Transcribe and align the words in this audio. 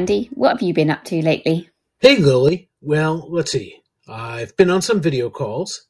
Randy, 0.00 0.30
what 0.32 0.52
have 0.52 0.62
you 0.62 0.72
been 0.72 0.88
up 0.88 1.04
to 1.04 1.20
lately? 1.20 1.68
Hey, 1.98 2.16
Lily. 2.16 2.70
Well, 2.80 3.26
let's 3.28 3.52
see. 3.52 3.82
I've 4.08 4.56
been 4.56 4.70
on 4.70 4.80
some 4.80 5.02
video 5.02 5.28
calls. 5.28 5.88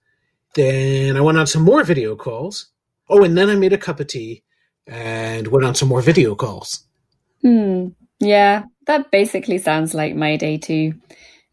Then 0.57 1.17
I 1.17 1.21
went 1.21 1.39
on 1.39 1.47
some 1.47 1.63
more 1.63 1.85
video 1.85 2.17
calls. 2.17 2.73
Oh, 3.09 3.23
and 3.23 3.39
then 3.39 3.49
I 3.49 3.55
made 3.55 3.73
a 3.73 3.79
cup 3.79 4.01
of 4.01 4.09
tea 4.09 4.43
and 4.85 5.47
went 5.47 5.65
on 5.65 5.77
some 5.77 5.89
more 5.89 6.03
video 6.03 6.35
calls. 6.35 6.89
Hmm. 7.43 7.91
Yeah, 8.19 8.65
that 8.89 9.13
basically 9.13 9.59
sounds 9.59 9.95
like 9.95 10.17
my 10.17 10.37
day 10.37 10.59
too. 10.59 10.95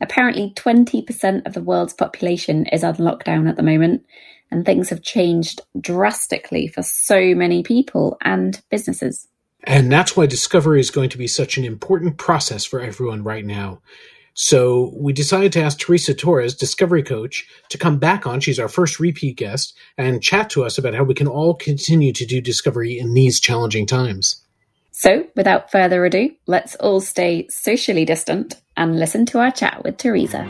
Apparently, 0.01 0.51
20% 0.55 1.45
of 1.45 1.53
the 1.53 1.61
world's 1.61 1.93
population 1.93 2.65
is 2.65 2.83
on 2.83 2.95
lockdown 2.95 3.47
at 3.47 3.55
the 3.55 3.61
moment, 3.61 4.03
and 4.49 4.65
things 4.65 4.89
have 4.89 5.03
changed 5.03 5.61
drastically 5.79 6.67
for 6.67 6.81
so 6.81 7.35
many 7.35 7.61
people 7.61 8.17
and 8.21 8.59
businesses. 8.71 9.26
And 9.67 9.91
that's 9.91 10.15
why 10.15 10.25
discovery 10.25 10.79
is 10.79 10.89
going 10.89 11.09
to 11.09 11.17
be 11.17 11.27
such 11.27 11.57
an 11.57 11.65
important 11.65 12.17
process 12.17 12.63
for 12.63 12.79
everyone 12.79 13.23
right 13.23 13.45
now. 13.45 13.81
So 14.33 14.93
we 14.95 15.11
decided 15.11 15.51
to 15.53 15.61
ask 15.61 15.77
Teresa 15.77 16.13
Torres, 16.13 16.55
Discovery 16.55 17.03
Coach, 17.03 17.45
to 17.69 17.77
come 17.77 17.99
back 17.99 18.25
on. 18.25 18.39
She's 18.39 18.59
our 18.59 18.69
first 18.69 18.99
repeat 18.99 19.35
guest 19.35 19.75
and 19.97 20.23
chat 20.23 20.49
to 20.51 20.63
us 20.63 20.77
about 20.77 20.93
how 20.93 21.03
we 21.03 21.15
can 21.15 21.27
all 21.27 21.53
continue 21.53 22.13
to 22.13 22.25
do 22.25 22.39
discovery 22.39 22.97
in 22.97 23.13
these 23.13 23.41
challenging 23.41 23.85
times. 23.85 24.41
So, 24.91 25.27
without 25.35 25.69
further 25.69 26.05
ado, 26.05 26.31
let's 26.45 26.75
all 26.75 27.01
stay 27.01 27.47
socially 27.49 28.05
distant 28.05 28.61
and 28.77 28.97
listen 28.97 29.25
to 29.27 29.39
our 29.39 29.51
chat 29.51 29.83
with 29.83 29.97
Teresa. 29.97 30.47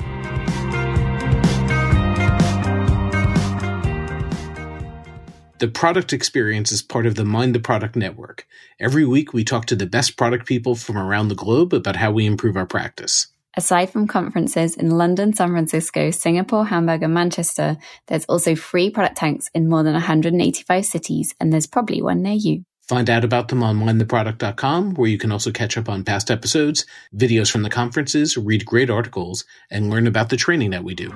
The 5.60 5.68
product 5.68 6.13
experience 6.13 6.72
is 6.72 6.84
part 6.84 7.08
of 7.08 7.16
the 7.16 7.26
Mind 7.26 7.55
the 7.55 7.60
Product 7.60 7.96
network. 7.96 8.46
Every 8.80 9.05
week, 9.05 9.34
we 9.34 9.44
talk 9.44 9.66
to 9.66 9.76
the 9.76 9.88
best 9.88 10.16
product 10.16 10.46
people 10.46 10.76
from 10.76 11.00
around 11.00 11.30
the 11.30 11.36
globe 11.36 11.74
about 11.74 11.96
how 11.96 12.12
we 12.12 12.27
improve 12.27 12.55
our 12.55 12.68
practice. 12.68 13.27
Aside 13.55 13.90
from 13.90 14.05
conferences 14.05 14.76
in 14.76 14.91
London, 14.91 15.34
San 15.34 15.50
Francisco, 15.50 16.12
Singapore, 16.12 16.63
Hamburg, 16.63 17.02
and 17.02 17.12
Manchester, 17.12 17.78
there's 18.05 18.26
also 18.26 18.54
free 18.54 18.91
product 18.91 19.18
tanks 19.18 19.50
in 19.55 19.68
more 19.68 19.82
than 19.82 19.94
185 19.94 20.85
cities, 20.85 21.34
and 21.40 21.52
there's 21.52 21.66
probably 21.66 22.04
one 22.04 22.22
near 22.22 22.34
you. 22.34 22.63
Find 22.88 23.10
out 23.10 23.24
about 23.24 23.48
them 23.48 23.63
on 23.63 23.80
mindtheproduct.com, 23.80 24.94
where 24.94 25.10
you 25.10 25.18
can 25.18 25.32
also 25.32 25.52
catch 25.52 25.76
up 25.76 25.90
on 25.90 26.04
past 26.04 26.30
episodes, 26.30 26.85
videos 27.16 27.52
from 27.52 27.63
the 27.63 27.72
conferences, 27.72 28.38
read 28.38 28.63
great 28.63 28.91
articles, 28.91 29.44
and 29.72 29.90
learn 29.90 30.05
about 30.05 30.30
the 30.30 30.38
training 30.38 30.70
that 30.70 30.84
we 30.84 30.94
do. 30.94 31.12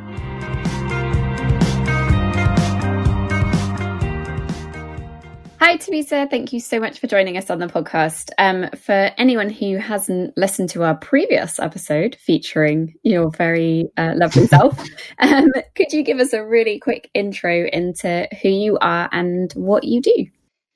Hi, 5.72 5.78
Teresa. 5.78 6.28
Thank 6.30 6.52
you 6.52 6.60
so 6.60 6.82
much 6.82 7.00
for 7.00 7.08
joining 7.08 7.38
us 7.38 7.50
on 7.50 7.60
the 7.60 7.68
podcast. 7.68 8.32
Um, 8.38 8.70
for 8.72 9.10
anyone 9.18 9.50
who 9.50 9.78
hasn't 9.78 10.38
listened 10.38 10.68
to 10.72 10.84
our 10.84 10.96
previous 10.96 11.60
episode 11.60 12.18
featuring 12.20 12.96
your 13.04 13.32
very 13.32 13.90
uh, 13.96 14.12
lovely 14.18 14.48
self, 14.48 14.78
um, 15.20 15.48
could 15.76 15.94
you 15.94 16.04
give 16.04 16.20
us 16.20 16.34
a 16.34 16.46
really 16.46 16.78
quick 16.78 17.10
intro 17.14 17.68
into 17.72 18.28
who 18.42 18.50
you 18.50 18.80
are 18.80 19.08
and 19.14 19.54
what 19.54 19.86
you 19.86 20.02
do? 20.02 20.26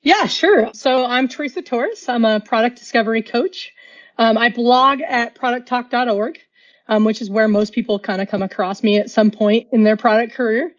Yeah, 0.00 0.24
sure. 0.24 0.70
So 0.72 1.04
I'm 1.04 1.28
Teresa 1.28 1.60
Torres. 1.60 2.08
I'm 2.08 2.24
a 2.24 2.40
product 2.40 2.78
discovery 2.78 3.20
coach. 3.20 3.74
Um, 4.16 4.38
I 4.38 4.48
blog 4.48 5.02
at 5.02 5.34
producttalk.org, 5.34 6.38
um, 6.88 7.04
which 7.04 7.20
is 7.20 7.28
where 7.28 7.48
most 7.48 7.74
people 7.74 7.98
kind 7.98 8.22
of 8.22 8.28
come 8.28 8.42
across 8.42 8.82
me 8.82 8.96
at 8.96 9.10
some 9.10 9.30
point 9.30 9.68
in 9.72 9.84
their 9.84 9.98
product 9.98 10.32
career. 10.32 10.72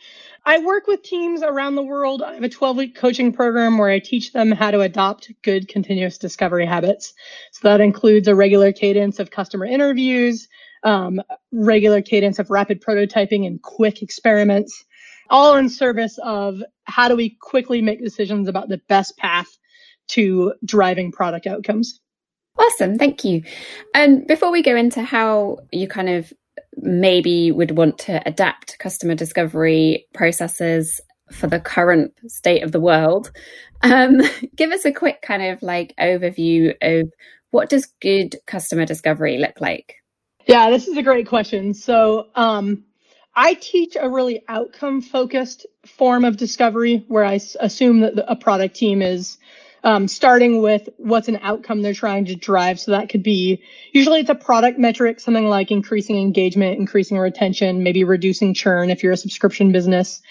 I 0.47 0.59
work 0.59 0.87
with 0.87 1.03
teams 1.03 1.43
around 1.43 1.75
the 1.75 1.83
world. 1.83 2.23
I 2.23 2.33
have 2.33 2.43
a 2.43 2.47
12 2.47 2.77
week 2.77 2.95
coaching 2.95 3.33
program 3.33 3.77
where 3.77 3.89
I 3.89 3.99
teach 3.99 4.31
them 4.31 4.49
how 4.49 4.71
to 4.71 4.79
adopt 4.79 5.29
good 5.41 5.67
continuous 5.67 6.17
discovery 6.17 6.65
habits. 6.65 7.13
So 7.51 7.67
that 7.67 7.81
includes 7.81 8.29
a 8.29 8.35
regular 8.35 8.71
cadence 8.71 9.19
of 9.19 9.29
customer 9.29 9.65
interviews, 9.65 10.47
um, 10.85 11.21
regular 11.51 12.01
cadence 12.01 12.39
of 12.39 12.49
rapid 12.49 12.81
prototyping 12.81 13.45
and 13.45 13.61
quick 13.61 14.01
experiments, 14.01 14.85
all 15.29 15.57
in 15.57 15.67
service 15.67 16.17
of 16.23 16.63
how 16.85 17.09
do 17.09 17.17
we 17.17 17.31
quickly 17.41 17.81
make 17.81 18.01
decisions 18.01 18.47
about 18.47 18.69
the 18.69 18.79
best 18.87 19.17
path 19.17 19.49
to 20.11 20.53
driving 20.63 21.11
product 21.11 21.45
outcomes. 21.45 21.99
Awesome. 22.57 22.97
Thank 22.97 23.25
you. 23.25 23.43
And 23.93 24.25
before 24.25 24.51
we 24.51 24.63
go 24.63 24.77
into 24.77 25.03
how 25.03 25.57
you 25.73 25.89
kind 25.89 26.07
of 26.07 26.31
maybe 26.77 27.51
would 27.51 27.77
want 27.77 27.97
to 27.99 28.21
adapt 28.27 28.77
customer 28.79 29.15
discovery 29.15 30.05
processes 30.13 31.01
for 31.31 31.47
the 31.47 31.59
current 31.59 32.13
state 32.27 32.63
of 32.63 32.71
the 32.71 32.79
world. 32.79 33.31
Um, 33.81 34.21
give 34.55 34.71
us 34.71 34.85
a 34.85 34.91
quick 34.91 35.21
kind 35.21 35.43
of 35.43 35.61
like 35.61 35.93
overview 35.99 36.73
of 36.81 37.11
what 37.51 37.69
does 37.69 37.87
good 38.01 38.35
customer 38.45 38.85
discovery 38.85 39.37
look 39.37 39.59
like? 39.59 39.95
Yeah, 40.45 40.69
this 40.69 40.87
is 40.87 40.97
a 40.97 41.03
great 41.03 41.27
question. 41.27 41.73
So, 41.73 42.27
um, 42.35 42.83
I 43.35 43.53
teach 43.53 43.95
a 43.99 44.09
really 44.09 44.43
outcome 44.47 44.99
focused 44.99 45.67
form 45.85 46.25
of 46.25 46.37
discovery 46.37 47.05
where 47.07 47.23
I 47.23 47.39
assume 47.59 47.99
that 47.99 48.13
a 48.27 48.35
product 48.35 48.75
team 48.75 49.03
is 49.03 49.37
um, 49.83 50.07
starting 50.07 50.61
with 50.61 50.89
what's 50.97 51.27
an 51.27 51.39
outcome 51.41 51.81
they're 51.81 51.93
trying 51.93 52.25
to 52.25 52.35
drive. 52.35 52.79
So 52.79 52.91
that 52.91 53.09
could 53.09 53.23
be 53.23 53.61
usually 53.91 54.19
it's 54.19 54.29
a 54.29 54.35
product 54.35 54.79
metric, 54.79 55.19
something 55.19 55.47
like 55.47 55.71
increasing 55.71 56.17
engagement, 56.17 56.79
increasing 56.79 57.17
retention, 57.17 57.83
maybe 57.83 58.03
reducing 58.03 58.53
churn 58.53 58.89
if 58.89 59.03
you're 59.03 59.13
a 59.13 59.17
subscription 59.17 59.71
business. 59.71 60.21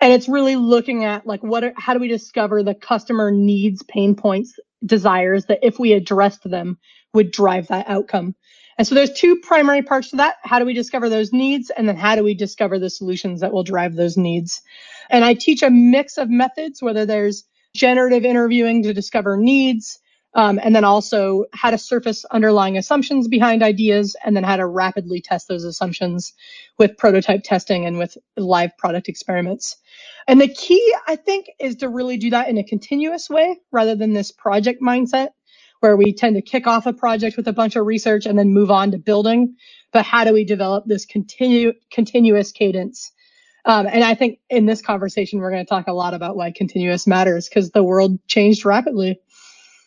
And 0.00 0.12
it's 0.12 0.28
really 0.28 0.56
looking 0.56 1.04
at 1.04 1.26
like 1.26 1.42
what, 1.42 1.64
are, 1.64 1.74
how 1.76 1.94
do 1.94 2.00
we 2.00 2.08
discover 2.08 2.62
the 2.62 2.74
customer 2.74 3.30
needs, 3.30 3.82
pain 3.82 4.14
points, 4.14 4.58
desires 4.84 5.46
that 5.46 5.60
if 5.62 5.78
we 5.78 5.92
addressed 5.92 6.48
them 6.48 6.78
would 7.12 7.30
drive 7.30 7.68
that 7.68 7.88
outcome. 7.88 8.34
And 8.76 8.86
so 8.86 8.94
there's 8.94 9.12
two 9.12 9.36
primary 9.36 9.82
parts 9.82 10.10
to 10.10 10.16
that. 10.16 10.36
How 10.42 10.58
do 10.58 10.64
we 10.64 10.74
discover 10.74 11.08
those 11.08 11.32
needs? 11.32 11.70
And 11.70 11.88
then 11.88 11.96
how 11.96 12.16
do 12.16 12.24
we 12.24 12.34
discover 12.34 12.78
the 12.78 12.90
solutions 12.90 13.40
that 13.40 13.52
will 13.52 13.62
drive 13.62 13.94
those 13.94 14.16
needs? 14.16 14.62
And 15.10 15.24
I 15.24 15.34
teach 15.34 15.62
a 15.62 15.70
mix 15.70 16.18
of 16.18 16.28
methods, 16.28 16.82
whether 16.82 17.06
there's 17.06 17.44
generative 17.74 18.24
interviewing 18.24 18.82
to 18.82 18.94
discover 18.94 19.36
needs, 19.36 19.98
um, 20.34 20.58
and 20.62 20.74
then 20.74 20.84
also 20.84 21.44
how 21.52 21.70
to 21.70 21.78
surface 21.78 22.24
underlying 22.26 22.76
assumptions 22.76 23.28
behind 23.28 23.62
ideas, 23.62 24.16
and 24.24 24.36
then 24.36 24.44
how 24.44 24.56
to 24.56 24.66
rapidly 24.66 25.20
test 25.20 25.48
those 25.48 25.64
assumptions 25.64 26.32
with 26.78 26.96
prototype 26.96 27.42
testing 27.44 27.86
and 27.86 27.98
with 27.98 28.16
live 28.36 28.76
product 28.78 29.08
experiments. 29.08 29.76
And 30.26 30.40
the 30.40 30.48
key, 30.48 30.94
I 31.06 31.16
think, 31.16 31.46
is 31.60 31.76
to 31.76 31.88
really 31.88 32.16
do 32.16 32.30
that 32.30 32.48
in 32.48 32.58
a 32.58 32.64
continuous 32.64 33.28
way 33.28 33.58
rather 33.70 33.94
than 33.94 34.12
this 34.12 34.32
project 34.32 34.80
mindset 34.80 35.28
where 35.80 35.96
we 35.96 36.14
tend 36.14 36.34
to 36.34 36.40
kick 36.40 36.66
off 36.66 36.86
a 36.86 36.94
project 36.94 37.36
with 37.36 37.46
a 37.46 37.52
bunch 37.52 37.76
of 37.76 37.84
research 37.84 38.24
and 38.24 38.38
then 38.38 38.48
move 38.54 38.70
on 38.70 38.90
to 38.90 38.98
building. 38.98 39.54
But 39.92 40.06
how 40.06 40.24
do 40.24 40.32
we 40.32 40.44
develop 40.44 40.84
this 40.86 41.04
continuous 41.04 42.52
cadence 42.52 43.12
um, 43.64 43.86
and 43.86 44.04
I 44.04 44.14
think 44.14 44.40
in 44.50 44.66
this 44.66 44.82
conversation, 44.82 45.38
we're 45.40 45.50
going 45.50 45.64
to 45.64 45.68
talk 45.68 45.86
a 45.86 45.92
lot 45.92 46.14
about 46.14 46.36
why 46.36 46.50
continuous 46.50 47.06
matters 47.06 47.48
because 47.48 47.70
the 47.70 47.82
world 47.82 48.18
changed 48.26 48.64
rapidly. 48.64 49.20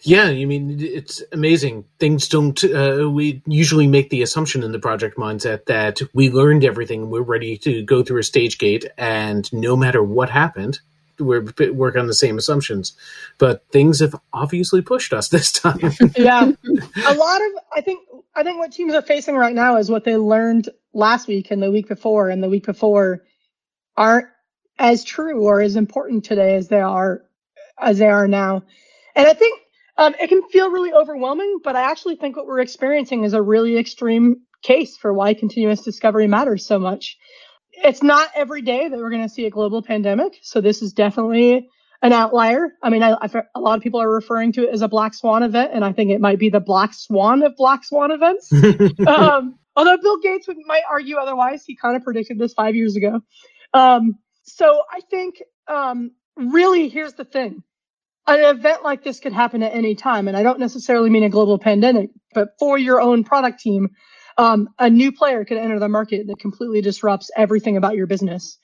Yeah, 0.02 0.26
I 0.26 0.46
mean, 0.46 0.78
it's 0.80 1.24
amazing. 1.32 1.86
Things 2.00 2.28
don't, 2.28 2.64
uh, 2.64 3.10
we 3.10 3.42
usually 3.46 3.88
make 3.88 4.10
the 4.10 4.22
assumption 4.22 4.64
in 4.64 4.72
the 4.72 4.80
project 4.80 5.18
mindset 5.18 5.66
that 5.66 6.02
we 6.14 6.30
learned 6.30 6.64
everything, 6.64 7.10
we're 7.10 7.22
ready 7.22 7.58
to 7.60 7.84
go 7.84 8.04
through 8.04 8.20
a 8.20 8.24
stage 8.24 8.58
gate, 8.58 8.86
and 8.98 9.52
no 9.52 9.76
matter 9.76 10.04
what 10.04 10.30
happened, 10.30 10.80
we're 11.20 11.46
work 11.72 11.98
on 11.98 12.06
the 12.06 12.14
same 12.14 12.38
assumptions. 12.38 12.94
But 13.40 13.66
things 13.72 14.00
have 14.00 14.16
obviously 14.32 14.82
pushed 14.82 15.14
us 15.14 15.28
this 15.30 15.52
time. 15.52 15.80
yeah. 16.16 16.52
A 17.06 17.14
lot 17.16 17.42
of, 17.42 17.52
I 17.76 17.82
think, 17.82 18.08
I 18.36 18.44
think 18.44 18.60
what 18.60 18.72
teams 18.72 18.94
are 18.94 19.02
facing 19.02 19.36
right 19.36 19.56
now 19.56 19.78
is 19.78 19.90
what 19.90 20.04
they 20.04 20.16
learned 20.16 20.70
last 20.94 21.28
week 21.28 21.50
and 21.50 21.62
the 21.62 21.72
week 21.72 21.88
before 21.88 22.30
and 22.30 22.44
the 22.44 22.50
week 22.50 22.66
before 22.66 23.24
aren't 23.98 24.28
as 24.80 25.04
true 25.04 25.42
or 25.42 25.60
as 25.60 25.76
important 25.76 26.24
today 26.24 26.56
as 26.56 26.68
they 26.68 26.80
are 26.80 27.24
as 27.80 27.98
they 27.98 28.08
are 28.08 28.28
now. 28.28 28.64
And 29.16 29.28
I 29.28 29.34
think 29.34 29.60
um, 29.98 30.16
it 30.22 30.28
can 30.28 30.44
feel 30.50 30.70
really 30.70 30.94
overwhelming, 30.94 31.60
but 31.64 31.76
I 31.76 31.82
actually 31.82 32.16
think 32.16 32.36
what 32.36 32.46
we're 32.46 32.60
experiencing 32.60 33.24
is 33.24 33.34
a 33.34 33.42
really 33.42 33.78
extreme 33.78 34.38
case 34.64 34.98
for 34.98 35.14
why 35.14 35.34
continuous 35.34 35.82
discovery 35.82 36.28
matters 36.28 36.66
so 36.66 36.80
much. 36.80 37.18
It's 37.72 38.02
not 38.02 38.30
every 38.36 38.62
day 38.62 38.88
that 38.88 38.98
we're 38.98 39.10
going 39.10 39.24
to 39.24 39.30
see 39.30 39.46
a 39.46 39.52
global 39.52 39.82
pandemic, 39.82 40.38
so 40.42 40.62
this 40.62 40.82
is 40.82 40.94
definitely 40.94 41.68
an 42.02 42.14
outlier. 42.14 42.70
I 42.84 42.90
mean, 42.90 43.04
I, 43.04 43.16
a 43.56 43.60
lot 43.60 43.78
of 43.78 43.84
people 43.84 44.02
are 44.02 44.12
referring 44.12 44.52
to 44.54 44.68
it 44.68 44.74
as 44.74 44.82
a 44.82 44.88
black 44.88 45.14
swan 45.14 45.44
event, 45.44 45.72
and 45.74 45.84
I 45.84 45.94
think 45.94 46.12
it 46.12 46.22
might 46.22 46.40
be 46.40 46.50
the 46.50 46.60
black 46.60 46.94
swan 46.94 47.44
of 47.44 47.56
black 47.56 47.84
swan 47.84 48.12
events. 48.12 48.52
um, 49.08 49.58
although 49.76 49.98
Bill 49.98 50.20
Gates 50.20 50.48
would, 50.48 50.58
might 50.66 50.84
argue 50.90 51.18
otherwise, 51.18 51.64
he 51.66 51.76
kind 51.76 51.96
of 51.96 52.04
predicted 52.04 52.40
this 52.40 52.54
five 52.54 52.76
years 52.76 52.96
ago. 52.96 53.22
Um, 53.74 54.18
so 54.44 54.82
I 54.92 55.02
think 55.10 55.42
um, 55.68 56.12
really 56.36 56.90
here's 56.90 57.14
the 57.14 57.26
thing. 57.26 57.64
An 58.28 58.44
event 58.44 58.84
like 58.84 59.04
this 59.04 59.20
could 59.20 59.34
happen 59.34 59.64
at 59.64 59.74
any 59.74 59.96
time. 59.96 60.28
And 60.28 60.36
I 60.36 60.44
don't 60.44 60.60
necessarily 60.60 61.10
mean 61.10 61.24
a 61.24 61.30
global 61.30 61.58
pandemic, 61.58 62.10
but 62.34 62.50
for 62.60 62.78
your 62.78 63.00
own 63.00 63.24
product 63.24 63.60
team, 63.60 63.90
um, 64.38 64.70
a 64.80 64.90
new 64.90 65.12
player 65.12 65.46
could 65.46 65.58
enter 65.58 65.80
the 65.80 65.90
market 65.90 66.28
that 66.28 66.40
completely 66.40 66.82
disrupts 66.82 67.32
everything 67.36 67.78
about 67.78 67.96
your 67.96 68.06
business. 68.06 68.58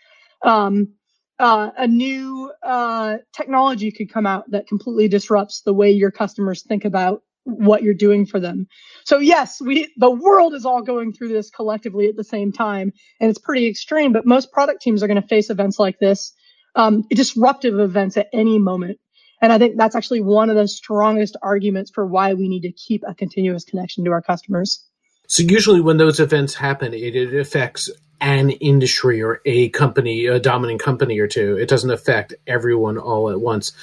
Um, 0.44 0.94
uh, 1.40 1.72
a 1.78 1.88
new 1.88 2.52
uh, 2.62 3.18
technology 3.34 3.92
could 3.92 4.12
come 4.12 4.26
out 4.26 4.50
that 4.52 4.68
completely 4.68 5.08
disrupts 5.08 5.62
the 5.62 5.74
way 5.74 5.92
your 5.92 6.12
customers 6.12 6.62
think 6.64 6.86
about 6.86 7.24
what 7.46 7.84
you're 7.84 7.94
doing 7.94 8.26
for 8.26 8.40
them. 8.40 8.68
So 9.04 9.20
yes, 9.20 9.60
we 9.62 9.94
the 9.98 10.12
world 10.12 10.54
is 10.54 10.66
all 10.66 10.82
going 10.82 11.14
through 11.14 11.30
this 11.30 11.50
collectively 11.50 12.08
at 12.08 12.16
the 12.16 12.24
same 12.24 12.52
time, 12.52 12.94
and 13.20 13.30
it's 13.30 13.40
pretty 13.40 13.68
extreme. 13.68 14.14
But 14.14 14.26
most 14.26 14.52
product 14.52 14.82
teams 14.82 15.04
are 15.04 15.08
going 15.08 15.22
to 15.22 15.28
face 15.28 15.50
events 15.50 15.80
like 15.80 16.00
this, 16.00 16.34
um, 16.76 17.04
disruptive 17.10 17.80
events 17.80 18.18
at 18.18 18.28
any 18.34 18.60
moment. 18.60 19.00
And 19.42 19.52
I 19.52 19.58
think 19.58 19.76
that's 19.76 19.96
actually 19.96 20.22
one 20.22 20.50
of 20.50 20.56
the 20.56 20.70
strongest 20.70 21.36
arguments 21.42 21.92
for 21.94 22.06
why 22.06 22.34
we 22.34 22.48
need 22.48 22.62
to 22.62 22.72
keep 22.72 23.04
a 23.06 23.14
continuous 23.14 23.66
connection 23.66 24.06
to 24.06 24.12
our 24.12 24.22
customers. 24.22 24.88
So 25.28 25.44
usually 25.44 25.82
when 25.82 25.98
those 25.98 26.22
events 26.22 26.54
happen, 26.54 26.94
it, 26.94 27.16
it 27.16 27.38
affects 27.38 27.90
an 28.22 28.52
industry 28.52 29.22
or 29.22 29.42
a 29.46 29.68
company, 29.70 30.28
a 30.28 30.40
dominant 30.40 30.80
company 30.80 31.20
or 31.20 31.28
two. 31.28 31.58
It 31.58 31.68
doesn't 31.68 31.92
affect 31.92 32.34
everyone 32.48 32.98
all 32.98 33.30
at 33.30 33.42
once 33.42 33.74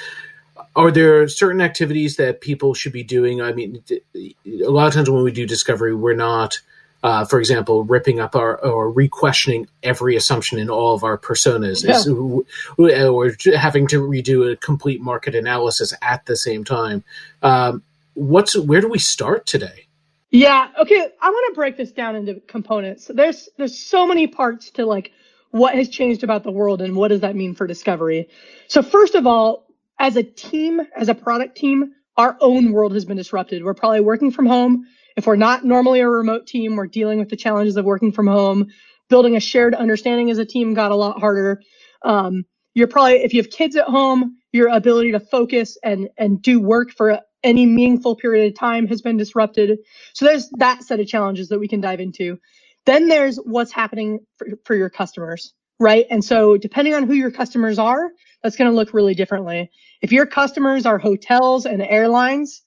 are 0.76 0.90
there 0.90 1.26
certain 1.28 1.60
activities 1.60 2.16
that 2.16 2.40
people 2.40 2.74
should 2.74 2.92
be 2.92 3.02
doing? 3.02 3.42
I 3.42 3.52
mean, 3.52 3.82
a 4.14 4.70
lot 4.70 4.86
of 4.86 4.94
times 4.94 5.10
when 5.10 5.24
we 5.24 5.32
do 5.32 5.46
discovery, 5.46 5.94
we're 5.94 6.14
not, 6.14 6.60
uh, 7.02 7.24
for 7.24 7.40
example, 7.40 7.84
ripping 7.84 8.20
up 8.20 8.36
our 8.36 8.56
or 8.58 8.90
re-questioning 8.90 9.66
every 9.82 10.16
assumption 10.16 10.58
in 10.58 10.70
all 10.70 10.94
of 10.94 11.02
our 11.02 11.18
personas, 11.18 11.84
yeah. 11.84 13.08
or 13.08 13.36
having 13.56 13.86
to 13.88 14.00
redo 14.00 14.52
a 14.52 14.56
complete 14.56 15.00
market 15.00 15.34
analysis 15.34 15.92
at 16.02 16.24
the 16.26 16.36
same 16.36 16.64
time. 16.64 17.02
Um, 17.42 17.82
what's 18.14 18.56
where 18.56 18.80
do 18.80 18.88
we 18.88 18.98
start 18.98 19.46
today? 19.46 19.86
Yeah. 20.30 20.68
Okay. 20.78 21.08
I 21.20 21.28
want 21.28 21.52
to 21.52 21.54
break 21.56 21.76
this 21.76 21.90
down 21.90 22.14
into 22.14 22.34
components. 22.46 23.10
There's 23.12 23.48
there's 23.56 23.76
so 23.76 24.06
many 24.06 24.28
parts 24.28 24.70
to 24.72 24.86
like 24.86 25.10
what 25.50 25.74
has 25.74 25.88
changed 25.88 26.22
about 26.22 26.44
the 26.44 26.52
world 26.52 26.80
and 26.80 26.94
what 26.94 27.08
does 27.08 27.20
that 27.20 27.34
mean 27.34 27.54
for 27.56 27.66
discovery. 27.66 28.28
So 28.68 28.82
first 28.82 29.16
of 29.16 29.26
all, 29.26 29.66
as 30.00 30.16
a 30.16 30.22
team, 30.22 30.80
as 30.96 31.08
a 31.08 31.14
product 31.14 31.56
team, 31.56 31.92
our 32.16 32.36
own 32.40 32.72
world 32.72 32.94
has 32.94 33.04
been 33.04 33.18
disrupted. 33.18 33.62
We're 33.62 33.74
probably 33.74 34.00
working 34.00 34.32
from 34.32 34.46
home. 34.46 34.86
If 35.16 35.26
we're 35.26 35.36
not 35.36 35.64
normally 35.64 36.00
a 36.00 36.08
remote 36.08 36.46
team, 36.46 36.74
we're 36.74 36.86
dealing 36.86 37.18
with 37.18 37.28
the 37.28 37.36
challenges 37.36 37.76
of 37.76 37.84
working 37.84 38.10
from 38.10 38.26
home. 38.26 38.68
Building 39.10 39.36
a 39.36 39.40
shared 39.40 39.74
understanding 39.74 40.30
as 40.30 40.38
a 40.38 40.44
team 40.44 40.72
got 40.72 40.90
a 40.90 40.96
lot 40.96 41.20
harder. 41.20 41.60
Um, 42.02 42.44
you're 42.74 42.86
probably, 42.86 43.22
if 43.22 43.34
you 43.34 43.42
have 43.42 43.50
kids 43.50 43.76
at 43.76 43.86
home, 43.86 44.38
your 44.52 44.68
ability 44.68 45.12
to 45.12 45.20
focus 45.20 45.76
and, 45.84 46.08
and 46.16 46.40
do 46.40 46.60
work 46.60 46.92
for 46.92 47.20
any 47.42 47.66
meaningful 47.66 48.16
period 48.16 48.50
of 48.50 48.58
time 48.58 48.86
has 48.86 49.02
been 49.02 49.16
disrupted. 49.16 49.78
So 50.14 50.24
there's 50.24 50.48
that 50.58 50.82
set 50.82 51.00
of 51.00 51.06
challenges 51.06 51.48
that 51.48 51.58
we 51.58 51.68
can 51.68 51.80
dive 51.80 52.00
into. 52.00 52.38
Then 52.86 53.08
there's 53.08 53.36
what's 53.36 53.72
happening 53.72 54.20
for, 54.38 54.46
for 54.64 54.74
your 54.74 54.88
customers, 54.88 55.52
right? 55.78 56.06
And 56.10 56.24
so 56.24 56.56
depending 56.56 56.94
on 56.94 57.06
who 57.06 57.14
your 57.14 57.30
customers 57.30 57.78
are, 57.78 58.10
that's 58.42 58.56
going 58.56 58.70
to 58.70 58.76
look 58.76 58.94
really 58.94 59.14
differently. 59.14 59.70
If 60.02 60.12
your 60.12 60.26
customers 60.26 60.86
are 60.86 60.98
hotels 60.98 61.66
and 61.66 61.82
airlines, 61.82 62.62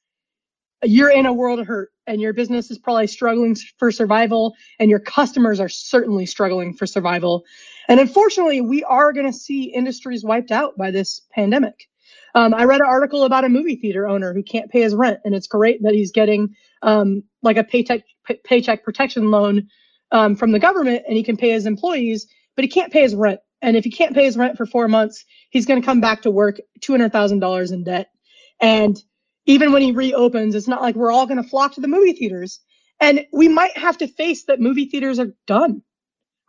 you're 0.84 1.12
in 1.12 1.25
a 1.25 1.34
world 1.34 1.60
of 1.60 1.68
hurt 1.68 1.92
and 2.08 2.22
your 2.22 2.34
business 2.34 2.70
is 2.70 2.78
probably 2.78 3.08
struggling 3.08 3.56
for 3.78 3.92
survival 3.92 4.54
and 4.80 4.90
your 4.90 5.00
customers 5.00 5.60
are 5.60 5.70
certainly 5.70 6.25
struggling 6.25 6.74
for 6.74 6.86
survival. 6.86 7.44
And 7.88 8.00
unfortunately, 8.00 8.62
we 8.62 8.84
are 8.84 9.14
going 9.14 9.25
to 9.25 9.38
see 9.38 9.64
industries 9.64 10.24
wiped 10.24 10.52
out 10.52 10.78
by 10.78 10.92
this 10.92 11.22
pandemic. 11.31 11.88
Um, 12.36 12.54
I 12.54 12.66
read 12.66 12.81
an 12.81 12.88
article 12.88 13.24
about 13.24 13.46
a 13.46 13.50
movie 13.50 13.75
theater 13.75 14.08
owner 14.08 14.34
who 14.34 14.44
can't 14.44 14.72
pay 14.72 14.81
his 14.81 14.96
rent, 14.96 15.20
and 15.24 15.36
it's 15.36 15.48
great 15.48 15.81
that 15.84 15.94
he's 15.94 16.12
getting 16.12 16.56
um, 16.81 17.24
like 17.44 17.58
a 17.58 17.64
paycheck 17.64 18.02
paycheck 18.44 18.84
protection 18.84 19.30
loan 19.30 19.68
um, 20.12 20.36
from 20.36 20.52
the 20.52 20.60
government, 20.60 21.04
and 21.08 21.16
he 21.16 21.24
can 21.24 21.38
pay 21.38 21.52
his 21.52 21.66
employees, 21.66 22.28
but 22.56 22.64
he 22.64 22.70
can't 22.70 22.92
pay 22.92 23.02
his 23.02 23.16
rent. 23.16 23.40
And 23.62 23.78
if 23.78 23.84
he 23.84 23.92
can't 23.92 24.16
pay 24.16 24.25
his 24.25 24.36
rent 24.36 24.58
for 24.58 24.66
four 24.66 24.88
months, 24.88 25.25
he's 25.54 25.68
going 25.68 25.80
to 25.80 25.86
come 25.86 26.02
back 26.02 26.24
to 26.24 26.32
work 26.32 26.60
$200,000 26.82 27.72
in 27.72 27.84
debt. 27.84 28.10
And 28.60 28.98
even 29.46 29.72
when 29.72 29.84
he 29.84 29.92
reopens, 29.92 30.56
it's 30.56 30.68
not 30.68 30.82
like 30.82 30.96
we're 30.96 31.12
all 31.12 31.28
going 31.28 31.42
to 31.42 31.48
flock 31.48 31.76
to 31.76 31.82
the 31.82 31.88
movie 31.88 32.14
theaters. 32.14 32.60
And 33.00 33.26
we 33.32 33.48
might 33.48 33.78
have 33.78 33.98
to 34.00 34.08
face 34.08 34.46
that 34.46 34.60
movie 34.60 34.86
theaters 34.86 35.20
are 35.20 35.36
done, 35.46 35.84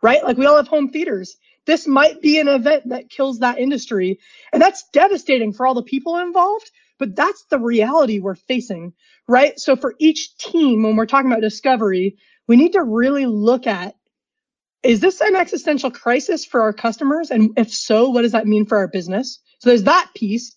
right? 0.01 0.23
Like 0.23 0.37
we 0.37 0.47
all 0.47 0.57
have 0.57 0.67
home 0.67 0.89
theaters. 0.89 1.37
This 1.67 1.87
might 1.87 2.19
be 2.21 2.39
an 2.39 2.47
event 2.47 2.89
that 2.89 3.09
kills 3.09 3.39
that 3.39 3.59
industry. 3.59 4.19
And 4.51 4.61
that's 4.61 4.83
devastating 4.91 5.53
for 5.53 5.67
all 5.67 5.73
the 5.75 5.83
people 5.83 6.17
involved, 6.17 6.69
but 6.97 7.15
that's 7.15 7.45
the 7.49 7.59
reality 7.59 8.19
we're 8.19 8.35
facing, 8.35 8.93
right? 9.27 9.59
So 9.59 9.75
for 9.75 9.93
each 9.99 10.37
team, 10.37 10.83
when 10.83 10.95
we're 10.95 11.05
talking 11.05 11.31
about 11.31 11.41
discovery, 11.41 12.17
we 12.47 12.55
need 12.55 12.73
to 12.73 12.83
really 12.83 13.25
look 13.27 13.67
at 13.67 13.95
is 14.85 14.99
this 14.99 15.19
an 15.21 15.35
existential 15.35 15.91
crisis 15.91 16.45
for 16.45 16.61
our 16.61 16.73
customers? 16.73 17.31
And 17.31 17.51
if 17.57 17.73
so, 17.73 18.09
what 18.09 18.21
does 18.21 18.33
that 18.33 18.47
mean 18.47 18.65
for 18.65 18.77
our 18.77 18.87
business? 18.87 19.39
So 19.59 19.69
there's 19.69 19.83
that 19.83 20.09
piece. 20.15 20.55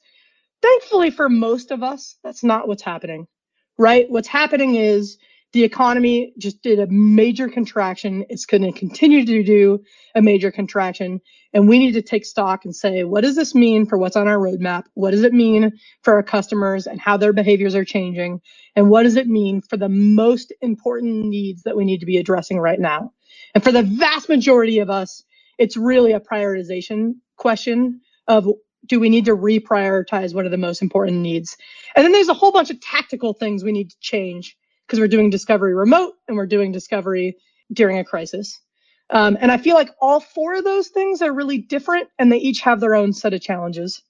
Thankfully, 0.61 1.11
for 1.11 1.29
most 1.29 1.71
of 1.71 1.83
us, 1.83 2.17
that's 2.23 2.45
not 2.45 2.69
what's 2.69 2.83
happening, 2.83 3.27
right? 3.79 4.11
What's 4.11 4.29
happening 4.29 4.75
is 4.75 5.19
the 5.53 5.65
economy 5.65 6.35
just 6.37 6.63
did 6.63 6.79
a 6.79 6.87
major 6.89 7.49
contraction. 7.49 8.25
It's 8.29 8.45
going 8.45 8.63
to 8.63 8.79
continue 8.79 9.25
to 9.25 9.43
do 9.43 9.83
a 10.15 10.21
major 10.21 10.51
contraction. 10.51 11.21
And 11.55 11.67
we 11.67 11.79
need 11.79 11.93
to 11.93 12.03
take 12.03 12.27
stock 12.27 12.67
and 12.67 12.77
say, 12.77 13.05
what 13.05 13.23
does 13.23 13.37
this 13.37 13.55
mean 13.55 13.87
for 13.87 13.97
what's 13.97 14.17
on 14.17 14.29
our 14.29 14.37
roadmap? 14.37 14.85
What 14.93 15.13
does 15.13 15.23
it 15.23 15.33
mean 15.33 15.73
for 16.03 16.15
our 16.15 16.23
customers 16.23 16.87
and 16.87 17.01
how 17.01 17.17
their 17.17 17.33
behaviors 17.33 17.75
are 17.75 17.85
changing? 17.85 18.41
And 18.77 18.91
what 18.91 19.05
does 19.05 19.17
it 19.17 19.27
mean 19.27 19.63
for 19.63 19.79
the 19.79 19.89
most 19.89 20.53
important 20.61 21.25
needs 21.25 21.63
that 21.63 21.77
we 21.77 21.87
need 21.87 22.01
to 22.01 22.07
be 22.07 22.19
addressing 22.19 22.59
right 22.59 22.79
now? 22.79 23.13
And 23.55 23.65
for 23.65 23.73
the 23.73 23.83
vast 23.83 24.29
majority 24.29 24.79
of 24.79 24.91
us, 24.91 25.25
it's 25.59 25.77
really 25.77 26.13
a 26.13 26.21
prioritization 26.21 27.15
question 27.37 28.01
of 28.27 28.49
do 28.87 29.01
we 29.01 29.09
need 29.09 29.25
to 29.27 29.37
reprioritize 29.37 30.35
what 30.35 30.45
are 30.47 30.51
the 30.51 30.57
most 30.57 30.83
important 30.83 31.19
needs? 31.19 31.57
And 31.97 32.05
then 32.05 32.13
there's 32.13 32.29
a 32.29 32.35
whole 32.35 32.53
bunch 32.53 32.71
of 32.71 32.81
tactical 32.81 33.33
things 33.33 33.65
we 33.65 33.73
need 33.73 33.91
to 33.91 33.97
change 34.01 34.57
because 34.87 35.01
we're 35.01 35.09
doing 35.09 35.31
discovery 35.31 35.75
remote 35.75 36.15
and 36.27 36.37
we're 36.37 36.47
doing 36.47 36.73
discovery 36.73 37.37
during 37.73 37.99
a 37.99 38.05
crisis. 38.05 38.59
Um, 39.11 39.37
and 39.41 39.51
I 39.51 39.59
feel 39.59 39.75
like 39.75 39.91
all 40.01 40.21
four 40.21 40.55
of 40.55 40.65
those 40.65 40.89
things 40.89 41.23
are 41.23 41.33
really 41.33 41.59
different 41.59 42.09
and 42.19 42.31
they 42.31 42.39
each 42.39 42.61
have 42.61 42.81
their 42.81 42.95
own 42.95 43.13
set 43.13 43.35
of 43.35 43.41
challenges. 43.41 44.03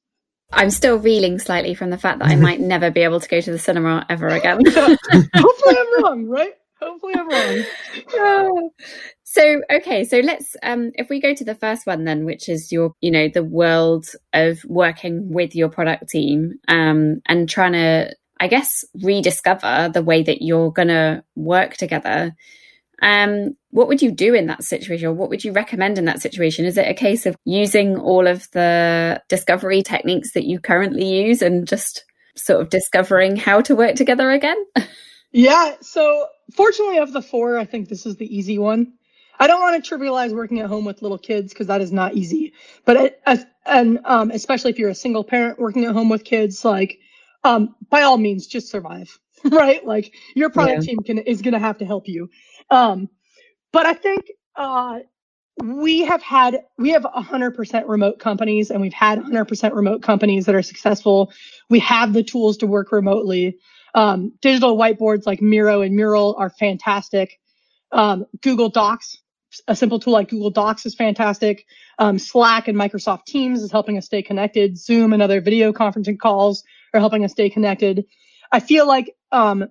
I'm 0.50 0.70
still 0.70 0.98
reeling 0.98 1.38
slightly 1.38 1.74
from 1.74 1.90
the 1.90 1.98
fact 1.98 2.20
that 2.20 2.28
I 2.28 2.36
might 2.36 2.60
never 2.74 2.90
be 2.90 3.00
able 3.00 3.20
to 3.20 3.28
go 3.28 3.40
to 3.40 3.50
the 3.50 3.58
cinema 3.58 4.06
ever 4.08 4.28
again. 4.28 4.60
Hopefully 4.66 5.76
I'm 5.78 6.04
wrong, 6.04 6.26
right? 6.26 6.54
Hopefully 6.80 7.14
I'm 7.16 7.28
wrong. 7.28 7.64
oh. 8.14 8.70
So 9.30 9.60
okay, 9.70 10.04
so 10.04 10.20
let's 10.20 10.56
um 10.62 10.90
if 10.94 11.10
we 11.10 11.20
go 11.20 11.34
to 11.34 11.44
the 11.44 11.54
first 11.54 11.86
one 11.86 12.04
then, 12.04 12.24
which 12.24 12.48
is 12.48 12.72
your 12.72 12.94
you 13.02 13.10
know 13.10 13.28
the 13.28 13.44
world 13.44 14.06
of 14.32 14.58
working 14.64 15.30
with 15.30 15.54
your 15.54 15.68
product 15.68 16.08
team 16.08 16.54
um 16.66 17.20
and 17.26 17.46
trying 17.46 17.74
to 17.74 18.16
I 18.40 18.48
guess 18.48 18.86
rediscover 19.02 19.90
the 19.92 20.02
way 20.02 20.22
that 20.22 20.40
you're 20.40 20.72
gonna 20.72 21.24
work 21.36 21.76
together. 21.76 22.34
Um, 23.02 23.54
what 23.70 23.86
would 23.88 24.00
you 24.00 24.10
do 24.10 24.34
in 24.34 24.46
that 24.46 24.64
situation? 24.64 25.08
Or 25.08 25.12
What 25.12 25.28
would 25.28 25.44
you 25.44 25.52
recommend 25.52 25.98
in 25.98 26.06
that 26.06 26.22
situation? 26.22 26.64
Is 26.64 26.78
it 26.78 26.88
a 26.88 26.94
case 26.94 27.26
of 27.26 27.36
using 27.44 27.96
all 27.96 28.26
of 28.26 28.50
the 28.52 29.22
discovery 29.28 29.82
techniques 29.82 30.32
that 30.32 30.44
you 30.44 30.58
currently 30.58 31.04
use 31.04 31.42
and 31.42 31.68
just 31.68 32.04
sort 32.34 32.60
of 32.60 32.70
discovering 32.70 33.36
how 33.36 33.60
to 33.60 33.76
work 33.76 33.94
together 33.94 34.30
again? 34.30 34.56
Yeah. 35.30 35.74
So 35.82 36.26
fortunately, 36.54 36.98
of 36.98 37.12
the 37.12 37.22
four, 37.22 37.58
I 37.58 37.64
think 37.64 37.88
this 37.88 38.06
is 38.06 38.16
the 38.16 38.36
easy 38.36 38.58
one. 38.58 38.94
I 39.40 39.46
don't 39.46 39.60
want 39.60 39.82
to 39.82 39.94
trivialize 39.94 40.34
working 40.34 40.60
at 40.60 40.66
home 40.66 40.84
with 40.84 41.00
little 41.02 41.18
kids 41.18 41.52
because 41.52 41.68
that 41.68 41.80
is 41.80 41.92
not 41.92 42.14
easy. 42.14 42.54
But 42.84 42.96
it, 42.96 43.22
as, 43.24 43.46
and 43.66 44.00
um, 44.04 44.30
especially 44.30 44.70
if 44.70 44.78
you're 44.78 44.90
a 44.90 44.94
single 44.94 45.22
parent 45.22 45.58
working 45.58 45.84
at 45.84 45.92
home 45.92 46.08
with 46.08 46.24
kids, 46.24 46.64
like 46.64 46.98
um, 47.44 47.74
by 47.88 48.02
all 48.02 48.18
means, 48.18 48.46
just 48.46 48.68
survive, 48.68 49.18
right? 49.44 49.84
Like 49.86 50.14
your 50.34 50.50
product 50.50 50.82
yeah. 50.82 50.88
team 50.88 50.98
can 51.04 51.18
is 51.18 51.42
going 51.42 51.54
to 51.54 51.60
have 51.60 51.78
to 51.78 51.84
help 51.84 52.08
you. 52.08 52.30
Um, 52.70 53.08
but 53.72 53.86
I 53.86 53.94
think 53.94 54.30
uh, 54.56 55.00
we 55.62 56.00
have 56.00 56.22
had 56.22 56.64
we 56.76 56.90
have 56.90 57.02
100% 57.02 57.88
remote 57.88 58.18
companies, 58.18 58.70
and 58.70 58.80
we've 58.80 58.92
had 58.92 59.20
100% 59.20 59.74
remote 59.74 60.02
companies 60.02 60.46
that 60.46 60.54
are 60.54 60.62
successful. 60.62 61.32
We 61.68 61.78
have 61.80 62.12
the 62.12 62.22
tools 62.22 62.56
to 62.58 62.66
work 62.66 62.92
remotely. 62.92 63.58
Um, 63.98 64.32
digital 64.40 64.76
whiteboards 64.76 65.26
like 65.26 65.42
Miro 65.42 65.82
and 65.82 65.94
Mural 65.96 66.36
are 66.38 66.50
fantastic. 66.50 67.40
Um, 67.90 68.26
Google 68.42 68.68
Docs 68.68 69.18
a 69.66 69.74
simple 69.74 69.98
tool 69.98 70.12
like 70.12 70.28
Google 70.28 70.50
Docs 70.50 70.86
is 70.86 70.94
fantastic. 70.94 71.64
Um, 71.98 72.18
Slack 72.18 72.68
and 72.68 72.76
Microsoft 72.76 73.24
Teams 73.24 73.62
is 73.62 73.72
helping 73.72 73.96
us 73.96 74.06
stay 74.06 74.22
connected. 74.22 74.78
Zoom 74.78 75.12
and 75.12 75.22
other 75.22 75.40
video 75.40 75.72
conferencing 75.72 76.18
calls 76.18 76.64
are 76.92 77.00
helping 77.00 77.24
us 77.24 77.32
stay 77.32 77.48
connected. 77.50 78.04
I 78.52 78.60
feel 78.60 78.86
like 78.86 79.14
um, 79.32 79.68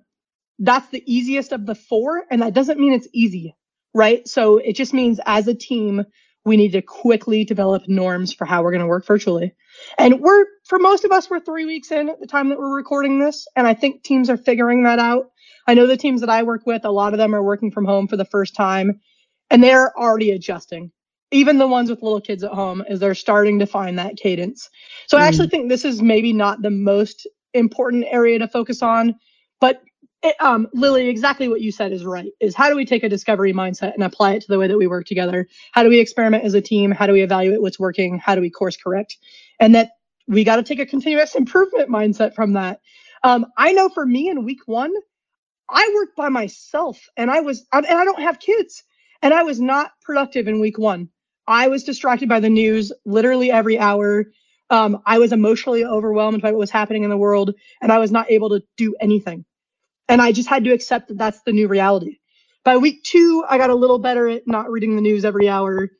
that's 0.58 0.88
the 0.88 1.02
easiest 1.06 1.52
of 1.52 1.66
the 1.66 1.74
four, 1.74 2.24
and 2.30 2.42
that 2.42 2.54
doesn't 2.54 2.78
mean 2.80 2.92
it's 2.92 3.08
easy, 3.12 3.56
right? 3.94 4.26
So 4.26 4.58
it 4.58 4.74
just 4.74 4.92
means 4.92 5.20
as 5.24 5.46
a 5.48 5.54
team, 5.54 6.04
we 6.48 6.56
need 6.56 6.72
to 6.72 6.82
quickly 6.82 7.44
develop 7.44 7.86
norms 7.86 8.32
for 8.32 8.44
how 8.44 8.62
we're 8.62 8.72
going 8.72 8.82
to 8.82 8.88
work 8.88 9.06
virtually. 9.06 9.54
And 9.96 10.20
we're, 10.20 10.46
for 10.64 10.78
most 10.78 11.04
of 11.04 11.12
us, 11.12 11.30
we're 11.30 11.40
three 11.40 11.66
weeks 11.66 11.92
in 11.92 12.08
at 12.08 12.18
the 12.18 12.26
time 12.26 12.48
that 12.48 12.58
we're 12.58 12.74
recording 12.74 13.20
this, 13.20 13.46
and 13.54 13.66
I 13.66 13.74
think 13.74 14.02
teams 14.02 14.28
are 14.28 14.36
figuring 14.36 14.82
that 14.82 14.98
out. 14.98 15.30
I 15.68 15.74
know 15.74 15.86
the 15.86 15.96
teams 15.96 16.20
that 16.22 16.30
I 16.30 16.42
work 16.42 16.66
with, 16.66 16.84
a 16.84 16.90
lot 16.90 17.12
of 17.12 17.18
them 17.18 17.34
are 17.34 17.42
working 17.42 17.70
from 17.70 17.84
home 17.84 18.08
for 18.08 18.16
the 18.16 18.24
first 18.24 18.56
time 18.56 19.00
and 19.50 19.62
they're 19.62 19.96
already 19.98 20.30
adjusting. 20.32 20.90
Even 21.30 21.58
the 21.58 21.68
ones 21.68 21.90
with 21.90 22.02
little 22.02 22.20
kids 22.20 22.42
at 22.42 22.52
home, 22.52 22.82
as 22.88 23.00
they're 23.00 23.14
starting 23.14 23.58
to 23.58 23.66
find 23.66 23.98
that 23.98 24.16
cadence. 24.16 24.70
So 25.06 25.18
mm. 25.18 25.20
I 25.20 25.26
actually 25.26 25.48
think 25.48 25.68
this 25.68 25.84
is 25.84 26.00
maybe 26.00 26.32
not 26.32 26.62
the 26.62 26.70
most 26.70 27.26
important 27.52 28.06
area 28.08 28.38
to 28.38 28.48
focus 28.48 28.82
on, 28.82 29.14
but 29.60 29.82
it, 30.22 30.36
um, 30.40 30.68
Lily, 30.74 31.08
exactly 31.08 31.48
what 31.48 31.62
you 31.62 31.72
said 31.72 31.92
is 31.92 32.04
right. 32.04 32.32
Is 32.40 32.54
how 32.56 32.70
do 32.70 32.76
we 32.76 32.86
take 32.86 33.04
a 33.04 33.10
discovery 33.10 33.54
mindset 33.54 33.94
and 33.94 34.04
apply 34.04 34.34
it 34.34 34.42
to 34.42 34.48
the 34.48 34.58
way 34.60 34.68
that 34.68 34.78
we 34.78 34.88
work 34.88 35.06
together? 35.06 35.48
How 35.72 35.84
do 35.84 35.90
we 35.90 36.00
experiment 36.00 36.44
as 36.44 36.54
a 36.54 36.62
team? 36.62 36.92
How 36.92 37.06
do 37.08 37.14
we 37.14 37.22
evaluate 37.22 37.62
what's 37.62 37.80
working? 37.80 38.18
How 38.20 38.36
do 38.36 38.42
we 38.42 38.50
course 38.50 38.76
correct? 38.76 39.18
And 39.60 39.76
that 39.76 39.92
we 40.28 40.44
got 40.44 40.58
to 40.58 40.64
take 40.64 40.80
a 40.80 40.86
continuous 40.86 41.36
improvement 41.36 41.90
mindset 41.90 42.34
from 42.34 42.54
that. 42.54 42.80
Um, 43.24 43.46
I 43.58 43.72
know 43.72 43.90
for 43.90 44.06
me 44.06 44.30
in 44.30 44.44
week 44.44 44.60
one, 44.66 44.92
I 45.70 45.90
worked 45.94 46.16
by 46.16 46.28
myself 46.30 47.00
and 47.16 47.30
I 47.30 47.40
was, 47.40 47.66
and 47.72 47.86
I 47.86 48.04
don't 48.04 48.22
have 48.22 48.40
kids 48.40 48.84
and 49.22 49.34
I 49.34 49.44
was 49.44 49.60
not 49.60 49.92
productive 50.02 50.48
in 50.48 50.60
week 50.60 50.78
one. 50.78 51.10
I 51.48 51.68
was 51.68 51.84
distracted 51.84 52.28
by 52.28 52.40
the 52.40 52.50
news 52.50 52.92
literally 53.06 53.50
every 53.50 53.78
hour. 53.78 54.26
Um, 54.70 55.02
I 55.06 55.18
was 55.18 55.32
emotionally 55.32 55.84
overwhelmed 55.84 56.42
by 56.42 56.52
what 56.52 56.60
was 56.60 56.70
happening 56.70 57.04
in 57.04 57.10
the 57.10 57.18
world 57.18 57.54
and 57.82 57.92
I 57.92 57.98
was 57.98 58.12
not 58.12 58.30
able 58.30 58.50
to 58.50 58.62
do 58.76 58.96
anything. 59.00 59.44
And 60.08 60.22
I 60.22 60.32
just 60.32 60.50
had 60.50 60.64
to 60.66 60.72
accept 60.72 61.08
that 61.08 61.18
that's 61.18 61.42
the 61.42 61.52
new 61.52 61.68
reality. 61.68 62.18
By 62.64 62.78
week 62.78 63.04
two, 63.04 63.44
I 63.48 63.58
got 63.58 63.70
a 63.70 63.76
little 63.76 64.00
better 64.00 64.28
at 64.28 64.44
not 64.48 64.70
reading 64.70 64.96
the 64.96 65.02
news 65.02 65.26
every 65.26 65.48
hour 65.50 65.90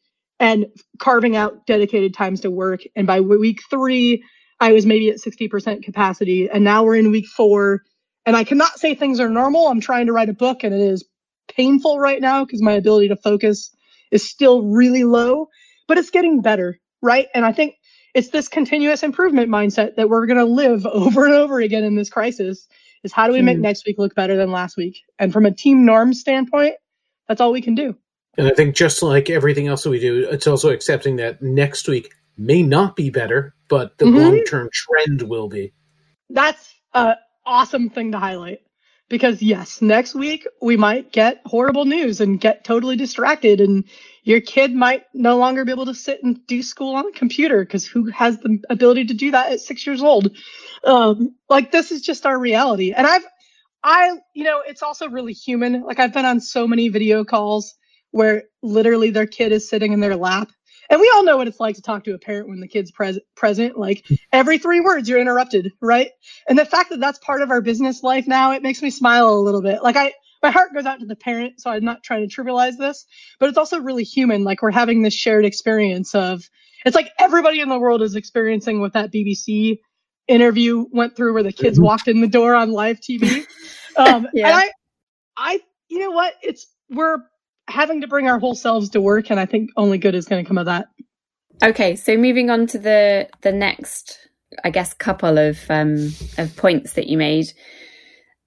and 0.41 0.67
carving 1.00 1.37
out 1.37 1.67
dedicated 1.67 2.15
times 2.15 2.43
to 2.43 2.53
work. 2.53 2.83
And 2.97 3.07
by 3.09 3.21
week 3.23 3.61
three, 3.71 4.25
I 4.61 4.73
was 4.73 4.87
maybe 4.87 5.11
at 5.11 5.19
60% 5.19 5.85
capacity. 5.85 6.50
And 6.50 6.65
now 6.65 6.85
we're 6.85 6.97
in 6.97 7.12
week 7.12 7.29
four. 7.29 7.83
And 8.27 8.37
I 8.37 8.45
cannot 8.45 8.79
say 8.81 8.95
things 8.95 9.21
are 9.21 9.31
normal. 9.31 9.69
I'm 9.69 9.83
trying 9.83 10.07
to 10.09 10.15
write 10.15 10.31
a 10.31 10.35
book 10.35 10.65
and 10.65 10.75
it 10.75 10.83
is 10.83 11.07
painful 11.49 12.00
right 12.00 12.21
now 12.23 12.45
because 12.45 12.62
my 12.62 12.75
ability 12.75 13.09
to 13.11 13.17
focus 13.17 13.71
is 14.12 14.29
still 14.29 14.62
really 14.65 15.05
low, 15.05 15.49
but 15.88 15.99
it's 15.99 16.11
getting 16.11 16.43
better, 16.43 16.81
right? 17.03 17.29
And 17.35 17.47
I 17.47 17.53
think 17.53 17.77
it's 18.15 18.31
this 18.31 18.49
continuous 18.49 19.05
improvement 19.05 19.50
mindset 19.50 19.97
that 19.97 20.11
we're 20.11 20.27
going 20.27 20.38
to 20.38 20.47
live 20.47 20.87
over 20.93 21.27
and 21.27 21.35
over 21.35 21.61
again 21.61 21.85
in 21.85 21.97
this 21.97 22.11
crisis 22.11 22.65
is 23.05 23.12
how 23.12 23.26
do 23.26 23.33
we 23.33 23.43
make 23.43 23.59
mm. 23.59 23.62
next 23.62 23.87
week 23.87 23.99
look 23.99 24.14
better 24.14 24.37
than 24.37 24.50
last 24.50 24.76
week? 24.76 25.02
And 25.19 25.33
from 25.33 25.47
a 25.47 25.50
team 25.50 25.85
norm 25.85 26.14
standpoint, 26.14 26.75
that's 27.26 27.40
all 27.40 27.52
we 27.52 27.62
can 27.62 27.75
do. 27.75 27.97
And 28.37 28.47
I 28.47 28.52
think 28.52 28.76
just 28.76 29.02
like 29.02 29.31
everything 29.31 29.67
else 29.67 29.83
that 29.83 29.90
we 29.90 29.99
do, 30.00 30.28
it's 30.31 30.47
also 30.47 30.71
accepting 30.71 31.17
that 31.17 31.43
next 31.43 31.88
week 31.88 32.14
may 32.37 32.62
not 32.62 32.95
be 32.95 33.11
better, 33.11 33.55
but 33.69 33.99
the 33.99 34.05
mm-hmm. 34.05 34.17
long 34.17 34.45
term 34.45 34.71
trend 34.73 35.23
will 35.23 35.49
be. 35.49 35.73
That's 36.31 36.75
an 36.95 37.17
awesome 37.45 37.90
thing 37.90 38.12
to 38.12 38.19
highlight 38.19 38.61
because 39.09 39.43
yes, 39.43 39.83
next 39.83 40.14
week 40.14 40.47
we 40.61 40.76
might 40.76 41.12
get 41.12 41.40
horrible 41.47 41.85
news 41.85 42.21
and 42.21 42.40
get 42.40 42.64
totally 42.64 42.97
distracted 42.97 43.61
and 43.61 43.85
your 44.23 44.40
kid 44.40 44.75
might 44.75 45.05
no 45.14 45.38
longer 45.38 45.64
be 45.64 45.73
able 45.73 45.87
to 45.87 45.95
sit 45.95 46.23
and 46.23 46.47
do 46.47 46.62
school 46.62 46.95
on 46.95 47.07
a 47.07 47.12
computer 47.12 47.64
because 47.64 47.87
who 47.87 48.07
has 48.11 48.38
the 48.38 48.62
ability 48.69 49.07
to 49.07 49.14
do 49.14 49.31
that 49.31 49.52
at 49.52 49.61
six 49.61 49.87
years 49.87 50.02
old? 50.02 50.37
Um, 50.85 51.35
like 51.49 51.73
this 51.73 51.92
is 51.92 52.02
just 52.02 52.26
our 52.26 52.38
reality. 52.38 52.92
And 52.92 53.06
I've, 53.06 53.25
I, 53.82 54.16
you 54.35 54.44
know, 54.44 54.62
it's 54.66 54.82
also 54.82 55.08
really 55.08 55.32
human. 55.32 55.82
Like 55.82 55.99
I've 55.99 56.12
been 56.12 56.25
on 56.25 56.40
so 56.40 56.66
many 56.66 56.88
video 56.88 57.25
calls 57.25 57.75
where 58.11 58.44
literally 58.62 59.11
their 59.11 59.26
kid 59.26 59.52
is 59.52 59.68
sitting 59.68 59.92
in 59.92 60.00
their 60.00 60.16
lap. 60.16 60.50
And 60.90 61.00
we 61.00 61.11
all 61.14 61.23
know 61.23 61.37
what 61.37 61.49
it's 61.49 61.61
like 61.61 61.76
to 61.76 61.82
talk 61.82 62.04
to 62.04 62.14
a 62.14 62.18
parent 62.18 62.49
when 62.49 62.61
the 62.61 62.68
kid's 62.68 62.90
pres- 62.90 63.20
present. 63.37 63.78
Like 63.78 64.06
every 64.32 64.58
three 64.58 64.80
words, 64.80 65.08
you're 65.08 65.20
interrupted, 65.20 65.73
right? 65.80 66.11
And 66.49 66.58
the 66.58 66.64
fact 66.64 66.90
that 66.90 67.00
that's 67.00 67.18
part 67.18 67.42
of 67.42 67.50
our 67.50 67.61
business 67.61 68.02
life 68.02 68.26
now, 68.26 68.52
it 68.52 68.62
makes 68.62 68.82
me 68.82 68.90
smile 68.90 69.28
a 69.28 69.40
little 69.40 69.62
bit. 69.62 69.82
Like 69.82 69.97
I, 69.97 70.14
my 70.42 70.50
heart 70.50 70.73
goes 70.73 70.87
out 70.87 71.00
to 71.00 71.06
the 71.06 71.16
parent, 71.16 71.61
so 71.61 71.70
I'm 71.70 71.85
not 71.85 72.02
trying 72.02 72.26
to 72.26 72.35
trivialize 72.35 72.78
this, 72.78 73.04
but 73.38 73.49
it's 73.49 73.58
also 73.58 73.80
really 73.80 74.04
human. 74.04 74.44
Like 74.44 74.62
we're 74.62 74.70
having 74.70 75.02
this 75.02 75.14
shared 75.14 75.44
experience 75.44 76.14
of, 76.14 76.49
it's 76.87 76.94
like 76.94 77.11
everybody 77.18 77.61
in 77.61 77.68
the 77.68 77.78
world 77.78 78.02
is 78.02 78.14
experiencing 78.14 78.80
what 78.80 78.92
that 78.92 79.12
BBC 79.12 79.80
interview 80.28 80.85
went 80.92 81.16
through 81.16 81.35
where 81.35 81.42
the 81.42 81.52
kids 81.52 81.78
mm-hmm. 81.78 81.87
walked 81.87 82.06
in 82.06 82.20
the 82.20 82.28
door 82.28 82.54
on 82.54 82.70
live 82.70 83.00
TV. 83.00 83.47
Um, 83.97 84.28
yeah. 84.32 84.47
And 84.47 84.56
I, 84.56 84.70
I, 85.37 85.61
you 85.88 85.99
know 85.99 86.12
what? 86.12 86.35
It's, 86.40 86.68
we're 86.88 87.16
having 87.66 88.02
to 88.02 88.06
bring 88.06 88.28
our 88.28 88.38
whole 88.38 88.54
selves 88.54 88.90
to 88.90 89.00
work. 89.00 89.28
And 89.28 89.40
I 89.40 89.44
think 89.44 89.70
only 89.76 89.99
good 89.99 90.14
is 90.14 90.26
going 90.26 90.44
to 90.44 90.47
come 90.47 90.56
of 90.56 90.66
that. 90.66 90.87
Okay. 91.61 91.97
So 91.97 92.16
moving 92.16 92.49
on 92.49 92.68
to 92.68 92.78
the, 92.78 93.28
the 93.40 93.50
next, 93.50 94.16
I 94.62 94.70
guess, 94.70 94.94
couple 94.94 95.37
of, 95.37 95.58
um, 95.68 96.12
of 96.38 96.54
points 96.54 96.92
that 96.92 97.08
you 97.08 97.18
made. 97.18 97.47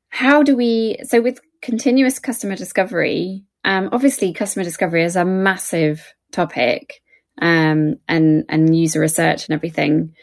How 0.08 0.42
do 0.42 0.56
we, 0.56 1.00
so 1.04 1.20
with 1.20 1.42
continuous 1.62 2.18
customer 2.18 2.56
discovery, 2.56 3.44
um, 3.66 3.90
obviously 3.92 4.32
customer 4.32 4.64
discovery 4.64 5.04
is 5.04 5.18
a 5.18 5.26
massive 5.26 6.14
topic, 6.32 7.02
um, 7.42 7.96
and, 8.08 8.46
and 8.48 8.74
user 8.74 9.02
research 9.02 9.50
and 9.50 9.54
everything 9.54 10.14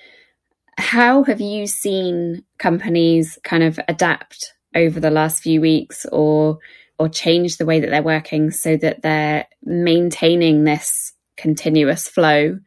how 0.79 1.25
have 1.25 1.41
you 1.41 1.67
seen 1.67 2.45
companies 2.59 3.39
kind 3.43 3.63
of 3.63 3.79
adapt 3.89 4.55
over 4.75 5.01
the 5.01 5.11
last 5.11 5.43
few 5.43 5.61
weeks 5.61 6.07
or 6.13 6.59
or 6.99 7.09
change 7.09 7.57
the 7.57 7.67
way 7.67 7.81
that 7.81 7.91
they're 7.91 8.03
working 8.03 8.51
so 8.51 8.77
that 8.77 9.03
they're 9.03 9.47
maintaining 9.63 10.65
this 10.65 11.13
continuous 11.37 12.09
flow 12.09 12.59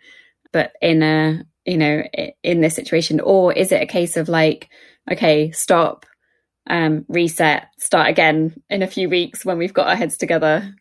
but 0.52 0.74
in 0.82 1.02
a 1.04 1.44
you 1.66 1.78
know 1.78 2.04
in 2.44 2.62
this 2.62 2.76
situation? 2.76 3.20
Or 3.20 3.54
is 3.54 3.72
it 3.72 3.82
a 3.82 3.88
case 3.88 4.18
of 4.18 4.30
like 4.30 4.70
okay 5.12 5.52
stop 5.52 6.06
um 6.70 7.06
reset 7.08 7.68
start 7.78 8.10
again 8.10 8.62
in 8.70 8.82
a 8.84 8.88
few 8.88 9.10
weeks 9.10 9.46
when 9.46 9.58
we've 9.58 9.74
got 9.74 9.88
our 9.88 9.96
heads 9.96 10.18
together? 10.18 10.74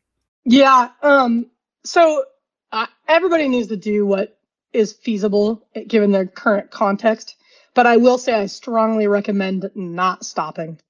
Yeah 0.44 0.90
um 1.02 1.50
so 1.84 2.24
uh, 2.72 2.86
everybody 3.08 3.48
needs 3.48 3.68
to 3.68 3.76
do 3.76 4.06
what 4.06 4.38
is 4.72 4.92
feasible 4.92 5.66
eh, 5.74 5.84
given 5.86 6.12
their 6.12 6.26
current 6.26 6.70
context. 6.70 7.36
But 7.74 7.86
I 7.86 7.96
will 7.98 8.18
say 8.18 8.34
I 8.34 8.46
strongly 8.46 9.06
recommend 9.06 9.70
not 9.74 10.24
stopping. 10.24 10.80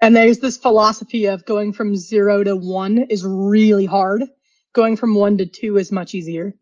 And 0.00 0.14
there's 0.14 0.40
this 0.40 0.56
philosophy 0.56 1.26
of 1.26 1.46
going 1.46 1.72
from 1.72 1.96
zero 1.96 2.42
to 2.44 2.56
one 2.56 2.98
is 2.98 3.24
really 3.24 3.86
hard. 3.86 4.24
Going 4.72 4.96
from 4.96 5.14
one 5.14 5.38
to 5.38 5.46
two 5.46 5.78
is 5.78 5.92
much 5.92 6.14
easier, 6.14 6.54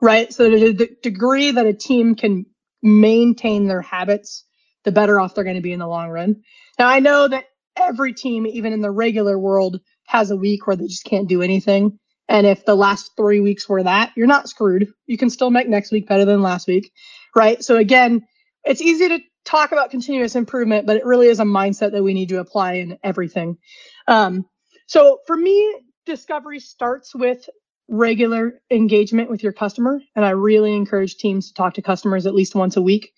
right? 0.00 0.32
So 0.32 0.48
to 0.48 0.72
the 0.72 0.96
degree 1.02 1.50
that 1.50 1.66
a 1.66 1.74
team 1.74 2.14
can 2.14 2.46
maintain 2.82 3.66
their 3.66 3.82
habits, 3.82 4.44
the 4.84 4.92
better 4.92 5.20
off 5.20 5.34
they're 5.34 5.44
going 5.44 5.56
to 5.56 5.62
be 5.62 5.72
in 5.72 5.78
the 5.78 5.86
long 5.86 6.08
run. 6.08 6.42
Now 6.78 6.88
I 6.88 7.00
know 7.00 7.28
that 7.28 7.44
every 7.76 8.14
team, 8.14 8.46
even 8.46 8.72
in 8.72 8.80
the 8.80 8.90
regular 8.90 9.38
world, 9.38 9.80
has 10.06 10.30
a 10.30 10.36
week 10.36 10.66
where 10.66 10.76
they 10.76 10.86
just 10.86 11.04
can't 11.04 11.28
do 11.28 11.42
anything. 11.42 11.98
And 12.30 12.46
if 12.46 12.64
the 12.64 12.76
last 12.76 13.10
three 13.16 13.40
weeks 13.40 13.68
were 13.68 13.82
that, 13.82 14.12
you're 14.16 14.28
not 14.28 14.48
screwed. 14.48 14.92
You 15.06 15.18
can 15.18 15.30
still 15.30 15.50
make 15.50 15.68
next 15.68 15.90
week 15.90 16.06
better 16.06 16.24
than 16.24 16.40
last 16.40 16.68
week, 16.68 16.92
right? 17.34 17.62
So 17.62 17.76
again, 17.76 18.24
it's 18.64 18.80
easy 18.80 19.08
to 19.08 19.18
talk 19.44 19.72
about 19.72 19.90
continuous 19.90 20.36
improvement, 20.36 20.86
but 20.86 20.96
it 20.96 21.04
really 21.04 21.26
is 21.26 21.40
a 21.40 21.44
mindset 21.44 21.90
that 21.90 22.04
we 22.04 22.14
need 22.14 22.28
to 22.28 22.38
apply 22.38 22.74
in 22.74 22.98
everything. 23.02 23.58
Um, 24.06 24.46
so 24.86 25.18
for 25.26 25.36
me, 25.36 25.74
discovery 26.06 26.60
starts 26.60 27.16
with 27.16 27.50
regular 27.88 28.60
engagement 28.70 29.28
with 29.28 29.42
your 29.42 29.52
customer. 29.52 30.00
And 30.14 30.24
I 30.24 30.30
really 30.30 30.72
encourage 30.72 31.16
teams 31.16 31.48
to 31.48 31.54
talk 31.54 31.74
to 31.74 31.82
customers 31.82 32.26
at 32.26 32.34
least 32.34 32.54
once 32.54 32.76
a 32.76 32.82
week. 32.82 33.12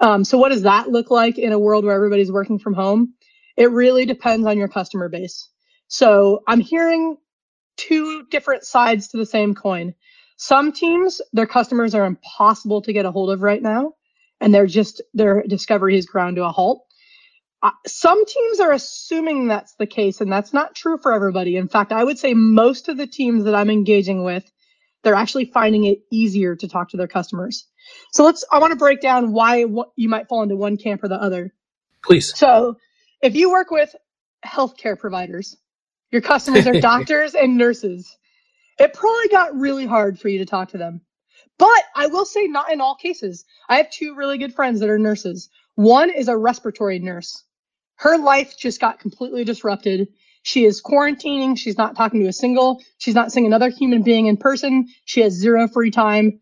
Um, 0.00 0.24
so 0.24 0.38
what 0.38 0.48
does 0.48 0.62
that 0.62 0.90
look 0.90 1.12
like 1.12 1.38
in 1.38 1.52
a 1.52 1.58
world 1.58 1.84
where 1.84 1.94
everybody's 1.94 2.32
working 2.32 2.58
from 2.58 2.74
home? 2.74 3.14
It 3.56 3.70
really 3.70 4.06
depends 4.06 4.44
on 4.44 4.58
your 4.58 4.68
customer 4.68 5.08
base. 5.08 5.48
So 5.86 6.42
I'm 6.48 6.58
hearing 6.58 7.16
two 7.76 8.24
different 8.30 8.64
sides 8.64 9.08
to 9.08 9.16
the 9.16 9.26
same 9.26 9.54
coin. 9.54 9.94
Some 10.36 10.72
teams, 10.72 11.20
their 11.32 11.46
customers 11.46 11.94
are 11.94 12.04
impossible 12.04 12.82
to 12.82 12.92
get 12.92 13.06
a 13.06 13.10
hold 13.10 13.30
of 13.30 13.42
right 13.42 13.62
now, 13.62 13.94
and 14.40 14.54
they're 14.54 14.66
just 14.66 15.02
their 15.14 15.42
discovery 15.42 15.96
is 15.96 16.06
ground 16.06 16.36
to 16.36 16.44
a 16.44 16.50
halt. 16.50 16.82
Uh, 17.62 17.70
some 17.86 18.24
teams 18.26 18.60
are 18.60 18.72
assuming 18.72 19.48
that's 19.48 19.74
the 19.76 19.86
case, 19.86 20.20
and 20.20 20.30
that's 20.30 20.52
not 20.52 20.74
true 20.74 20.98
for 20.98 21.12
everybody. 21.12 21.56
In 21.56 21.68
fact, 21.68 21.90
I 21.90 22.04
would 22.04 22.18
say 22.18 22.34
most 22.34 22.88
of 22.88 22.98
the 22.98 23.06
teams 23.06 23.44
that 23.44 23.54
I'm 23.54 23.70
engaging 23.70 24.24
with, 24.24 24.50
they're 25.02 25.14
actually 25.14 25.46
finding 25.46 25.84
it 25.84 26.00
easier 26.12 26.54
to 26.54 26.68
talk 26.68 26.90
to 26.90 26.96
their 26.96 27.08
customers. 27.08 27.66
So 28.12 28.24
let's, 28.24 28.44
I 28.52 28.58
want 28.58 28.72
to 28.72 28.76
break 28.76 29.00
down 29.00 29.32
why 29.32 29.64
what, 29.64 29.90
you 29.96 30.08
might 30.08 30.28
fall 30.28 30.42
into 30.42 30.56
one 30.56 30.76
camp 30.76 31.02
or 31.02 31.08
the 31.08 31.20
other. 31.20 31.54
Please. 32.04 32.36
So 32.36 32.76
if 33.22 33.34
you 33.34 33.50
work 33.50 33.70
with 33.70 33.94
healthcare 34.44 34.98
providers, 34.98 35.56
your 36.10 36.22
customers 36.22 36.66
are 36.66 36.80
doctors 36.80 37.34
and 37.34 37.56
nurses. 37.56 38.16
It 38.78 38.92
probably 38.92 39.28
got 39.28 39.56
really 39.56 39.86
hard 39.86 40.18
for 40.18 40.28
you 40.28 40.38
to 40.38 40.46
talk 40.46 40.70
to 40.70 40.78
them. 40.78 41.00
But 41.58 41.82
I 41.94 42.06
will 42.08 42.26
say 42.26 42.46
not 42.46 42.70
in 42.70 42.80
all 42.80 42.94
cases. 42.94 43.44
I 43.68 43.76
have 43.78 43.90
two 43.90 44.14
really 44.14 44.38
good 44.38 44.54
friends 44.54 44.80
that 44.80 44.90
are 44.90 44.98
nurses. 44.98 45.48
One 45.74 46.10
is 46.10 46.28
a 46.28 46.36
respiratory 46.36 46.98
nurse. 46.98 47.42
Her 47.96 48.18
life 48.18 48.58
just 48.58 48.80
got 48.80 49.00
completely 49.00 49.44
disrupted. 49.44 50.08
She 50.42 50.64
is 50.64 50.82
quarantining. 50.82 51.58
She's 51.58 51.78
not 51.78 51.96
talking 51.96 52.20
to 52.20 52.28
a 52.28 52.32
single. 52.32 52.82
She's 52.98 53.14
not 53.14 53.32
seeing 53.32 53.46
another 53.46 53.70
human 53.70 54.02
being 54.02 54.26
in 54.26 54.36
person. 54.36 54.86
She 55.06 55.20
has 55.22 55.32
zero 55.32 55.66
free 55.66 55.90
time. 55.90 56.40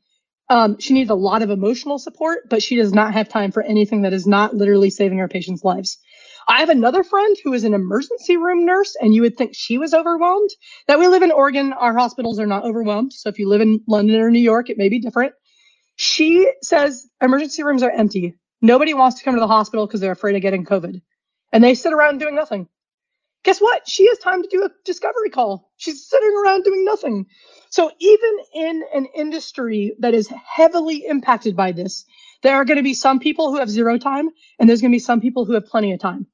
Um, 0.51 0.79
she 0.79 0.93
needs 0.93 1.11
a 1.11 1.15
lot 1.15 1.43
of 1.43 1.51
emotional 1.51 1.99
support, 1.99 2.49
but 2.51 2.63
she 2.63 2.77
does 2.77 2.93
not 2.93 3.15
have 3.15 3.29
time 3.29 3.51
for 3.51 3.63
anything 3.63 4.03
that 4.03 4.13
is 4.13 4.27
not 4.27 4.55
literally 4.55 4.91
saving 4.91 5.19
her 5.19 5.29
patients' 5.29 5.65
lives. 5.65 5.99
I 6.49 6.61
have 6.61 6.71
another 6.71 7.05
friend 7.05 7.37
who 7.45 7.53
is 7.55 7.65
an 7.65 7.75
emergency 7.75 8.37
room 8.37 8.67
nurse, 8.67 8.97
and 9.01 9.15
you 9.15 9.23
would 9.23 9.37
think 9.37 9.55
she 9.55 9.79
was 9.79 9.95
overwhelmed. 9.95 10.51
That 10.89 10.99
we 10.99 11.09
live 11.09 11.23
in 11.23 11.33
Oregon, 11.33 11.73
our 11.73 11.95
hospitals 11.95 12.39
are 12.41 12.47
not 12.47 12.65
overwhelmed. 12.65 13.13
So 13.15 13.29
if 13.31 13.39
you 13.39 13.49
live 13.49 13.63
in 13.63 13.83
London 13.89 14.21
or 14.21 14.31
New 14.31 14.41
York, 14.41 14.71
it 14.71 14.79
may 14.79 14.89
be 14.91 15.01
different. 15.01 15.35
She 15.97 16.51
says 16.63 17.09
emergency 17.23 17.63
rooms 17.65 17.83
are 17.83 17.91
empty. 17.91 18.37
Nobody 18.63 18.95
wants 18.95 19.19
to 19.19 19.25
come 19.25 19.35
to 19.35 19.41
the 19.41 19.47
hospital 19.49 19.87
because 19.87 20.01
they're 20.01 20.13
afraid 20.13 20.37
of 20.37 20.43
getting 20.43 20.65
COVID. 20.65 21.03
And 21.53 21.65
they 21.65 21.75
sit 21.75 21.93
around 21.93 22.19
doing 22.19 22.35
nothing. 22.37 22.69
guess 23.45 23.61
what? 23.61 23.89
She 23.89 24.09
has 24.09 24.19
time 24.19 24.43
to 24.43 24.49
do 24.51 24.65
a 24.65 24.71
discovery 24.85 25.31
call. 25.31 25.71
She's 25.77 26.07
sitting 26.07 26.35
around 26.45 26.65
doing 26.65 26.85
nothing. 26.85 27.27
So 27.71 27.91
even 28.01 28.39
in 28.55 28.85
an 28.95 29.07
industry 29.17 29.95
that 30.01 30.15
is 30.15 30.29
heavily 30.29 31.07
impacted 31.07 31.57
by 31.57 31.73
this, 31.73 32.05
there 32.43 32.57
are 32.57 32.65
going 32.65 32.79
to 32.79 32.83
be 32.83 32.95
some 32.95 33.21
people 33.21 33.51
who 33.51 33.59
have 33.59 33.71
zero 33.71 33.99
time 33.99 34.31
and 34.59 34.69
there's 34.69 34.81
going 34.81 34.93
to 34.93 34.97
be 34.97 35.01
some 35.01 35.21
people 35.21 35.45
who 35.45 35.55
have 35.55 35.67
plenty 35.67 35.93
of 35.93 36.01
time. 36.01 36.27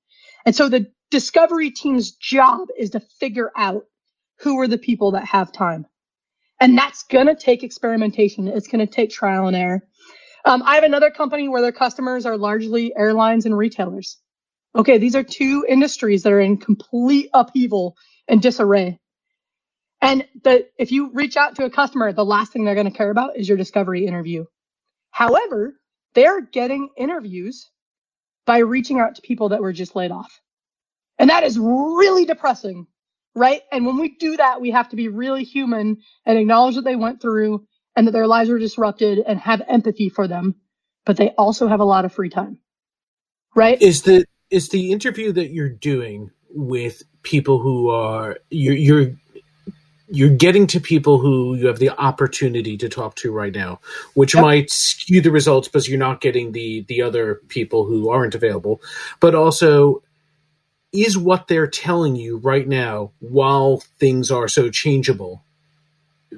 And 0.47 0.55
so 0.55 0.69
the 0.69 0.87
discovery 1.11 1.71
team's 1.71 2.13
job 2.13 2.69
is 2.79 2.91
to 2.91 3.01
figure 3.01 3.51
out 3.57 3.85
who 4.41 4.59
are 4.61 4.69
the 4.69 4.79
people 4.79 5.13
that 5.13 5.25
have 5.27 5.53
time. 5.53 5.87
And 6.61 6.77
that's 6.77 7.03
going 7.05 7.27
to 7.27 7.35
take 7.35 7.63
experimentation. 7.63 8.49
It's 8.49 8.69
going 8.69 8.87
to 8.87 8.93
take 8.93 9.11
trial 9.11 9.47
and 9.47 9.57
error. 9.57 9.83
Um, 10.45 10.63
I 10.65 10.75
have 10.75 10.85
another 10.85 11.11
company 11.11 11.49
where 11.49 11.63
their 11.63 11.73
customers 11.73 12.27
are 12.27 12.37
largely 12.37 12.95
airlines 12.97 13.47
and 13.47 13.57
retailers. 13.57 14.19
Okay, 14.75 14.99
these 14.99 15.17
are 15.17 15.23
two 15.23 15.65
industries 15.69 16.23
that 16.23 16.33
are 16.33 16.41
in 16.41 16.57
complete 16.57 17.29
upheaval 17.35 17.97
and 18.29 18.41
disarray. 18.41 18.99
And 20.01 20.27
the, 20.45 20.67
if 20.79 20.93
you 20.93 21.11
reach 21.13 21.37
out 21.37 21.57
to 21.57 21.65
a 21.65 21.71
customer, 21.71 22.13
the 22.13 22.25
last 22.25 22.53
thing 22.53 22.65
they're 22.65 22.75
going 22.75 22.91
to 22.91 22.97
care 22.97 23.11
about 23.11 23.37
is 23.37 23.49
your 23.49 23.59
discovery 23.59 24.07
interview. 24.07 24.45
However, 25.11 25.75
they're 26.15 26.41
getting 26.41 26.89
interviews 26.97 27.69
by 28.47 28.59
reaching 28.59 28.99
out 28.99 29.15
to 29.17 29.23
people 29.23 29.51
that 29.51 29.61
were 29.61 29.73
just 29.73 29.97
laid 29.97 30.11
off. 30.11 30.41
And 31.19 31.31
that 31.31 31.45
is 31.45 31.59
really 31.59 32.25
depressing, 32.25 32.87
right? 33.35 33.63
And 33.71 33.85
when 33.87 33.99
we 33.99 34.17
do 34.17 34.37
that, 34.39 34.61
we 34.61 34.71
have 34.71 34.89
to 34.91 34.97
be 34.97 35.09
really 35.09 35.45
human 35.45 35.99
and 36.25 36.39
acknowledge 36.39 36.77
that 36.77 36.85
they 36.85 36.97
went 36.97 37.21
through 37.21 37.67
and 37.97 38.07
that 38.07 38.13
their 38.13 38.27
lives 38.27 38.49
were 38.49 38.59
disrupted 38.59 39.19
and 39.27 39.39
have 39.39 39.63
empathy 39.69 40.09
for 40.09 40.27
them. 40.27 40.55
But 41.05 41.17
they 41.17 41.31
also 41.31 41.69
have 41.69 41.81
a 41.81 41.85
lot 41.85 42.05
of 42.05 42.13
free 42.13 42.31
time, 42.31 42.59
right? 43.55 43.81
Is 43.81 44.03
the 44.03 44.25
is 44.51 44.69
the 44.69 44.93
interview 44.93 45.33
that 45.33 45.51
you're 45.51 45.69
doing 45.69 46.31
with 46.51 47.03
people 47.23 47.59
who 47.59 47.91
are 47.91 48.39
you're 48.51 48.75
you're 48.75 49.20
you're 50.11 50.29
getting 50.29 50.67
to 50.67 50.81
people 50.81 51.19
who 51.19 51.55
you 51.55 51.69
have 51.69 51.79
the 51.79 51.91
opportunity 51.91 52.77
to 52.77 52.89
talk 52.89 53.15
to 53.17 53.33
right 53.33 53.55
now, 53.55 53.81
which 54.15 54.35
yep. 54.35 54.43
might 54.43 54.71
skew 54.71 55.21
the 55.21 55.31
results 55.31 55.69
because 55.69 55.89
you're 55.89 55.99
not 55.99 56.21
getting 56.21 56.53
the 56.53 56.83
the 56.89 57.03
other 57.03 57.37
people 57.49 57.85
who 57.85 58.11
aren't 58.11 58.35
available. 58.35 58.83
But 59.21 59.35
also, 59.35 60.03
is 60.93 61.17
what 61.17 61.47
they're 61.47 61.69
telling 61.69 62.17
you 62.17 62.39
right 62.39 62.67
now, 62.67 63.13
while 63.21 63.83
things 63.99 64.31
are 64.31 64.49
so 64.49 64.69
changeable, 64.69 65.45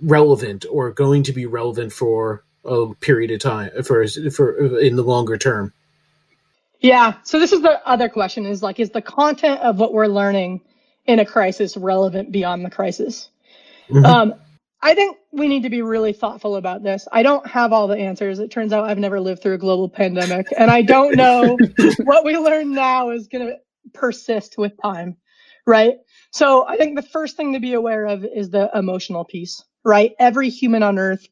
relevant 0.02 0.66
or 0.70 0.90
going 0.90 1.22
to 1.24 1.32
be 1.32 1.46
relevant 1.46 1.92
for 1.92 2.44
a 2.64 2.94
period 3.00 3.30
of 3.30 3.40
time 3.40 3.70
for 3.82 4.06
for 4.06 4.78
in 4.78 4.96
the 4.96 5.02
longer 5.02 5.38
term? 5.38 5.72
Yeah. 6.80 7.14
So 7.22 7.38
this 7.38 7.52
is 7.52 7.62
the 7.62 7.80
other 7.88 8.10
question: 8.10 8.44
is 8.44 8.62
like, 8.62 8.78
is 8.80 8.90
the 8.90 9.02
content 9.02 9.60
of 9.60 9.78
what 9.78 9.94
we're 9.94 10.08
learning 10.08 10.60
in 11.06 11.18
a 11.18 11.24
crisis 11.24 11.76
relevant 11.76 12.30
beyond 12.32 12.64
the 12.64 12.70
crisis? 12.70 13.30
Mm-hmm. 13.92 14.04
Um, 14.04 14.34
I 14.82 14.94
think 14.94 15.16
we 15.30 15.46
need 15.46 15.62
to 15.62 15.70
be 15.70 15.82
really 15.82 16.12
thoughtful 16.12 16.56
about 16.56 16.82
this. 16.82 17.06
I 17.12 17.22
don't 17.22 17.46
have 17.46 17.72
all 17.72 17.86
the 17.86 17.96
answers. 17.96 18.40
It 18.40 18.50
turns 18.50 18.72
out 18.72 18.84
I've 18.84 18.98
never 18.98 19.20
lived 19.20 19.42
through 19.42 19.54
a 19.54 19.58
global 19.58 19.88
pandemic, 19.88 20.48
and 20.56 20.70
I 20.70 20.82
don't 20.82 21.16
know 21.16 21.56
what 22.04 22.24
we 22.24 22.36
learn 22.36 22.72
now 22.74 23.10
is 23.10 23.28
going 23.28 23.46
to 23.46 23.56
persist 23.94 24.58
with 24.58 24.72
time, 24.82 25.16
right? 25.66 25.94
So 26.32 26.66
I 26.66 26.76
think 26.76 26.96
the 26.96 27.02
first 27.02 27.36
thing 27.36 27.52
to 27.52 27.60
be 27.60 27.74
aware 27.74 28.06
of 28.06 28.24
is 28.24 28.50
the 28.50 28.70
emotional 28.74 29.24
piece, 29.24 29.62
right? 29.84 30.12
Every 30.18 30.48
human 30.48 30.82
on 30.82 30.98
earth, 30.98 31.28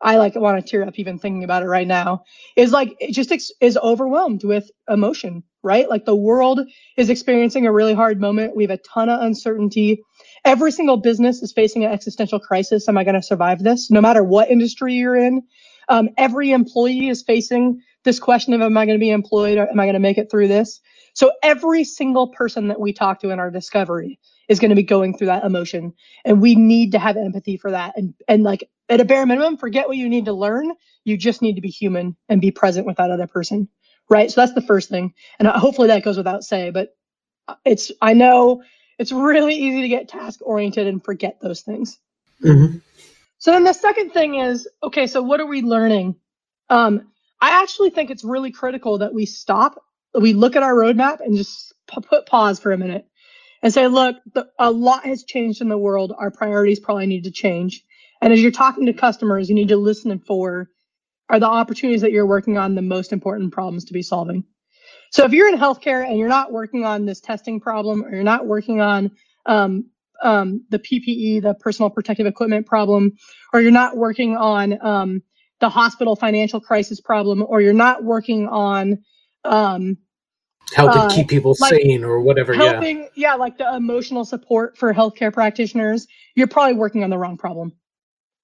I 0.00 0.16
like 0.16 0.34
want 0.34 0.64
to 0.64 0.70
tear 0.70 0.82
up 0.82 0.98
even 0.98 1.18
thinking 1.18 1.44
about 1.44 1.62
it 1.62 1.66
right 1.66 1.86
now, 1.86 2.24
is 2.56 2.72
like 2.72 2.96
it 2.98 3.12
just 3.12 3.32
ex- 3.32 3.52
is 3.60 3.76
overwhelmed 3.76 4.44
with 4.44 4.70
emotion, 4.88 5.42
right? 5.62 5.88
Like 5.88 6.06
the 6.06 6.16
world 6.16 6.60
is 6.96 7.10
experiencing 7.10 7.66
a 7.66 7.72
really 7.72 7.94
hard 7.94 8.20
moment. 8.20 8.56
We 8.56 8.64
have 8.64 8.70
a 8.70 8.78
ton 8.78 9.10
of 9.10 9.20
uncertainty 9.20 10.02
every 10.46 10.70
single 10.72 10.96
business 10.96 11.42
is 11.42 11.52
facing 11.52 11.84
an 11.84 11.92
existential 11.92 12.40
crisis. 12.40 12.88
Am 12.88 12.96
I 12.96 13.04
going 13.04 13.16
to 13.16 13.22
survive 13.22 13.62
this? 13.62 13.90
No 13.90 14.00
matter 14.00 14.22
what 14.22 14.48
industry 14.48 14.94
you're 14.94 15.16
in, 15.16 15.42
um, 15.88 16.08
every 16.16 16.52
employee 16.52 17.08
is 17.08 17.22
facing 17.22 17.82
this 18.04 18.20
question 18.20 18.54
of 18.54 18.62
am 18.62 18.78
I 18.78 18.86
going 18.86 18.98
to 18.98 19.04
be 19.04 19.10
employed 19.10 19.58
or 19.58 19.68
am 19.68 19.80
I 19.80 19.84
going 19.84 19.94
to 19.94 20.00
make 20.00 20.16
it 20.16 20.30
through 20.30 20.48
this? 20.48 20.80
So 21.14 21.32
every 21.42 21.82
single 21.82 22.28
person 22.28 22.68
that 22.68 22.80
we 22.80 22.92
talk 22.92 23.20
to 23.20 23.30
in 23.30 23.40
our 23.40 23.50
discovery 23.50 24.20
is 24.48 24.60
going 24.60 24.70
to 24.70 24.76
be 24.76 24.82
going 24.82 25.16
through 25.16 25.26
that 25.26 25.44
emotion 25.44 25.92
and 26.24 26.40
we 26.40 26.54
need 26.54 26.92
to 26.92 26.98
have 26.98 27.16
empathy 27.16 27.56
for 27.56 27.72
that 27.72 27.94
and 27.96 28.14
and 28.28 28.44
like 28.44 28.70
at 28.88 29.00
a 29.00 29.04
bare 29.04 29.26
minimum 29.26 29.56
forget 29.56 29.88
what 29.88 29.96
you 29.96 30.08
need 30.08 30.26
to 30.26 30.32
learn 30.32 30.70
you 31.04 31.16
just 31.16 31.42
need 31.42 31.56
to 31.56 31.60
be 31.60 31.68
human 31.68 32.16
and 32.28 32.40
be 32.40 32.52
present 32.52 32.86
with 32.86 32.96
that 32.96 33.10
other 33.10 33.26
person 33.26 33.68
right 34.08 34.30
so 34.30 34.40
that's 34.40 34.54
the 34.54 34.60
first 34.60 34.88
thing 34.88 35.12
and 35.40 35.48
hopefully 35.48 35.88
that 35.88 36.04
goes 36.04 36.16
without 36.16 36.44
say 36.44 36.70
but 36.70 36.90
it's 37.64 37.90
i 38.00 38.12
know 38.12 38.62
it's 38.98 39.12
really 39.12 39.54
easy 39.54 39.82
to 39.82 39.88
get 39.88 40.08
task 40.08 40.40
oriented 40.42 40.86
and 40.86 41.04
forget 41.04 41.38
those 41.40 41.60
things. 41.60 41.98
Mm-hmm. 42.42 42.78
So 43.38 43.52
then 43.52 43.64
the 43.64 43.72
second 43.72 44.10
thing 44.10 44.36
is, 44.36 44.68
okay, 44.82 45.06
so 45.06 45.22
what 45.22 45.40
are 45.40 45.46
we 45.46 45.62
learning? 45.62 46.16
Um, 46.68 47.12
I 47.40 47.62
actually 47.62 47.90
think 47.90 48.10
it's 48.10 48.24
really 48.24 48.50
critical 48.50 48.98
that 48.98 49.12
we 49.12 49.26
stop, 49.26 49.82
we 50.14 50.32
look 50.32 50.56
at 50.56 50.62
our 50.62 50.74
roadmap 50.74 51.20
and 51.20 51.36
just 51.36 51.74
p- 51.86 52.00
put 52.00 52.26
pause 52.26 52.58
for 52.58 52.72
a 52.72 52.78
minute 52.78 53.06
and 53.62 53.72
say, 53.72 53.86
look, 53.88 54.16
the, 54.32 54.48
a 54.58 54.70
lot 54.70 55.04
has 55.04 55.24
changed 55.24 55.60
in 55.60 55.68
the 55.68 55.78
world. 55.78 56.14
Our 56.16 56.30
priorities 56.30 56.80
probably 56.80 57.06
need 57.06 57.24
to 57.24 57.30
change. 57.30 57.84
And 58.22 58.32
as 58.32 58.40
you're 58.40 58.52
talking 58.52 58.86
to 58.86 58.94
customers, 58.94 59.48
you 59.48 59.54
need 59.54 59.68
to 59.68 59.76
listen 59.76 60.18
for 60.18 60.70
are 61.28 61.40
the 61.40 61.46
opportunities 61.46 62.02
that 62.02 62.12
you're 62.12 62.26
working 62.26 62.56
on 62.56 62.74
the 62.74 62.82
most 62.82 63.12
important 63.12 63.52
problems 63.52 63.86
to 63.86 63.92
be 63.92 64.02
solving? 64.02 64.44
So 65.10 65.24
if 65.24 65.32
you're 65.32 65.48
in 65.48 65.58
healthcare 65.58 66.06
and 66.06 66.18
you're 66.18 66.28
not 66.28 66.52
working 66.52 66.84
on 66.84 67.06
this 67.06 67.20
testing 67.20 67.60
problem 67.60 68.04
or 68.04 68.10
you're 68.10 68.22
not 68.22 68.46
working 68.46 68.80
on 68.80 69.10
um, 69.46 69.86
um, 70.22 70.64
the 70.70 70.78
PPE, 70.78 71.42
the 71.42 71.54
personal 71.54 71.90
protective 71.90 72.26
equipment 72.26 72.66
problem, 72.66 73.12
or 73.52 73.60
you're 73.60 73.70
not 73.70 73.96
working 73.96 74.36
on 74.36 74.78
um, 74.84 75.22
the 75.60 75.68
hospital 75.68 76.16
financial 76.16 76.60
crisis 76.60 77.00
problem, 77.00 77.44
or 77.46 77.60
you're 77.60 77.72
not 77.72 78.04
working 78.04 78.46
on 78.48 78.98
um, 79.44 79.96
helping 80.74 81.02
uh, 81.02 81.10
keep 81.10 81.28
people 81.28 81.54
like 81.60 81.74
sane 81.74 82.04
or 82.04 82.20
whatever. 82.20 82.54
Helping, 82.54 83.00
yeah. 83.00 83.08
yeah, 83.14 83.34
like 83.34 83.58
the 83.58 83.74
emotional 83.74 84.24
support 84.24 84.76
for 84.76 84.92
healthcare 84.92 85.32
practitioners. 85.32 86.06
You're 86.34 86.48
probably 86.48 86.74
working 86.74 87.04
on 87.04 87.10
the 87.10 87.18
wrong 87.18 87.36
problem. 87.36 87.72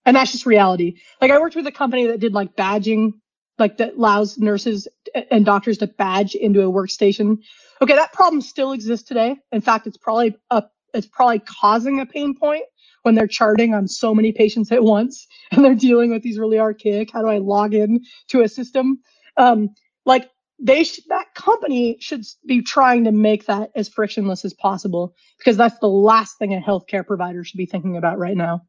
And 0.05 0.16
that's 0.16 0.33
just 0.33 0.46
reality. 0.46 0.96
Like 1.20 1.31
I 1.31 1.38
worked 1.38 1.55
with 1.55 1.66
a 1.66 1.72
company 1.72 2.07
that 2.09 2.18
did 2.18 2.33
like 2.33 2.57
badging 2.57 3.12
like 3.59 3.77
that 3.79 3.95
allows 3.95 4.38
nurses 4.38 4.88
and 5.31 5.45
doctors 5.45 5.79
to 5.79 5.87
badge 5.87 6.35
into 6.35 6.62
a 6.62 6.73
workstation. 6.73 7.38
Okay, 7.81 7.95
that 7.95 8.12
problem 8.12 8.41
still 8.41 8.73
exists 8.73 9.07
today. 9.07 9.37
In 9.51 9.61
fact, 9.61 9.87
it's 9.87 9.97
probably 9.97 10.37
a, 10.51 10.65
it's 10.95 11.07
probably 11.07 11.41
causing 11.41 12.01
a 12.01 12.07
pain 12.07 12.35
point 12.35 12.65
when 13.03 13.15
they're 13.15 13.27
charting 13.27 13.75
on 13.75 13.88
so 13.88 14.15
many 14.15 14.33
patients 14.33 14.71
at 14.73 14.83
once 14.83 15.27
and 15.53 15.65
they're 15.65 15.75
dealing 15.75 16.11
with 16.11 16.23
these 16.23 16.38
really 16.38 16.59
archaic. 16.59 17.11
How 17.12 17.21
do 17.21 17.29
I 17.29 17.38
log 17.38 17.75
in 17.75 18.01
to 18.29 18.43
a 18.43 18.49
system? 18.49 19.01
Um, 19.37 19.71
like 20.05 20.31
they 20.59 20.85
sh- 20.85 21.01
that 21.09 21.35
company 21.35 21.97
should 22.01 22.25
be 22.47 22.62
trying 22.62 23.05
to 23.05 23.12
make 23.12 23.47
that 23.47 23.71
as 23.75 23.88
frictionless 23.88 24.45
as 24.45 24.55
possible 24.55 25.15
because 25.38 25.57
that's 25.57 25.79
the 25.81 25.88
last 25.88 26.38
thing 26.38 26.55
a 26.55 26.61
healthcare 26.61 27.07
provider 27.07 27.43
should 27.43 27.59
be 27.59 27.67
thinking 27.67 27.97
about 27.97 28.19
right 28.19 28.37
now, 28.37 28.62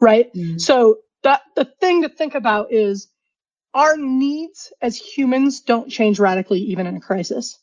right? 0.00 0.32
Mm. 0.34 0.60
So 0.60 0.98
that 1.22 1.42
the 1.56 1.64
thing 1.80 2.02
to 2.02 2.08
think 2.08 2.34
about 2.34 2.72
is 2.72 3.08
our 3.78 3.96
needs 3.96 4.72
as 4.82 4.96
humans 4.96 5.60
don't 5.60 5.88
change 5.88 6.18
radically 6.18 6.58
even 6.58 6.88
in 6.88 6.96
a 6.96 7.00
crisis, 7.00 7.56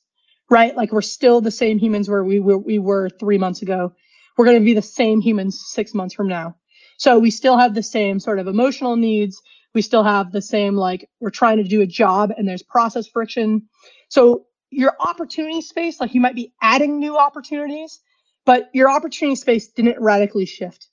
right? 0.49 0.73
Like 0.73 0.93
we're 0.93 1.01
still 1.01 1.41
the 1.41 1.51
same 1.51 1.78
humans 1.78 2.08
where 2.08 2.23
we 2.23 2.39
were, 2.39 2.58
we 2.58 2.80
were 2.80 3.10
three 3.10 3.38
months 3.38 3.62
ago. 3.62 3.91
We're 4.38 4.45
going 4.45 4.60
to 4.60 4.63
be 4.63 4.73
the 4.73 4.82
same 4.82 5.19
humans 5.19 5.62
six 5.67 5.93
months 5.93 6.15
from 6.15 6.30
now. 6.30 6.56
So 6.97 7.19
we 7.19 7.32
still 7.32 7.58
have 7.58 7.75
the 7.75 7.84
same 7.84 8.21
sort 8.21 8.39
of 8.39 8.47
emotional 8.47 8.95
needs. 8.95 9.41
We 9.73 9.82
still 9.82 10.06
have 10.06 10.32
the 10.32 10.41
same, 10.41 10.78
like 10.78 11.10
we're 11.19 11.32
trying 11.32 11.58
to 11.58 11.65
do 11.65 11.82
a 11.82 11.86
job 11.86 12.32
and 12.36 12.47
there's 12.47 12.63
process 12.63 13.08
friction. 13.08 13.67
So 14.08 14.45
your 14.69 14.95
opportunity 14.97 15.62
space, 15.62 15.99
like 15.99 16.13
you 16.13 16.21
might 16.21 16.36
be 16.36 16.54
adding 16.62 16.97
new 16.97 17.17
opportunities, 17.17 17.99
but 18.45 18.69
your 18.73 18.89
opportunity 18.89 19.36
space 19.36 19.67
didn't 19.67 19.99
radically 19.99 20.45
shift. 20.45 20.88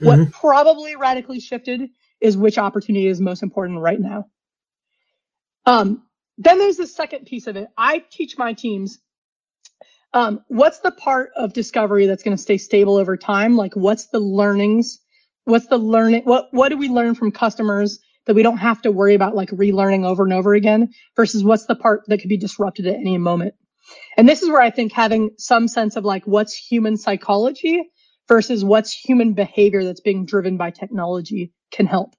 Mm-hmm. 0.00 0.06
What 0.06 0.32
probably 0.32 0.94
radically 0.94 1.40
shifted 1.40 1.90
is 2.20 2.36
which 2.36 2.56
opportunity 2.56 3.08
is 3.08 3.20
most 3.20 3.42
important 3.42 3.80
right 3.80 4.00
now. 4.00 4.26
Um, 5.70 6.02
then 6.36 6.58
there's 6.58 6.78
the 6.78 6.86
second 6.88 7.26
piece 7.26 7.46
of 7.46 7.56
it. 7.56 7.68
I 7.78 8.02
teach 8.10 8.36
my 8.36 8.54
teams 8.54 8.98
um, 10.12 10.40
what's 10.48 10.80
the 10.80 10.90
part 10.90 11.30
of 11.36 11.52
discovery 11.52 12.06
that's 12.06 12.24
going 12.24 12.36
to 12.36 12.42
stay 12.42 12.58
stable 12.58 12.96
over 12.96 13.16
time? 13.16 13.56
Like, 13.56 13.74
what's 13.74 14.06
the 14.08 14.18
learnings? 14.18 14.98
What's 15.44 15.68
the 15.68 15.78
learning? 15.78 16.22
What 16.24 16.48
what 16.50 16.70
do 16.70 16.76
we 16.76 16.88
learn 16.88 17.14
from 17.14 17.30
customers 17.30 18.00
that 18.26 18.34
we 18.34 18.42
don't 18.42 18.56
have 18.58 18.82
to 18.82 18.90
worry 18.90 19.14
about 19.14 19.36
like 19.36 19.50
relearning 19.50 20.04
over 20.04 20.24
and 20.24 20.32
over 20.32 20.54
again? 20.54 20.88
Versus 21.14 21.44
what's 21.44 21.66
the 21.66 21.76
part 21.76 22.02
that 22.08 22.18
could 22.18 22.28
be 22.28 22.36
disrupted 22.36 22.88
at 22.88 22.96
any 22.96 23.16
moment? 23.18 23.54
And 24.16 24.28
this 24.28 24.42
is 24.42 24.48
where 24.48 24.60
I 24.60 24.70
think 24.70 24.92
having 24.92 25.30
some 25.38 25.68
sense 25.68 25.94
of 25.94 26.04
like 26.04 26.24
what's 26.24 26.54
human 26.54 26.96
psychology 26.96 27.84
versus 28.28 28.64
what's 28.64 28.92
human 28.92 29.34
behavior 29.34 29.84
that's 29.84 30.00
being 30.00 30.26
driven 30.26 30.56
by 30.56 30.70
technology 30.70 31.52
can 31.70 31.86
help. 31.86 32.14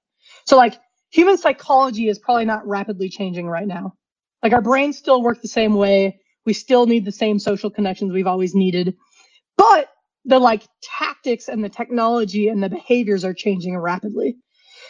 So 0.46 0.56
like 0.56 0.74
human 1.12 1.38
psychology 1.38 2.08
is 2.08 2.18
probably 2.18 2.46
not 2.46 2.66
rapidly 2.66 3.08
changing 3.08 3.46
right 3.46 3.66
now. 3.66 3.94
Like 4.42 4.52
our 4.52 4.62
brains 4.62 4.98
still 4.98 5.22
work 5.22 5.40
the 5.40 5.48
same 5.48 5.74
way. 5.74 6.20
We 6.44 6.54
still 6.54 6.86
need 6.86 7.04
the 7.04 7.12
same 7.12 7.38
social 7.38 7.70
connections 7.70 8.12
we've 8.12 8.26
always 8.26 8.54
needed. 8.54 8.96
But 9.56 9.88
the 10.24 10.38
like 10.38 10.62
tactics 10.82 11.48
and 11.48 11.62
the 11.62 11.68
technology 11.68 12.48
and 12.48 12.62
the 12.62 12.68
behaviors 12.68 13.24
are 13.24 13.34
changing 13.34 13.76
rapidly. 13.76 14.36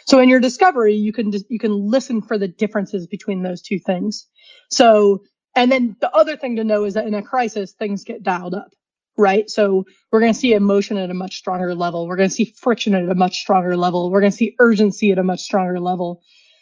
So 0.07 0.19
in 0.19 0.29
your 0.29 0.39
discovery, 0.39 0.95
you 0.95 1.13
can 1.13 1.31
you 1.49 1.59
can 1.59 1.89
listen 1.89 2.21
for 2.21 2.37
the 2.37 2.47
differences 2.47 3.07
between 3.07 3.43
those 3.43 3.61
two 3.61 3.79
things. 3.79 4.27
So 4.71 5.23
and 5.55 5.71
then 5.71 5.95
the 6.01 6.11
other 6.15 6.35
thing 6.37 6.55
to 6.57 6.63
know 6.63 6.85
is 6.85 6.95
that 6.95 7.07
in 7.07 7.13
a 7.13 7.21
crisis, 7.21 7.73
things 7.73 8.03
get 8.03 8.23
dialed 8.23 8.55
up, 8.55 8.73
right? 9.17 9.49
So 9.49 9.85
we're 10.11 10.19
going 10.19 10.33
to 10.33 10.39
see 10.39 10.53
emotion 10.53 10.97
at 10.97 11.09
a 11.09 11.13
much 11.13 11.37
stronger 11.37 11.75
level. 11.75 12.07
We're 12.07 12.15
going 12.15 12.29
to 12.29 12.35
see 12.35 12.53
friction 12.57 12.95
at 12.95 13.09
a 13.09 13.15
much 13.15 13.39
stronger 13.39 13.77
level. 13.77 14.09
We're 14.09 14.21
going 14.21 14.31
to 14.31 14.37
see 14.37 14.55
urgency 14.59 15.11
at 15.11 15.19
a 15.19 15.23
much 15.23 15.41
stronger 15.41 15.79
level. 15.79 16.21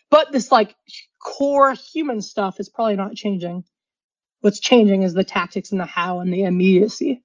But 0.09 0.31
this 0.31 0.51
like 0.51 0.75
core 1.21 1.73
human 1.73 2.21
stuff 2.21 2.59
is 2.59 2.69
probably 2.69 2.95
not 2.95 3.15
changing. 3.15 3.63
What's 4.41 4.59
changing 4.59 5.03
is 5.03 5.13
the 5.13 5.23
tactics 5.23 5.71
and 5.71 5.79
the 5.79 5.85
how 5.85 6.19
and 6.19 6.33
the 6.33 6.43
immediacy. 6.43 7.23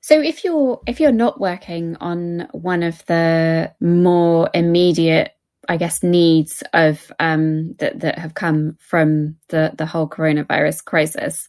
So 0.00 0.20
if 0.20 0.44
you're 0.44 0.80
if 0.86 0.98
you're 0.98 1.12
not 1.12 1.40
working 1.40 1.96
on 2.00 2.48
one 2.52 2.82
of 2.82 3.04
the 3.06 3.72
more 3.80 4.48
immediate, 4.54 5.32
I 5.68 5.76
guess, 5.76 6.02
needs 6.02 6.62
of 6.72 7.12
um, 7.20 7.74
that 7.74 8.00
that 8.00 8.18
have 8.18 8.34
come 8.34 8.78
from 8.80 9.36
the 9.48 9.72
the 9.76 9.84
whole 9.84 10.08
coronavirus 10.08 10.84
crisis, 10.86 11.48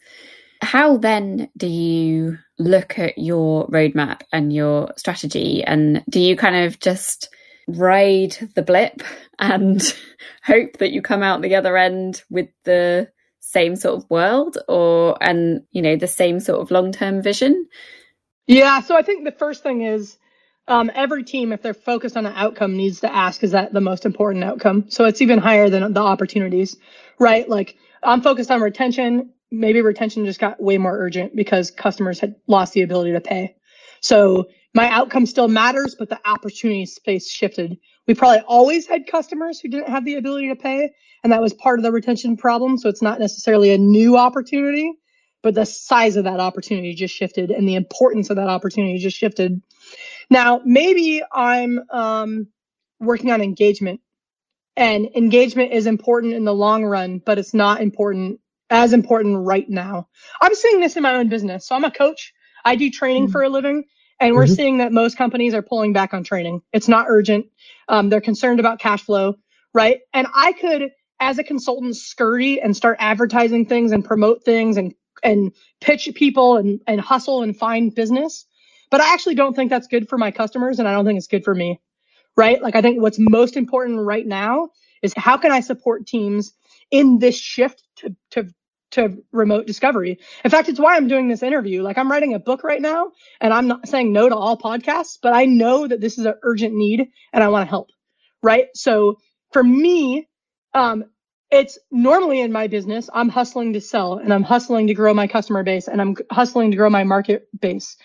how 0.62 0.98
then 0.98 1.50
do 1.58 1.68
you 1.68 2.38
look 2.60 3.00
at 3.00 3.18
your 3.18 3.68
roadmap 3.68 4.22
and 4.32 4.54
your 4.54 4.94
strategy, 4.96 5.64
and 5.64 6.04
do 6.10 6.20
you 6.20 6.36
kind 6.38 6.56
of 6.56 6.80
just 6.80 7.30
ride 7.68 8.36
the 8.56 8.62
blip 8.62 9.02
and 9.40 9.82
hope 10.44 10.78
that 10.78 10.92
you 10.92 11.02
come 11.02 11.24
out 11.24 11.42
the 11.42 11.56
other 11.56 11.78
end 11.78 12.24
with 12.30 12.50
the 12.64 13.10
same 13.40 13.76
sort 13.76 14.02
of 14.02 14.10
world 14.10 14.58
or 14.68 15.18
and 15.22 15.62
you 15.72 15.82
know 15.82 15.96
the 15.96 16.08
same 16.08 16.40
sort 16.40 16.62
of 16.62 16.72
long-term 16.72 17.22
vision? 17.22 17.68
Yeah 18.48 18.82
so 18.82 18.96
i 18.96 19.02
think 19.02 19.24
the 19.26 19.32
first 19.32 19.64
thing 19.64 19.82
is 19.82 20.18
um, 20.68 20.92
every 20.94 21.24
team 21.24 21.52
if 21.52 21.62
they're 21.64 21.74
focused 21.74 22.16
on 22.16 22.26
an 22.26 22.34
outcome 22.36 22.78
needs 22.78 23.02
to 23.02 23.14
ask 23.14 23.44
is 23.44 23.52
that 23.52 23.74
the 23.74 23.82
most 23.82 24.06
important 24.06 24.44
outcome? 24.44 24.86
So 24.90 25.06
it's 25.06 25.22
even 25.22 25.40
higher 25.40 25.70
than 25.70 25.94
the 25.94 26.02
opportunities 26.02 26.78
right? 27.20 27.48
Like 27.48 27.76
i'm 28.04 28.22
focused 28.22 28.52
on 28.52 28.62
retention 28.62 29.32
maybe 29.52 29.82
retention 29.82 30.26
just 30.26 30.40
got 30.40 30.62
way 30.62 30.78
more 30.78 30.98
urgent 30.98 31.36
because 31.36 31.72
customers 31.72 32.20
had 32.20 32.36
lost 32.48 32.74
the 32.74 32.82
ability 32.82 33.12
to 33.12 33.22
pay 33.22 33.56
so 34.02 34.48
my 34.74 34.90
outcome 34.90 35.26
still 35.26 35.48
matters, 35.48 35.96
but 35.98 36.10
the 36.10 36.20
opportunity 36.26 36.86
space 36.86 37.30
shifted. 37.30 37.78
We 38.08 38.16
probably 38.16 38.42
always 38.48 38.88
had 38.88 39.08
customers 39.08 39.60
who 39.60 39.70
didn't 39.70 39.90
have 39.90 40.06
the 40.06 40.16
ability 40.16 40.50
to 40.50 40.56
pay, 40.56 40.92
and 41.24 41.32
that 41.32 41.42
was 41.42 41.54
part 41.54 41.80
of 41.80 41.84
the 41.84 41.92
retention 41.92 42.36
problem. 42.36 42.78
So 42.78 42.90
it's 42.90 43.02
not 43.02 43.20
necessarily 43.20 43.72
a 43.72 43.78
new 43.78 44.18
opportunity, 44.18 44.92
but 45.44 45.54
the 45.54 45.66
size 45.66 46.16
of 46.18 46.24
that 46.24 46.40
opportunity 46.40 46.94
just 46.96 47.16
shifted 47.16 47.52
and 47.52 47.68
the 47.68 47.76
importance 47.76 48.30
of 48.30 48.38
that 48.38 48.48
opportunity 48.48 48.98
just 48.98 49.18
shifted. 49.18 49.62
Now, 50.30 50.62
maybe 50.66 51.22
I'm 51.32 51.80
um, 51.92 52.48
working 53.00 53.32
on 53.32 53.42
engagement, 53.42 54.02
and 54.76 55.10
engagement 55.16 55.74
is 55.74 55.86
important 55.86 56.34
in 56.34 56.46
the 56.46 56.54
long 56.54 56.86
run, 56.86 57.22
but 57.24 57.38
it's 57.38 57.54
not 57.54 57.82
important 57.82 58.40
as 58.72 58.94
important 58.94 59.38
right 59.46 59.70
now. 59.70 60.08
I'm 60.42 60.56
seeing 60.56 60.80
this 60.80 60.96
in 60.96 61.04
my 61.04 61.16
own 61.16 61.30
business. 61.30 61.68
So 61.68 61.76
I'm 61.76 61.84
a 61.84 61.92
coach. 61.92 62.34
I 62.66 62.76
do 62.76 62.90
training 62.90 63.26
mm-hmm. 63.26 63.32
for 63.32 63.44
a 63.44 63.50
living. 63.50 63.84
And 64.20 64.36
we're 64.36 64.46
mm-hmm. 64.46 64.54
seeing 64.54 64.78
that 64.78 64.92
most 64.92 65.18
companies 65.18 65.54
are 65.54 65.62
pulling 65.62 65.94
back 65.94 66.14
on 66.14 66.24
training. 66.24 66.62
It's 66.72 66.88
not 66.88 67.08
urgent. 67.10 67.48
Um, 67.88 68.10
they're 68.10 68.22
concerned 68.22 68.60
about 68.60 68.80
cash 68.80 69.04
flow, 69.04 69.36
right? 69.74 70.00
And 70.14 70.28
I 70.34 70.54
could, 70.54 70.92
as 71.20 71.38
a 71.38 71.44
consultant, 71.44 71.98
scurry 71.98 72.62
and 72.62 72.78
start 72.78 72.98
advertising 73.00 73.66
things 73.66 73.92
and 73.92 74.06
promote 74.06 74.44
things 74.44 74.78
and 74.78 74.94
and 75.24 75.52
pitch 75.82 76.10
people 76.16 76.58
and 76.58 76.82
and 76.88 77.02
hustle 77.02 77.42
and 77.44 77.58
find 77.58 77.94
business. 77.94 78.46
But 78.92 79.02
I 79.02 79.14
actually 79.14 79.36
don't 79.36 79.56
think 79.56 79.70
that's 79.70 79.88
good 79.88 80.08
for 80.08 80.18
my 80.18 80.32
customers, 80.32 80.80
and 80.80 80.88
I 80.88 80.94
don't 80.94 81.06
think 81.06 81.18
it's 81.18 81.28
good 81.28 81.44
for 81.44 81.56
me, 81.56 81.82
right? 82.38 82.62
Like 82.62 82.76
I 82.76 82.82
think 82.82 83.02
what's 83.02 83.18
most 83.20 83.58
important 83.58 84.00
right 84.00 84.26
now 84.26 84.70
is 85.02 85.14
how 85.18 85.38
can 85.38 85.52
I 85.52 85.62
support 85.62 86.06
teams 86.06 86.54
in 86.92 87.18
this 87.18 87.40
shift 87.40 87.84
to 87.98 88.16
to 88.32 88.54
to 88.92 89.24
remote 89.32 89.66
discovery. 89.68 90.20
In 90.44 90.52
fact, 90.52 90.70
it's 90.70 90.80
why 90.80 90.96
I'm 90.96 91.08
doing 91.08 91.28
this 91.28 91.44
interview. 91.44 91.82
Like 91.82 91.98
I'm 91.98 92.12
writing 92.12 92.34
a 92.34 92.40
book 92.40 92.64
right 92.64 92.82
now 92.82 93.12
and 93.40 93.54
I'm 93.54 93.68
not 93.68 93.88
saying 93.88 94.14
no 94.14 94.30
to 94.30 94.36
all 94.36 94.58
podcasts, 94.58 95.18
but 95.22 95.34
I 95.34 95.46
know 95.46 95.88
that 95.88 96.02
this 96.02 96.18
is 96.18 96.26
an 96.26 96.36
urgent 96.44 96.74
need 96.74 97.08
and 97.34 97.44
I 97.44 97.50
want 97.50 97.66
to 97.66 97.70
help. 97.70 97.90
Right. 98.44 98.68
So 98.74 99.18
for 99.52 99.64
me, 99.64 100.28
um, 100.74 101.06
it's 101.52 101.78
normally 101.92 102.40
in 102.40 102.52
my 102.52 102.68
business, 102.68 103.10
I'm 103.14 103.30
hustling 103.30 103.74
to 103.74 103.82
sell 103.82 104.14
and 104.14 104.34
I'm 104.34 104.44
hustling 104.44 104.88
to 104.88 104.94
grow 104.94 105.14
my 105.14 105.28
customer 105.28 105.64
base 105.64 105.88
and 105.88 106.02
I'm 106.02 106.16
hustling 106.32 106.72
to 106.72 106.78
grow 106.78 106.90
my 106.90 107.04
market 107.04 107.48
base. 107.60 107.98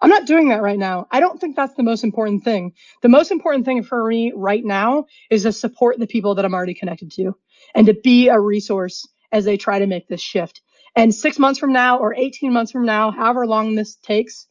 I'm 0.00 0.10
not 0.10 0.26
doing 0.26 0.48
that 0.48 0.62
right 0.62 0.78
now. 0.78 1.06
I 1.10 1.20
don't 1.20 1.40
think 1.40 1.56
that's 1.56 1.74
the 1.74 1.82
most 1.82 2.04
important 2.04 2.44
thing. 2.44 2.72
The 3.02 3.08
most 3.08 3.30
important 3.30 3.64
thing 3.64 3.82
for 3.82 4.06
me 4.08 4.32
right 4.34 4.64
now 4.64 5.06
is 5.30 5.42
to 5.42 5.52
support 5.52 5.98
the 5.98 6.06
people 6.06 6.34
that 6.36 6.44
I'm 6.44 6.54
already 6.54 6.74
connected 6.74 7.10
to 7.12 7.36
and 7.74 7.86
to 7.86 7.94
be 7.94 8.28
a 8.28 8.38
resource 8.38 9.06
as 9.32 9.44
they 9.44 9.56
try 9.56 9.78
to 9.78 9.86
make 9.86 10.08
this 10.08 10.20
shift. 10.20 10.60
And 10.96 11.14
six 11.14 11.38
months 11.38 11.58
from 11.58 11.72
now 11.72 11.98
or 11.98 12.14
18 12.14 12.52
months 12.52 12.72
from 12.72 12.84
now, 12.84 13.10
however 13.10 13.46
long 13.46 13.74
this 13.74 13.96
takes, 13.96 14.46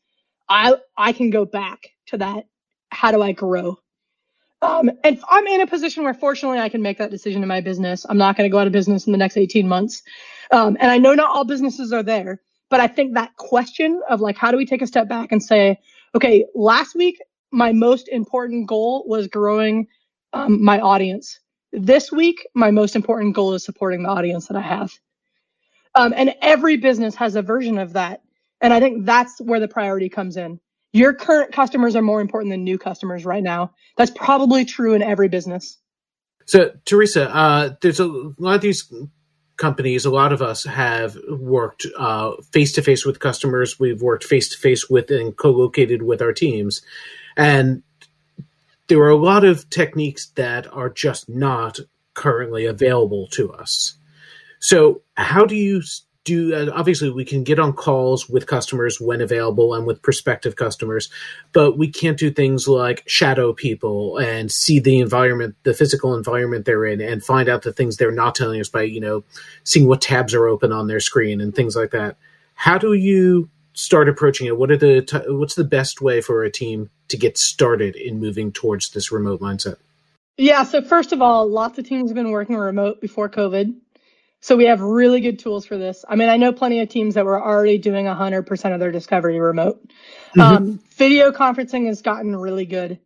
I, 0.49 0.75
I 0.97 1.11
can 1.13 1.29
go 1.29 1.45
back 1.45 1.79
to 2.07 2.17
that. 2.17 2.45
How 2.89 3.11
do 3.11 3.21
I 3.21 3.33
grow? 3.33 3.77
Um, 4.61 4.89
and 5.03 5.19
I'm 5.29 5.45
in 5.47 5.61
a 5.61 5.67
position 5.67 6.03
where 6.03 6.13
fortunately 6.13 6.59
I 6.59 6.69
can 6.69 6.81
make 6.81 6.97
that 6.97 7.11
decision 7.11 7.43
in 7.43 7.47
my 7.47 7.61
business. 7.61 8.05
I'm 8.09 8.17
not 8.17 8.37
going 8.37 8.49
to 8.49 8.51
go 8.51 8.59
out 8.59 8.67
of 8.67 8.73
business 8.73 9.05
in 9.05 9.11
the 9.11 9.17
next 9.17 9.37
18 9.37 9.67
months. 9.67 10.01
Um, 10.51 10.77
and 10.79 10.89
I 10.89 10.97
know 10.97 11.13
not 11.13 11.29
all 11.29 11.43
businesses 11.43 11.93
are 11.93 12.01
there, 12.01 12.41
but 12.69 12.79
I 12.79 12.87
think 12.87 13.13
that 13.13 13.35
question 13.35 14.01
of 14.09 14.21
like, 14.21 14.37
how 14.37 14.51
do 14.51 14.57
we 14.57 14.65
take 14.65 14.81
a 14.81 14.87
step 14.87 15.07
back 15.07 15.31
and 15.31 15.43
say, 15.43 15.77
okay, 16.15 16.45
last 16.55 16.95
week, 16.95 17.21
my 17.51 17.71
most 17.71 18.07
important 18.09 18.67
goal 18.67 19.05
was 19.07 19.27
growing 19.27 19.87
um, 20.33 20.63
my 20.63 20.79
audience. 20.79 21.39
This 21.71 22.11
week, 22.11 22.47
my 22.55 22.71
most 22.71 22.95
important 22.95 23.35
goal 23.35 23.53
is 23.53 23.63
supporting 23.63 24.03
the 24.03 24.09
audience 24.09 24.47
that 24.47 24.57
I 24.57 24.61
have. 24.61 24.91
Um, 25.95 26.13
and 26.15 26.35
every 26.41 26.77
business 26.77 27.15
has 27.15 27.35
a 27.35 27.41
version 27.41 27.77
of 27.77 27.93
that. 27.93 28.21
And 28.61 28.73
I 28.73 28.79
think 28.79 29.05
that's 29.05 29.39
where 29.41 29.59
the 29.59 29.67
priority 29.67 30.09
comes 30.09 30.37
in. 30.37 30.59
Your 30.93 31.13
current 31.13 31.51
customers 31.51 31.95
are 31.95 32.01
more 32.01 32.21
important 32.21 32.51
than 32.51 32.63
new 32.63 32.77
customers 32.77 33.25
right 33.25 33.43
now. 33.43 33.73
That's 33.97 34.11
probably 34.11 34.65
true 34.65 34.93
in 34.93 35.01
every 35.01 35.27
business. 35.27 35.77
So, 36.45 36.71
Teresa, 36.85 37.29
uh, 37.35 37.75
there's 37.81 37.99
a 37.99 38.07
lot 38.07 38.55
of 38.55 38.61
these 38.61 38.91
companies, 39.57 40.05
a 40.05 40.11
lot 40.11 40.31
of 40.31 40.41
us 40.41 40.63
have 40.63 41.17
worked 41.29 41.85
face 42.53 42.71
to 42.73 42.81
face 42.81 43.05
with 43.05 43.19
customers. 43.19 43.79
We've 43.79 44.01
worked 44.01 44.23
face 44.23 44.49
to 44.49 44.57
face 44.57 44.89
with 44.89 45.11
and 45.11 45.35
co 45.35 45.51
located 45.51 46.03
with 46.03 46.21
our 46.21 46.31
teams. 46.31 46.81
And 47.35 47.83
there 48.87 48.99
are 48.99 49.09
a 49.09 49.15
lot 49.15 49.43
of 49.43 49.69
techniques 49.69 50.27
that 50.35 50.71
are 50.73 50.89
just 50.89 51.29
not 51.29 51.79
currently 52.13 52.65
available 52.65 53.27
to 53.27 53.51
us. 53.53 53.97
So, 54.59 55.01
how 55.15 55.45
do 55.45 55.55
you 55.55 55.81
do? 56.23 56.53
Uh, 56.55 56.71
obviously, 56.73 57.09
we 57.09 57.25
can 57.25 57.43
get 57.43 57.59
on 57.59 57.73
calls 57.73 58.27
with 58.27 58.47
customers 58.47 58.99
when 58.99 59.21
available 59.21 59.73
and 59.75 59.85
with 59.85 60.01
prospective 60.01 60.55
customers, 60.55 61.09
but 61.53 61.77
we 61.77 61.89
can't 61.89 62.17
do 62.17 62.31
things 62.31 62.67
like 62.67 63.03
shadow 63.07 63.53
people 63.53 64.17
and 64.17 64.51
see 64.51 64.79
the 64.79 64.99
environment, 64.99 65.55
the 65.63 65.73
physical 65.73 66.15
environment 66.15 66.65
they're 66.65 66.85
in, 66.85 67.01
and 67.01 67.23
find 67.23 67.49
out 67.49 67.61
the 67.61 67.73
things 67.73 67.97
they're 67.97 68.11
not 68.11 68.35
telling 68.35 68.59
us 68.59 68.69
by, 68.69 68.81
you 68.81 68.99
know, 68.99 69.23
seeing 69.63 69.87
what 69.87 70.01
tabs 70.01 70.33
are 70.33 70.47
open 70.47 70.71
on 70.71 70.87
their 70.87 70.99
screen 70.99 71.39
and 71.39 71.55
things 71.55 71.75
like 71.75 71.91
that. 71.91 72.17
How 72.55 72.79
do 72.79 72.93
you 72.93 73.49
start 73.77 74.09
approaching 74.09 74.47
it? 74.47 74.57
What 74.57 74.71
are 74.71 74.77
the 74.77 75.01
t- 75.01 75.29
what's 75.31 75.55
the 75.55 75.63
best 75.63 76.01
way 76.01 76.19
for 76.19 76.43
a 76.43 76.51
team 76.51 76.89
to 77.09 77.17
get 77.17 77.37
started 77.37 77.95
in 77.95 78.19
moving 78.19 78.51
towards 78.51 78.89
this 78.89 79.11
remote 79.11 79.39
mindset? 79.39 79.77
Yeah, 80.37 80.63
so 80.63 80.81
first 80.81 81.13
of 81.13 81.21
all, 81.21 81.47
lots 81.47 81.77
of 81.79 81.87
teams 81.87 82.09
have 82.09 82.15
been 82.15 82.31
working 82.31 82.55
remote 82.55 83.01
before 83.01 83.29
COVID. 83.29 83.75
So 84.39 84.55
we 84.55 84.65
have 84.65 84.81
really 84.81 85.19
good 85.19 85.39
tools 85.39 85.65
for 85.65 85.77
this. 85.77 86.05
I 86.07 86.15
mean, 86.15 86.29
I 86.29 86.37
know 86.37 86.53
plenty 86.53 86.79
of 86.79 86.89
teams 86.89 87.15
that 87.15 87.25
were 87.25 87.41
already 87.41 87.79
doing 87.79 88.05
100% 88.05 88.73
of 88.73 88.79
their 88.79 88.91
discovery 88.91 89.39
remote. 89.39 89.81
Mm-hmm. 90.35 90.41
Um, 90.41 90.79
video 90.95 91.31
conferencing 91.31 91.87
has 91.87 92.03
gotten 92.03 92.35
really 92.35 92.65
good. 92.65 92.99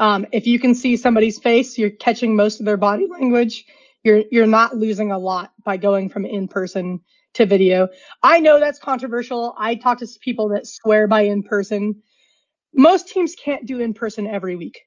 Um, 0.00 0.26
if 0.32 0.48
you 0.48 0.58
can 0.58 0.74
see 0.74 0.96
somebody's 0.96 1.38
face, 1.38 1.78
you're 1.78 1.90
catching 1.90 2.34
most 2.34 2.58
of 2.58 2.66
their 2.66 2.76
body 2.76 3.06
language. 3.06 3.66
You're 4.02 4.24
you're 4.30 4.46
not 4.46 4.76
losing 4.76 5.12
a 5.12 5.18
lot 5.18 5.52
by 5.64 5.76
going 5.76 6.08
from 6.08 6.26
in 6.26 6.48
person 6.48 7.00
to 7.34 7.46
video. 7.46 7.88
I 8.22 8.40
know 8.40 8.58
that's 8.58 8.78
controversial. 8.78 9.54
I 9.58 9.74
talk 9.74 9.98
to 9.98 10.08
people 10.20 10.48
that 10.50 10.66
swear 10.66 11.06
by 11.06 11.22
in 11.22 11.42
person. 11.42 12.02
Most 12.72 13.08
teams 13.08 13.34
can't 13.34 13.66
do 13.66 13.80
in 13.80 13.94
person 13.94 14.26
every 14.26 14.56
week. 14.56 14.80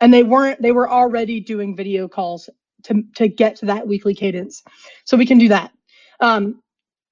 And 0.00 0.12
they 0.12 0.22
weren't, 0.22 0.60
they 0.60 0.72
were 0.72 0.90
already 0.90 1.40
doing 1.40 1.76
video 1.76 2.08
calls 2.08 2.48
to, 2.84 3.02
to 3.16 3.28
get 3.28 3.56
to 3.56 3.66
that 3.66 3.86
weekly 3.86 4.14
cadence. 4.14 4.62
So 5.04 5.16
we 5.16 5.26
can 5.26 5.38
do 5.38 5.48
that. 5.48 5.72
Um, 6.20 6.60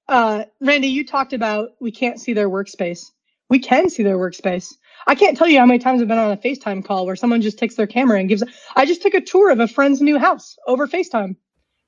uh, 0.07 0.45
Randy, 0.59 0.87
you 0.87 1.05
talked 1.05 1.33
about 1.33 1.69
we 1.79 1.91
can't 1.91 2.19
see 2.19 2.33
their 2.33 2.49
workspace. 2.49 3.05
We 3.49 3.59
can 3.59 3.89
see 3.89 4.03
their 4.03 4.17
workspace. 4.17 4.73
I 5.07 5.15
can't 5.15 5.37
tell 5.37 5.47
you 5.47 5.59
how 5.59 5.65
many 5.65 5.79
times 5.79 6.01
I've 6.01 6.07
been 6.07 6.17
on 6.17 6.31
a 6.31 6.37
FaceTime 6.37 6.85
call 6.85 7.05
where 7.05 7.15
someone 7.15 7.41
just 7.41 7.57
takes 7.57 7.75
their 7.75 7.87
camera 7.87 8.19
and 8.19 8.29
gives. 8.29 8.43
I 8.75 8.85
just 8.85 9.01
took 9.01 9.13
a 9.13 9.21
tour 9.21 9.49
of 9.49 9.59
a 9.59 9.67
friend's 9.67 10.01
new 10.01 10.17
house 10.17 10.55
over 10.67 10.87
FaceTime 10.87 11.35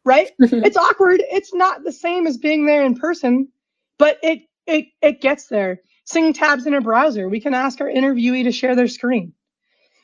right? 0.05 0.31
it's 0.39 0.77
awkward. 0.77 1.21
It's 1.29 1.53
not 1.53 1.83
the 1.83 1.91
same 1.91 2.27
as 2.27 2.37
being 2.37 2.65
there 2.65 2.85
in 2.85 2.95
person, 2.95 3.49
but 3.97 4.17
it, 4.23 4.43
it, 4.67 4.85
it 5.01 5.21
gets 5.21 5.47
there. 5.47 5.81
Sing 6.05 6.33
tabs 6.33 6.67
in 6.67 6.73
a 6.73 6.81
browser. 6.81 7.27
We 7.27 7.41
can 7.41 7.53
ask 7.53 7.81
our 7.81 7.87
interviewee 7.87 8.43
to 8.43 8.51
share 8.51 8.75
their 8.75 8.87
screen. 8.87 9.33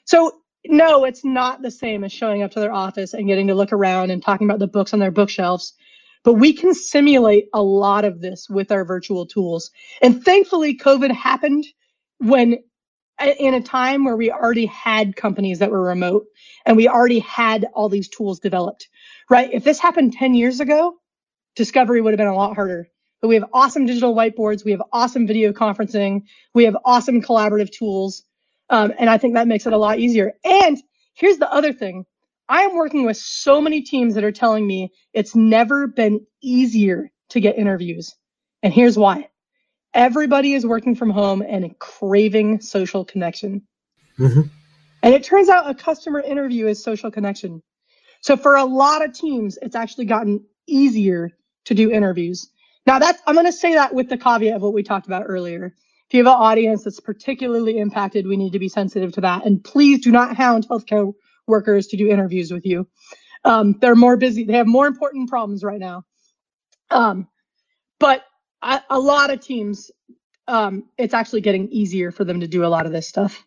So 0.05 0.41
no, 0.65 1.05
it's 1.05 1.23
not 1.23 1.61
the 1.61 1.71
same 1.71 2.03
as 2.03 2.11
showing 2.11 2.43
up 2.43 2.51
to 2.51 2.59
their 2.59 2.73
office 2.73 3.13
and 3.13 3.27
getting 3.27 3.47
to 3.47 3.55
look 3.55 3.73
around 3.73 4.11
and 4.11 4.21
talking 4.21 4.47
about 4.47 4.59
the 4.59 4.67
books 4.67 4.93
on 4.93 4.99
their 4.99 5.11
bookshelves. 5.11 5.73
But 6.23 6.33
we 6.33 6.53
can 6.53 6.73
simulate 6.73 7.45
a 7.53 7.61
lot 7.61 8.05
of 8.05 8.21
this 8.21 8.47
with 8.49 8.71
our 8.71 8.85
virtual 8.85 9.25
tools. 9.25 9.71
And 10.01 10.23
thankfully, 10.23 10.77
COVID 10.77 11.11
happened 11.11 11.65
when 12.19 12.59
in 13.39 13.53
a 13.53 13.61
time 13.61 14.03
where 14.03 14.17
we 14.17 14.31
already 14.31 14.65
had 14.65 15.15
companies 15.15 15.59
that 15.59 15.71
were 15.71 15.81
remote 15.81 16.25
and 16.65 16.75
we 16.75 16.87
already 16.87 17.19
had 17.19 17.67
all 17.73 17.89
these 17.89 18.09
tools 18.09 18.39
developed, 18.39 18.87
right? 19.31 19.49
If 19.53 19.63
this 19.63 19.79
happened 19.79 20.11
10 20.11 20.35
years 20.35 20.59
ago, 20.59 20.97
discovery 21.55 22.01
would 22.01 22.11
have 22.11 22.17
been 22.17 22.27
a 22.27 22.35
lot 22.35 22.53
harder. 22.53 22.89
But 23.21 23.29
we 23.29 23.35
have 23.35 23.45
awesome 23.53 23.85
digital 23.85 24.13
whiteboards. 24.13 24.65
We 24.65 24.71
have 24.71 24.83
awesome 24.91 25.25
video 25.25 25.53
conferencing. 25.53 26.23
We 26.53 26.65
have 26.65 26.75
awesome 26.83 27.21
collaborative 27.21 27.71
tools. 27.71 28.23
Um, 28.69 28.91
and 28.99 29.09
I 29.09 29.17
think 29.17 29.35
that 29.35 29.47
makes 29.47 29.65
it 29.65 29.71
a 29.71 29.77
lot 29.77 29.99
easier. 29.99 30.33
And 30.43 30.77
here's 31.13 31.37
the 31.37 31.49
other 31.49 31.71
thing. 31.71 32.05
I 32.49 32.63
am 32.63 32.75
working 32.75 33.05
with 33.05 33.15
so 33.15 33.61
many 33.61 33.81
teams 33.81 34.15
that 34.15 34.25
are 34.25 34.33
telling 34.33 34.67
me 34.67 34.91
it's 35.13 35.33
never 35.33 35.87
been 35.87 36.25
easier 36.41 37.09
to 37.29 37.39
get 37.39 37.57
interviews. 37.57 38.13
And 38.63 38.73
here's 38.73 38.97
why. 38.97 39.29
Everybody 39.93 40.55
is 40.55 40.65
working 40.65 40.95
from 40.95 41.09
home 41.09 41.41
and 41.41 41.77
craving 41.79 42.59
social 42.59 43.05
connection. 43.05 43.61
Mm-hmm. 44.19 44.41
And 45.03 45.13
it 45.13 45.23
turns 45.23 45.47
out 45.47 45.69
a 45.69 45.73
customer 45.73 46.19
interview 46.19 46.67
is 46.67 46.83
social 46.83 47.11
connection. 47.11 47.63
So 48.21 48.37
for 48.37 48.55
a 48.55 48.65
lot 48.65 49.03
of 49.03 49.13
teams, 49.13 49.57
it's 49.61 49.75
actually 49.75 50.05
gotten 50.05 50.43
easier 50.67 51.31
to 51.65 51.73
do 51.73 51.91
interviews. 51.91 52.49
Now 52.85 52.99
that's, 52.99 53.21
I'm 53.27 53.35
going 53.35 53.45
to 53.45 53.51
say 53.51 53.73
that 53.73 53.93
with 53.93 54.09
the 54.09 54.17
caveat 54.17 54.55
of 54.55 54.61
what 54.61 54.73
we 54.73 54.83
talked 54.83 55.07
about 55.07 55.23
earlier. 55.27 55.75
If 56.07 56.13
you 56.15 56.25
have 56.25 56.33
an 56.33 56.41
audience 56.41 56.83
that's 56.83 56.99
particularly 56.99 57.77
impacted, 57.77 58.27
we 58.27 58.37
need 58.37 58.53
to 58.53 58.59
be 58.59 58.69
sensitive 58.69 59.13
to 59.13 59.21
that. 59.21 59.45
And 59.45 59.63
please 59.63 60.01
do 60.01 60.11
not 60.11 60.35
hound 60.35 60.67
healthcare 60.67 61.13
workers 61.47 61.87
to 61.87 61.97
do 61.97 62.09
interviews 62.09 62.51
with 62.51 62.65
you. 62.65 62.87
Um, 63.43 63.75
they're 63.79 63.95
more 63.95 64.17
busy. 64.17 64.43
They 64.43 64.53
have 64.53 64.67
more 64.67 64.87
important 64.87 65.29
problems 65.29 65.63
right 65.63 65.79
now. 65.79 66.03
Um, 66.89 67.27
but 67.99 68.23
I, 68.61 68.81
a 68.89 68.99
lot 68.99 69.31
of 69.31 69.41
teams, 69.41 69.89
um, 70.47 70.89
it's 70.97 71.13
actually 71.13 71.41
getting 71.41 71.69
easier 71.69 72.11
for 72.11 72.23
them 72.25 72.41
to 72.41 72.47
do 72.47 72.65
a 72.65 72.67
lot 72.67 72.85
of 72.85 72.91
this 72.91 73.07
stuff. 73.07 73.45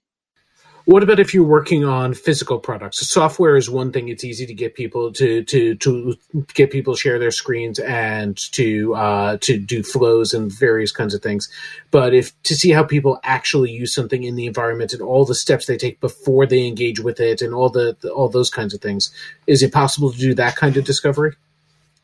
What 0.86 1.02
about 1.02 1.18
if 1.18 1.32
you're 1.32 1.44
working 1.44 1.82
on 1.86 2.12
physical 2.12 2.58
products? 2.58 3.08
Software 3.08 3.56
is 3.56 3.70
one 3.70 3.90
thing; 3.90 4.10
it's 4.10 4.22
easy 4.22 4.44
to 4.44 4.52
get 4.52 4.74
people 4.74 5.12
to 5.14 5.42
to 5.44 5.74
to 5.76 6.14
get 6.52 6.70
people 6.70 6.94
share 6.94 7.18
their 7.18 7.30
screens 7.30 7.78
and 7.78 8.36
to 8.52 8.94
uh, 8.94 9.38
to 9.40 9.58
do 9.58 9.82
flows 9.82 10.34
and 10.34 10.52
various 10.52 10.92
kinds 10.92 11.14
of 11.14 11.22
things. 11.22 11.48
But 11.90 12.12
if 12.12 12.40
to 12.42 12.54
see 12.54 12.70
how 12.70 12.84
people 12.84 13.18
actually 13.22 13.70
use 13.70 13.94
something 13.94 14.24
in 14.24 14.34
the 14.34 14.44
environment 14.44 14.92
and 14.92 15.00
all 15.00 15.24
the 15.24 15.34
steps 15.34 15.64
they 15.64 15.78
take 15.78 16.00
before 16.00 16.44
they 16.44 16.66
engage 16.66 17.00
with 17.00 17.18
it 17.18 17.40
and 17.40 17.54
all 17.54 17.70
the, 17.70 17.96
the 18.02 18.10
all 18.10 18.28
those 18.28 18.50
kinds 18.50 18.74
of 18.74 18.82
things, 18.82 19.10
is 19.46 19.62
it 19.62 19.72
possible 19.72 20.12
to 20.12 20.18
do 20.18 20.34
that 20.34 20.54
kind 20.54 20.76
of 20.76 20.84
discovery? 20.84 21.34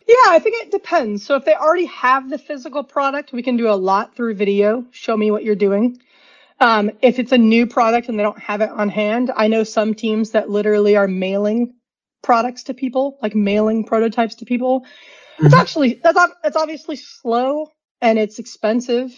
Yeah, 0.08 0.16
I 0.28 0.38
think 0.38 0.56
it 0.64 0.70
depends. 0.70 1.24
So 1.24 1.36
if 1.36 1.44
they 1.44 1.54
already 1.54 1.84
have 1.84 2.30
the 2.30 2.38
physical 2.38 2.82
product, 2.82 3.32
we 3.32 3.42
can 3.42 3.58
do 3.58 3.68
a 3.68 3.76
lot 3.76 4.16
through 4.16 4.34
video. 4.36 4.86
Show 4.90 5.18
me 5.18 5.30
what 5.30 5.44
you're 5.44 5.54
doing. 5.54 6.00
Um, 6.60 6.90
if 7.00 7.18
it's 7.18 7.32
a 7.32 7.38
new 7.38 7.66
product 7.66 8.08
and 8.08 8.18
they 8.18 8.22
don't 8.22 8.38
have 8.38 8.60
it 8.60 8.68
on 8.70 8.90
hand, 8.90 9.32
I 9.34 9.48
know 9.48 9.64
some 9.64 9.94
teams 9.94 10.32
that 10.32 10.50
literally 10.50 10.96
are 10.96 11.08
mailing 11.08 11.74
products 12.22 12.64
to 12.64 12.74
people, 12.74 13.18
like 13.22 13.34
mailing 13.34 13.84
prototypes 13.84 14.34
to 14.36 14.44
people. 14.44 14.80
Mm-hmm. 14.80 15.46
It's 15.46 15.54
actually 15.54 16.00
that's 16.02 16.18
it's 16.44 16.56
obviously 16.56 16.96
slow 16.96 17.68
and 18.02 18.18
it's 18.18 18.38
expensive, 18.38 19.10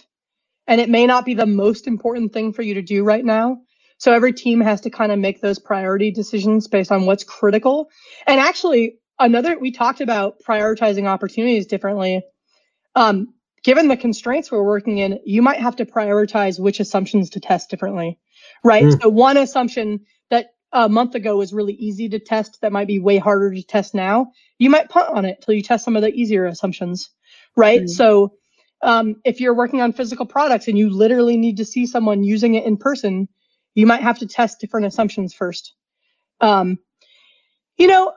and 0.66 0.80
it 0.80 0.88
may 0.88 1.06
not 1.06 1.24
be 1.24 1.34
the 1.34 1.46
most 1.46 1.86
important 1.86 2.32
thing 2.32 2.52
for 2.52 2.62
you 2.62 2.74
to 2.74 2.82
do 2.82 3.02
right 3.02 3.24
now. 3.24 3.58
So 3.98 4.12
every 4.12 4.32
team 4.32 4.60
has 4.60 4.80
to 4.82 4.90
kind 4.90 5.12
of 5.12 5.18
make 5.18 5.40
those 5.40 5.58
priority 5.58 6.10
decisions 6.10 6.68
based 6.68 6.90
on 6.90 7.06
what's 7.06 7.24
critical. 7.24 7.88
And 8.26 8.40
actually, 8.40 8.98
another 9.18 9.58
we 9.58 9.72
talked 9.72 10.00
about 10.00 10.36
prioritizing 10.46 11.06
opportunities 11.06 11.66
differently. 11.66 12.22
Um, 12.94 13.34
given 13.62 13.88
the 13.88 13.96
constraints 13.96 14.50
we're 14.50 14.64
working 14.64 14.98
in, 14.98 15.20
you 15.24 15.42
might 15.42 15.60
have 15.60 15.76
to 15.76 15.86
prioritize 15.86 16.58
which 16.58 16.80
assumptions 16.80 17.30
to 17.30 17.40
test 17.40 17.70
differently, 17.70 18.18
right? 18.64 18.84
Mm. 18.84 19.02
So 19.02 19.08
one 19.08 19.36
assumption 19.36 20.00
that 20.30 20.48
a 20.72 20.88
month 20.88 21.14
ago 21.14 21.36
was 21.36 21.52
really 21.52 21.74
easy 21.74 22.08
to 22.08 22.18
test 22.18 22.58
that 22.62 22.72
might 22.72 22.86
be 22.86 22.98
way 22.98 23.18
harder 23.18 23.54
to 23.54 23.62
test 23.62 23.94
now, 23.94 24.32
you 24.58 24.70
might 24.70 24.88
punt 24.88 25.10
on 25.10 25.24
it 25.24 25.42
till 25.42 25.54
you 25.54 25.62
test 25.62 25.84
some 25.84 25.96
of 25.96 26.02
the 26.02 26.12
easier 26.12 26.46
assumptions, 26.46 27.10
right? 27.56 27.82
Mm. 27.82 27.90
So 27.90 28.34
um, 28.82 29.16
if 29.24 29.40
you're 29.40 29.54
working 29.54 29.80
on 29.80 29.92
physical 29.92 30.26
products 30.26 30.68
and 30.68 30.76
you 30.76 30.90
literally 30.90 31.36
need 31.36 31.58
to 31.58 31.64
see 31.64 31.86
someone 31.86 32.24
using 32.24 32.54
it 32.54 32.64
in 32.64 32.76
person, 32.76 33.28
you 33.74 33.86
might 33.86 34.02
have 34.02 34.18
to 34.18 34.26
test 34.26 34.60
different 34.60 34.86
assumptions 34.86 35.32
first. 35.32 35.74
Um, 36.40 36.78
you 37.76 37.86
know, 37.86 38.12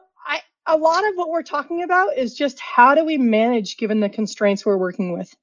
a 0.67 0.77
lot 0.77 1.07
of 1.07 1.15
what 1.15 1.29
we're 1.29 1.43
talking 1.43 1.83
about 1.83 2.17
is 2.17 2.35
just 2.35 2.59
how 2.59 2.95
do 2.95 3.05
we 3.05 3.17
manage 3.17 3.77
given 3.77 3.99
the 3.99 4.09
constraints 4.09 4.65
we're 4.65 4.77
working 4.77 5.11
with. 5.11 5.33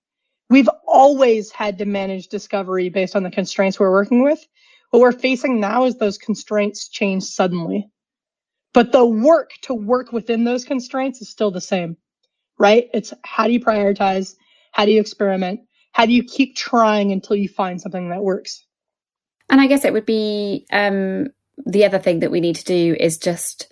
We've 0.50 0.68
always 0.86 1.50
had 1.50 1.78
to 1.78 1.84
manage 1.84 2.28
discovery 2.28 2.88
based 2.88 3.16
on 3.16 3.22
the 3.22 3.30
constraints 3.30 3.78
we're 3.78 3.92
working 3.92 4.22
with. 4.22 4.44
What 4.90 5.00
we're 5.00 5.12
facing 5.12 5.60
now 5.60 5.84
is 5.84 5.96
those 5.96 6.18
constraints 6.18 6.88
change 6.88 7.22
suddenly. 7.22 7.88
But 8.74 8.92
the 8.92 9.04
work 9.04 9.52
to 9.62 9.74
work 9.74 10.12
within 10.12 10.44
those 10.44 10.64
constraints 10.64 11.20
is 11.20 11.30
still 11.30 11.50
the 11.50 11.60
same, 11.60 11.96
right? 12.58 12.88
It's 12.92 13.14
how 13.22 13.46
do 13.46 13.52
you 13.52 13.60
prioritize? 13.60 14.34
How 14.72 14.84
do 14.84 14.92
you 14.92 15.00
experiment? 15.00 15.60
How 15.92 16.06
do 16.06 16.12
you 16.12 16.24
keep 16.24 16.56
trying 16.56 17.12
until 17.12 17.36
you 17.36 17.48
find 17.48 17.80
something 17.80 18.08
that 18.08 18.22
works? 18.22 18.64
And 19.50 19.60
I 19.60 19.66
guess 19.66 19.84
it 19.84 19.92
would 19.92 20.06
be 20.06 20.66
um, 20.72 21.28
the 21.64 21.84
other 21.84 21.98
thing 21.98 22.20
that 22.20 22.30
we 22.30 22.40
need 22.40 22.56
to 22.56 22.64
do 22.64 22.96
is 22.98 23.18
just 23.18 23.71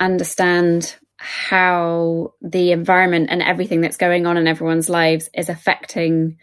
understand 0.00 0.96
how 1.18 2.34
the 2.42 2.72
environment 2.72 3.28
and 3.30 3.42
everything 3.42 3.80
that's 3.80 3.96
going 3.96 4.26
on 4.26 4.36
in 4.36 4.46
everyone's 4.46 4.88
lives 4.88 5.30
is 5.34 5.48
affecting 5.48 6.36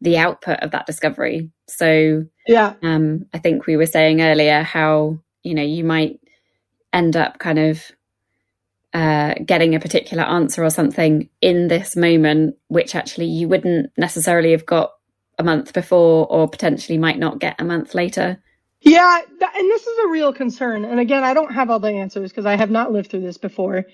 the 0.00 0.18
output 0.18 0.60
of 0.60 0.72
that 0.72 0.86
discovery. 0.86 1.50
So, 1.68 2.26
yeah, 2.46 2.74
um, 2.82 3.26
I 3.32 3.38
think 3.38 3.66
we 3.66 3.76
were 3.76 3.86
saying 3.86 4.20
earlier 4.20 4.62
how 4.62 5.20
you 5.42 5.54
know 5.54 5.62
you 5.62 5.84
might 5.84 6.20
end 6.92 7.16
up 7.16 7.38
kind 7.38 7.58
of 7.58 7.82
uh, 8.92 9.34
getting 9.44 9.74
a 9.74 9.80
particular 9.80 10.22
answer 10.24 10.64
or 10.64 10.70
something 10.70 11.28
in 11.40 11.68
this 11.68 11.96
moment, 11.96 12.56
which 12.68 12.94
actually 12.94 13.26
you 13.26 13.48
wouldn't 13.48 13.90
necessarily 13.96 14.52
have 14.52 14.66
got 14.66 14.92
a 15.38 15.44
month 15.44 15.72
before, 15.72 16.26
or 16.30 16.48
potentially 16.48 16.98
might 16.98 17.18
not 17.18 17.38
get 17.38 17.60
a 17.60 17.64
month 17.64 17.94
later. 17.94 18.42
Yeah, 18.86 19.20
and 19.20 19.70
this 19.70 19.86
is 19.86 19.98
a 20.06 20.08
real 20.08 20.34
concern. 20.34 20.86
And 20.86 21.00
again, 21.00 21.24
I 21.24 21.34
don't 21.34 21.54
have 21.54 21.70
all 21.70 21.80
the 21.80 21.90
answers 21.92 22.32
because 22.32 22.46
I 22.46 22.56
have 22.56 22.72
not 22.72 22.92
lived 22.92 23.12
through 23.12 23.22
this 23.22 23.38
before. 23.38 23.86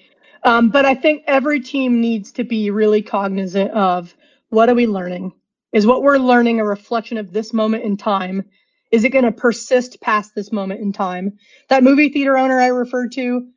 Um, 0.45 0.71
but 0.71 0.87
I 0.87 0.97
think 0.97 1.25
every 1.29 1.61
team 1.61 2.01
needs 2.01 2.33
to 2.35 2.45
be 2.47 2.71
really 2.71 3.03
cognizant 3.03 3.73
of 3.73 4.17
what 4.51 4.71
are 4.71 4.77
we 4.77 4.89
learning? 4.89 5.35
Is 5.75 5.87
what 5.87 6.05
we're 6.05 6.19
learning 6.19 6.61
a 6.63 6.67
reflection 6.67 7.19
of 7.19 7.35
this 7.35 7.53
moment 7.55 7.85
in 7.85 7.99
time? 7.99 8.47
Is 8.93 9.05
it 9.05 9.11
going 9.11 9.27
to 9.27 9.33
persist 9.35 10.01
past 10.01 10.35
this 10.37 10.55
moment 10.55 10.81
in 10.81 10.95
time? 10.95 11.39
That 11.69 11.85
movie 11.85 12.11
theater 12.11 12.39
owner 12.39 12.63
I 12.63 12.69
referred 12.69 13.13
to, 13.15 13.49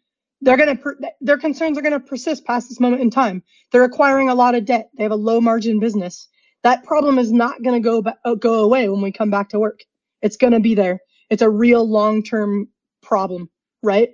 they're 0.41 0.57
going 0.57 0.77
to 0.77 0.83
per- 0.83 0.99
their 1.21 1.39
concerns 1.39 1.79
are 1.79 1.83
going 1.83 1.93
to 1.93 2.01
persist 2.01 2.45
past 2.45 2.69
this 2.69 2.81
moment 2.81 3.03
in 3.03 3.11
time. 3.11 3.43
They're 3.71 3.85
acquiring 3.85 4.31
a 4.31 4.35
lot 4.35 4.57
of 4.57 4.65
debt. 4.65 4.91
They 4.97 5.05
have 5.05 5.13
a 5.13 5.17
low 5.17 5.41
margin 5.41 5.79
business. 5.79 6.29
That 6.65 6.85
problem 6.85 7.19
is 7.21 7.31
not 7.31 7.63
going 7.63 7.81
to 7.81 7.87
go 8.03 8.35
go 8.37 8.65
away 8.65 8.89
when 8.89 9.01
we 9.03 9.13
come 9.13 9.31
back 9.31 9.51
to 9.51 9.61
work. 9.61 9.81
It's 10.23 10.37
going 10.37 10.53
to 10.55 10.61
be 10.61 10.75
there. 10.75 10.99
It's 11.29 11.41
a 11.41 11.49
real 11.49 11.87
long 11.87 12.23
term 12.23 12.69
problem, 13.01 13.49
right? 13.81 14.09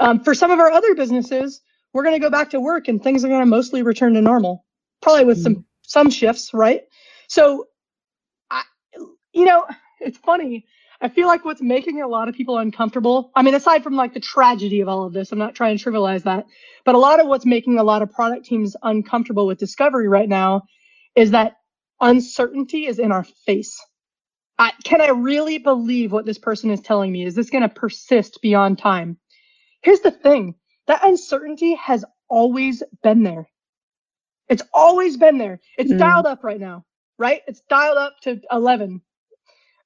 Um, 0.00 0.22
for 0.22 0.34
some 0.34 0.50
of 0.50 0.58
our 0.58 0.70
other 0.70 0.94
businesses, 0.94 1.60
we're 1.92 2.02
going 2.02 2.14
to 2.14 2.20
go 2.20 2.30
back 2.30 2.50
to 2.50 2.60
work 2.60 2.88
and 2.88 3.02
things 3.02 3.24
are 3.24 3.28
going 3.28 3.40
to 3.40 3.46
mostly 3.46 3.82
return 3.82 4.14
to 4.14 4.22
normal, 4.22 4.64
probably 5.00 5.24
with 5.24 5.40
some 5.42 5.64
some 5.82 6.10
shifts, 6.10 6.52
right? 6.52 6.82
So, 7.28 7.68
I, 8.50 8.62
you 9.32 9.44
know, 9.44 9.66
it's 10.00 10.18
funny. 10.18 10.66
I 11.00 11.08
feel 11.08 11.26
like 11.26 11.44
what's 11.44 11.62
making 11.62 12.00
a 12.00 12.08
lot 12.08 12.28
of 12.28 12.34
people 12.34 12.58
uncomfortable. 12.58 13.30
I 13.34 13.42
mean, 13.42 13.54
aside 13.54 13.82
from 13.82 13.96
like 13.96 14.14
the 14.14 14.20
tragedy 14.20 14.80
of 14.80 14.88
all 14.88 15.04
of 15.04 15.12
this, 15.12 15.30
I'm 15.30 15.38
not 15.38 15.54
trying 15.54 15.76
to 15.76 15.84
trivialize 15.84 16.22
that, 16.22 16.46
but 16.84 16.94
a 16.94 16.98
lot 16.98 17.20
of 17.20 17.26
what's 17.26 17.44
making 17.44 17.78
a 17.78 17.84
lot 17.84 18.02
of 18.02 18.10
product 18.10 18.46
teams 18.46 18.76
uncomfortable 18.82 19.46
with 19.46 19.58
discovery 19.58 20.08
right 20.08 20.28
now 20.28 20.62
is 21.14 21.32
that 21.32 21.56
uncertainty 22.00 22.86
is 22.86 22.98
in 22.98 23.12
our 23.12 23.24
face. 23.24 23.78
I, 24.58 24.72
can 24.84 25.00
I 25.00 25.08
really 25.08 25.58
believe 25.58 26.12
what 26.12 26.24
this 26.24 26.38
person 26.38 26.70
is 26.70 26.80
telling 26.80 27.12
me? 27.12 27.24
Is 27.24 27.34
this 27.34 27.50
going 27.50 27.62
to 27.62 27.68
persist 27.68 28.40
beyond 28.40 28.78
time? 28.78 29.18
Here's 29.82 30.00
the 30.00 30.10
thing 30.10 30.54
that 30.86 31.04
uncertainty 31.04 31.74
has 31.74 32.04
always 32.28 32.82
been 33.02 33.22
there. 33.22 33.48
It's 34.48 34.62
always 34.72 35.16
been 35.16 35.38
there. 35.38 35.60
It's 35.76 35.92
mm. 35.92 35.98
dialed 35.98 36.26
up 36.26 36.44
right 36.44 36.60
now, 36.60 36.84
right? 37.18 37.42
It's 37.46 37.60
dialed 37.68 37.98
up 37.98 38.20
to 38.22 38.40
11. 38.50 39.02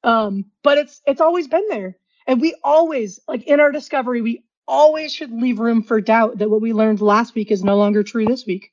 Um, 0.04 0.46
but 0.62 0.78
it's, 0.78 1.00
it's 1.06 1.20
always 1.20 1.48
been 1.48 1.66
there. 1.68 1.96
And 2.26 2.40
we 2.40 2.54
always, 2.62 3.18
like 3.26 3.44
in 3.44 3.60
our 3.60 3.72
discovery, 3.72 4.20
we 4.20 4.44
always 4.68 5.12
should 5.12 5.32
leave 5.32 5.58
room 5.58 5.82
for 5.82 6.00
doubt 6.00 6.38
that 6.38 6.48
what 6.48 6.60
we 6.60 6.72
learned 6.72 7.00
last 7.00 7.34
week 7.34 7.50
is 7.50 7.64
no 7.64 7.76
longer 7.76 8.02
true 8.02 8.26
this 8.26 8.46
week. 8.46 8.70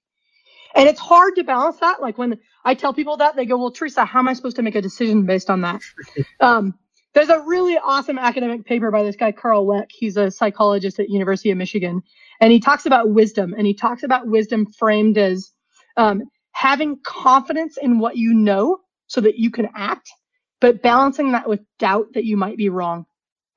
And 0.75 0.87
it's 0.87 0.99
hard 0.99 1.35
to 1.35 1.43
balance 1.43 1.77
that. 1.77 2.01
Like 2.01 2.17
when 2.17 2.37
I 2.67 2.73
tell 2.73 2.93
people 2.93 3.15
that, 3.17 3.37
they 3.37 3.45
go, 3.45 3.57
well, 3.57 3.71
Teresa, 3.71 4.03
how 4.03 4.19
am 4.19 4.27
I 4.27 4.33
supposed 4.33 4.57
to 4.57 4.61
make 4.61 4.75
a 4.75 4.81
decision 4.81 5.25
based 5.25 5.49
on 5.49 5.61
that? 5.61 5.81
um, 6.41 6.77
there's 7.13 7.29
a 7.29 7.39
really 7.39 7.77
awesome 7.77 8.19
academic 8.19 8.65
paper 8.65 8.91
by 8.91 9.03
this 9.03 9.15
guy, 9.15 9.31
Karl 9.31 9.65
Weick. 9.65 9.89
He's 9.89 10.17
a 10.17 10.29
psychologist 10.29 10.99
at 10.99 11.09
University 11.09 11.49
of 11.49 11.57
Michigan. 11.57 12.03
And 12.41 12.51
he 12.51 12.59
talks 12.59 12.85
about 12.85 13.09
wisdom 13.09 13.53
and 13.57 13.65
he 13.65 13.73
talks 13.73 14.03
about 14.03 14.27
wisdom 14.27 14.65
framed 14.65 15.17
as 15.17 15.49
um, 15.95 16.23
having 16.51 16.99
confidence 17.05 17.77
in 17.81 17.99
what 17.99 18.17
you 18.17 18.33
know 18.33 18.79
so 19.07 19.21
that 19.21 19.37
you 19.37 19.49
can 19.49 19.69
act, 19.73 20.11
but 20.59 20.81
balancing 20.81 21.31
that 21.31 21.47
with 21.47 21.61
doubt 21.79 22.07
that 22.15 22.25
you 22.25 22.35
might 22.35 22.57
be 22.57 22.67
wrong. 22.67 23.05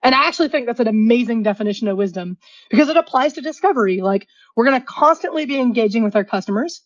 And 0.05 0.15
I 0.15 0.29
actually 0.29 0.51
think 0.51 0.67
that's 0.67 0.79
an 0.79 0.87
amazing 0.87 1.43
definition 1.43 1.89
of 1.89 1.97
wisdom 1.97 2.39
because 2.71 2.89
it 2.89 2.97
applies 2.97 3.33
to 3.33 3.41
discovery. 3.41 4.03
Like 4.03 4.29
we're 4.55 4.67
going 4.67 4.81
to 4.81 4.87
constantly 4.87 5.47
be 5.47 5.59
engaging 5.59 6.05
with 6.05 6.15
our 6.15 6.25
customers. 6.25 6.83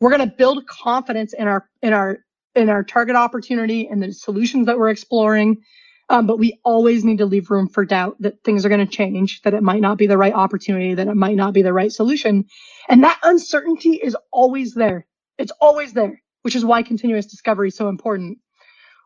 We're 0.00 0.10
going 0.10 0.28
to 0.28 0.36
build 0.36 0.66
confidence 0.66 1.32
in 1.32 1.48
our, 1.48 1.68
in 1.82 1.92
our, 1.92 2.18
in 2.54 2.68
our 2.68 2.82
target 2.82 3.16
opportunity 3.16 3.88
and 3.88 4.02
the 4.02 4.12
solutions 4.12 4.66
that 4.66 4.78
we're 4.78 4.90
exploring. 4.90 5.62
Um, 6.08 6.26
but 6.26 6.38
we 6.38 6.60
always 6.64 7.04
need 7.04 7.18
to 7.18 7.26
leave 7.26 7.50
room 7.50 7.68
for 7.68 7.84
doubt 7.84 8.16
that 8.20 8.44
things 8.44 8.64
are 8.64 8.68
going 8.68 8.86
to 8.86 8.96
change, 8.96 9.42
that 9.42 9.54
it 9.54 9.62
might 9.62 9.80
not 9.80 9.98
be 9.98 10.06
the 10.06 10.16
right 10.16 10.32
opportunity, 10.32 10.94
that 10.94 11.08
it 11.08 11.16
might 11.16 11.34
not 11.36 11.52
be 11.52 11.62
the 11.62 11.72
right 11.72 11.90
solution. 11.90 12.44
And 12.88 13.02
that 13.02 13.18
uncertainty 13.24 13.94
is 13.94 14.16
always 14.30 14.74
there. 14.74 15.06
It's 15.36 15.52
always 15.60 15.94
there, 15.94 16.22
which 16.42 16.54
is 16.54 16.64
why 16.64 16.82
continuous 16.82 17.26
discovery 17.26 17.68
is 17.68 17.74
so 17.74 17.88
important. 17.88 18.38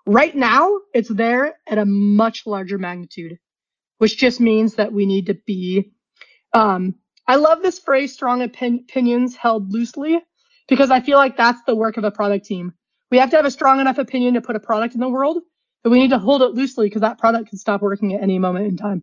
Right 0.06 0.34
now, 0.34 0.78
it's 0.92 1.08
there 1.08 1.54
at 1.66 1.78
a 1.78 1.86
much 1.86 2.46
larger 2.46 2.76
magnitude, 2.76 3.38
which 3.98 4.18
just 4.18 4.38
means 4.40 4.74
that 4.74 4.92
we 4.92 5.06
need 5.06 5.26
to 5.26 5.34
be, 5.46 5.92
um, 6.52 6.96
I 7.26 7.36
love 7.36 7.62
this 7.62 7.78
phrase, 7.78 8.12
strong 8.12 8.42
opin- 8.42 8.84
opinions 8.88 9.36
held 9.36 9.72
loosely, 9.72 10.20
because 10.70 10.90
I 10.90 11.00
feel 11.00 11.18
like 11.18 11.36
that's 11.36 11.60
the 11.66 11.74
work 11.74 11.98
of 11.98 12.04
a 12.04 12.10
product 12.10 12.46
team. 12.46 12.72
We 13.10 13.18
have 13.18 13.28
to 13.30 13.36
have 13.36 13.44
a 13.44 13.50
strong 13.50 13.80
enough 13.80 13.98
opinion 13.98 14.34
to 14.34 14.40
put 14.40 14.56
a 14.56 14.60
product 14.60 14.94
in 14.94 15.00
the 15.00 15.08
world, 15.08 15.42
but 15.82 15.90
we 15.90 15.98
need 15.98 16.10
to 16.10 16.18
hold 16.18 16.40
it 16.40 16.54
loosely 16.54 16.86
because 16.86 17.02
that 17.02 17.18
product 17.18 17.50
can 17.50 17.58
stop 17.58 17.82
working 17.82 18.14
at 18.14 18.22
any 18.22 18.38
moment 18.38 18.66
in 18.66 18.76
time. 18.76 19.02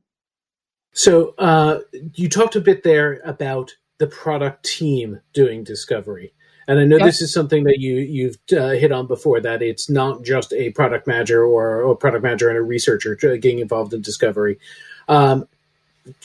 So 0.93 1.35
uh, 1.37 1.81
you 2.15 2.29
talked 2.29 2.55
a 2.55 2.61
bit 2.61 2.83
there 2.83 3.21
about 3.23 3.75
the 3.99 4.07
product 4.07 4.65
team 4.65 5.19
doing 5.33 5.63
discovery. 5.63 6.33
And 6.69 6.79
I 6.79 6.85
know 6.85 6.97
yep. 6.97 7.05
this 7.05 7.21
is 7.21 7.33
something 7.33 7.63
that 7.65 7.79
you 7.79 7.95
you've 7.95 8.37
uh, 8.51 8.71
hit 8.71 8.91
on 8.91 9.07
before 9.07 9.39
that 9.41 9.61
it's 9.61 9.89
not 9.89 10.23
just 10.23 10.51
a 10.53 10.71
product 10.71 11.07
manager 11.07 11.43
or, 11.43 11.81
a 11.91 11.95
product 11.95 12.23
manager 12.23 12.49
and 12.49 12.57
a 12.57 12.61
researcher 12.61 13.15
getting 13.15 13.59
involved 13.59 13.93
in 13.93 14.01
discovery. 14.01 14.59
Um, 15.07 15.47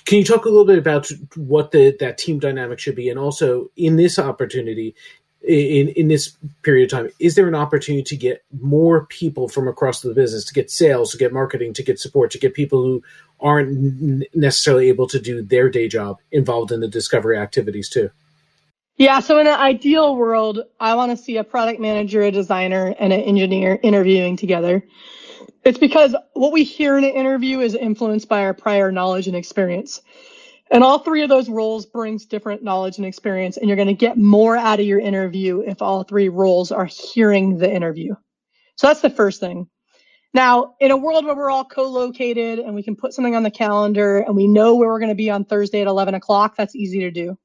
can 0.05 0.18
you 0.18 0.24
talk 0.24 0.44
a 0.44 0.48
little 0.48 0.64
bit 0.64 0.78
about 0.78 1.09
what 1.37 1.70
the 1.70 1.96
that 2.00 2.18
team 2.18 2.38
dynamic 2.38 2.78
should 2.78 2.96
be, 2.96 3.09
and 3.09 3.18
also 3.18 3.70
in 3.76 3.96
this 3.96 4.18
opportunity, 4.18 4.94
in 5.44 5.88
in 5.88 6.09
this 6.09 6.37
period 6.62 6.85
of 6.85 6.90
time 6.90 7.11
is 7.18 7.35
there 7.35 7.48
an 7.48 7.55
opportunity 7.55 8.02
to 8.02 8.16
get 8.16 8.44
more 8.61 9.07
people 9.07 9.48
from 9.48 9.66
across 9.66 10.00
the 10.00 10.14
business 10.14 10.44
to 10.44 10.55
get 10.55 10.70
sales 10.70 11.11
to 11.11 11.18
get 11.18 11.33
marketing 11.33 11.72
to 11.72 11.83
get 11.83 11.98
support 11.98 12.31
to 12.31 12.38
get 12.38 12.55
people 12.55 12.83
who 12.83 13.02
aren't 13.40 14.24
necessarily 14.37 14.88
able 14.88 15.09
to 15.09 15.18
do 15.18 15.42
their 15.42 15.68
day 15.68 15.88
job 15.88 16.18
involved 16.31 16.70
in 16.70 16.78
the 16.78 16.87
discovery 16.87 17.37
activities 17.37 17.88
too? 17.88 18.09
Yeah 18.96 19.18
so 19.18 19.38
in 19.38 19.48
an 19.48 19.59
ideal 19.59 20.14
world 20.14 20.61
i 20.78 20.94
want 20.94 21.11
to 21.11 21.16
see 21.16 21.37
a 21.37 21.44
product 21.44 21.81
manager 21.81 22.22
a 22.22 22.31
designer 22.31 22.94
and 23.00 23.12
an 23.12 23.20
engineer 23.20 23.78
interviewing 23.83 24.37
together. 24.37 24.85
It's 25.64 25.78
because 25.78 26.14
what 26.35 26.52
we 26.52 26.64
hear 26.64 26.98
in 26.98 27.05
an 27.05 27.11
interview 27.11 27.61
is 27.61 27.74
influenced 27.74 28.28
by 28.28 28.44
our 28.44 28.55
prior 28.55 28.90
knowledge 28.90 29.28
and 29.28 29.37
experience 29.37 30.02
and 30.72 30.82
all 30.82 30.98
three 30.98 31.22
of 31.22 31.28
those 31.28 31.50
roles 31.50 31.85
brings 31.85 32.24
different 32.24 32.62
knowledge 32.62 32.96
and 32.96 33.06
experience, 33.06 33.58
and 33.58 33.68
you're 33.68 33.76
going 33.76 33.88
to 33.88 33.94
get 33.94 34.16
more 34.16 34.56
out 34.56 34.80
of 34.80 34.87
your 34.87 35.00
interview 35.00 35.61
if 35.61 35.82
all 35.82 36.02
three 36.02 36.30
roles 36.30 36.72
are 36.72 36.87
hearing 36.87 37.58
the 37.58 37.70
interview. 37.70 38.14
So 38.76 38.87
that's 38.87 39.02
the 39.02 39.11
first 39.11 39.38
thing. 39.38 39.68
Now, 40.35 40.74
in 40.80 40.90
a 40.90 40.96
world 40.96 41.26
where 41.26 41.37
we're 41.37 41.50
all 41.50 41.66
co-located 41.66 42.58
and 42.58 42.74
we 42.74 42.82
can 42.82 42.96
put 42.96 43.12
something 43.12 43.37
on 43.37 43.42
the 43.42 43.50
calendar 43.50 44.20
and 44.20 44.35
we 44.35 44.48
know 44.48 44.76
where 44.76 44.88
we're 44.88 44.98
going 44.98 45.11
to 45.11 45.14
be 45.14 45.30
on 45.30 45.44
Thursday 45.44 45.82
at 45.82 45.87
11 45.87 46.14
o'clock, 46.14 46.56
that's 46.56 46.74
easy 46.74 47.00
to 47.00 47.11
do. 47.11 47.37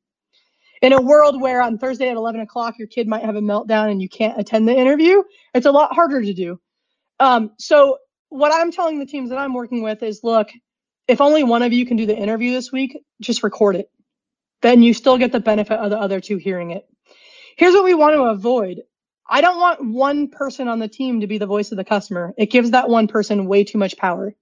In 0.81 0.93
a 0.93 1.01
world 1.01 1.41
where 1.41 1.61
on 1.61 1.77
Thursday 1.77 2.09
at 2.09 2.15
11 2.15 2.39
o'clock 2.39 2.75
your 2.79 2.87
kid 2.87 3.09
might 3.09 3.25
have 3.25 3.35
a 3.35 3.41
meltdown 3.41 3.91
and 3.91 4.01
you 4.01 4.07
can't 4.07 4.39
attend 4.39 4.69
the 4.69 4.75
interview, 4.75 5.21
it's 5.53 5.65
a 5.65 5.71
lot 5.71 5.93
harder 5.93 6.21
to 6.21 6.33
do. 6.33 6.61
Um, 7.19 7.51
so 7.59 7.97
what 8.29 8.53
I'm 8.53 8.71
telling 8.71 8.99
the 8.99 9.05
teams 9.05 9.31
that 9.31 9.39
I'm 9.39 9.53
working 9.53 9.81
with 9.81 10.01
is, 10.01 10.23
look, 10.23 10.47
if 11.07 11.21
only 11.21 11.43
one 11.43 11.63
of 11.63 11.73
you 11.73 11.85
can 11.85 11.97
do 11.97 12.05
the 12.05 12.17
interview 12.17 12.51
this 12.51 12.71
week, 12.71 12.97
just 13.21 13.43
record 13.43 13.75
it. 13.75 13.89
Then 14.61 14.81
you 14.81 14.93
still 14.93 15.17
get 15.17 15.31
the 15.31 15.39
benefit 15.39 15.79
of 15.79 15.89
the 15.89 15.99
other 15.99 16.19
two 16.19 16.37
hearing 16.37 16.71
it. 16.71 16.87
Here's 17.57 17.73
what 17.73 17.83
we 17.83 17.93
want 17.93 18.15
to 18.15 18.23
avoid. 18.23 18.81
I 19.29 19.41
don't 19.41 19.59
want 19.59 19.85
one 19.85 20.29
person 20.29 20.67
on 20.67 20.79
the 20.79 20.87
team 20.87 21.21
to 21.21 21.27
be 21.27 21.37
the 21.37 21.45
voice 21.45 21.71
of 21.71 21.77
the 21.77 21.83
customer. 21.83 22.33
It 22.37 22.51
gives 22.51 22.71
that 22.71 22.89
one 22.89 23.07
person 23.07 23.45
way 23.47 23.63
too 23.63 23.77
much 23.77 23.97
power. 23.97 24.33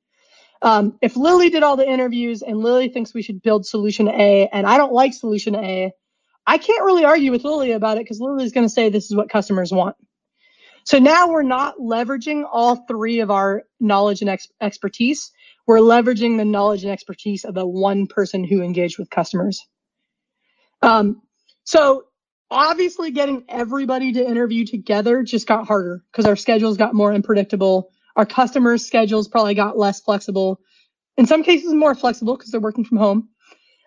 Um, 0.62 0.98
if 1.02 1.16
Lily 1.16 1.50
did 1.50 1.64
all 1.64 1.76
the 1.76 1.90
interviews 1.90 2.42
and 2.42 2.58
Lily 2.58 2.90
thinks 2.90 3.14
we 3.14 3.22
should 3.22 3.42
build 3.42 3.66
solution 3.66 4.08
A 4.08 4.48
and 4.52 4.66
I 4.66 4.78
don't 4.78 4.94
like 4.94 5.14
solution 5.14 5.56
A, 5.56 5.92
I 6.48 6.58
can't 6.58 6.86
really 6.86 7.06
argue 7.06 7.32
with 7.32 7.44
Lily 7.44 7.72
about 7.72 7.98
it 7.98 8.02
because 8.04 8.20
Lily's 8.20 8.52
going 8.52 8.66
to 8.66 8.74
say 8.74 8.90
this 8.90 9.06
is 9.06 9.16
what 9.16 9.30
customers 9.30 9.72
want. 9.72 9.96
So 10.86 11.00
now 11.00 11.30
we're 11.30 11.44
not 11.44 11.78
leveraging 11.78 12.44
all 12.52 12.86
three 12.88 13.20
of 13.20 13.32
our 13.32 13.64
knowledge 13.80 14.22
and 14.22 14.30
ex- 14.30 14.48
expertise 14.62 15.32
we're 15.68 15.80
leveraging 15.80 16.38
the 16.38 16.46
knowledge 16.46 16.84
and 16.84 16.92
expertise 16.92 17.44
of 17.44 17.54
the 17.54 17.66
one 17.66 18.08
person 18.08 18.44
who 18.44 18.62
engaged 18.62 19.00
with 19.00 19.10
customers. 19.10 19.66
Um, 20.82 21.22
so 21.64 22.04
obviously 22.52 23.12
getting 23.12 23.44
everybody 23.50 24.14
to 24.14 24.26
interview 24.26 24.66
together 24.66 25.24
just 25.24 25.48
got 25.48 25.68
harder 25.68 26.04
because 26.12 26.26
our 26.26 26.36
schedules 26.36 26.78
got 26.78 26.94
more 26.94 27.12
unpredictable. 27.14 27.92
Our 28.16 28.26
customers' 28.26 28.86
schedules 28.86 29.28
probably 29.28 29.56
got 29.56 29.78
less 29.78 30.02
flexible. 30.02 30.60
In 31.18 31.26
some 31.26 31.44
cases, 31.44 31.74
more 31.74 31.96
flexible 31.96 32.38
because 32.38 32.52
they're 32.52 32.62
working 32.62 32.86
from 32.86 32.98
home. 32.98 33.30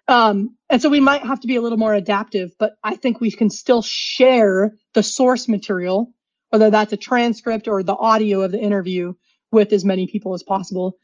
Um, 0.09 0.57
and 0.71 0.81
so 0.81 0.89
we 0.89 1.01
might 1.01 1.23
have 1.23 1.41
to 1.41 1.47
be 1.47 1.57
a 1.57 1.61
little 1.61 1.79
more 1.79 1.95
adaptive, 1.95 2.53
but 2.59 2.77
I 2.83 2.97
think 2.97 3.21
we 3.21 3.31
can 3.31 3.51
still 3.51 3.83
share 3.83 4.75
the 4.95 5.03
source 5.03 5.49
material, 5.49 6.13
whether 6.49 6.71
that's 6.71 6.95
a 6.95 6.97
transcript 6.97 7.69
or 7.69 7.83
the 7.83 7.95
audio 7.95 8.41
of 8.41 8.51
the 8.51 8.59
interview 8.59 9.13
with 9.53 9.73
as 9.73 9.85
many 9.85 10.07
people 10.07 10.33
as 10.33 10.43
possible. 10.43 10.97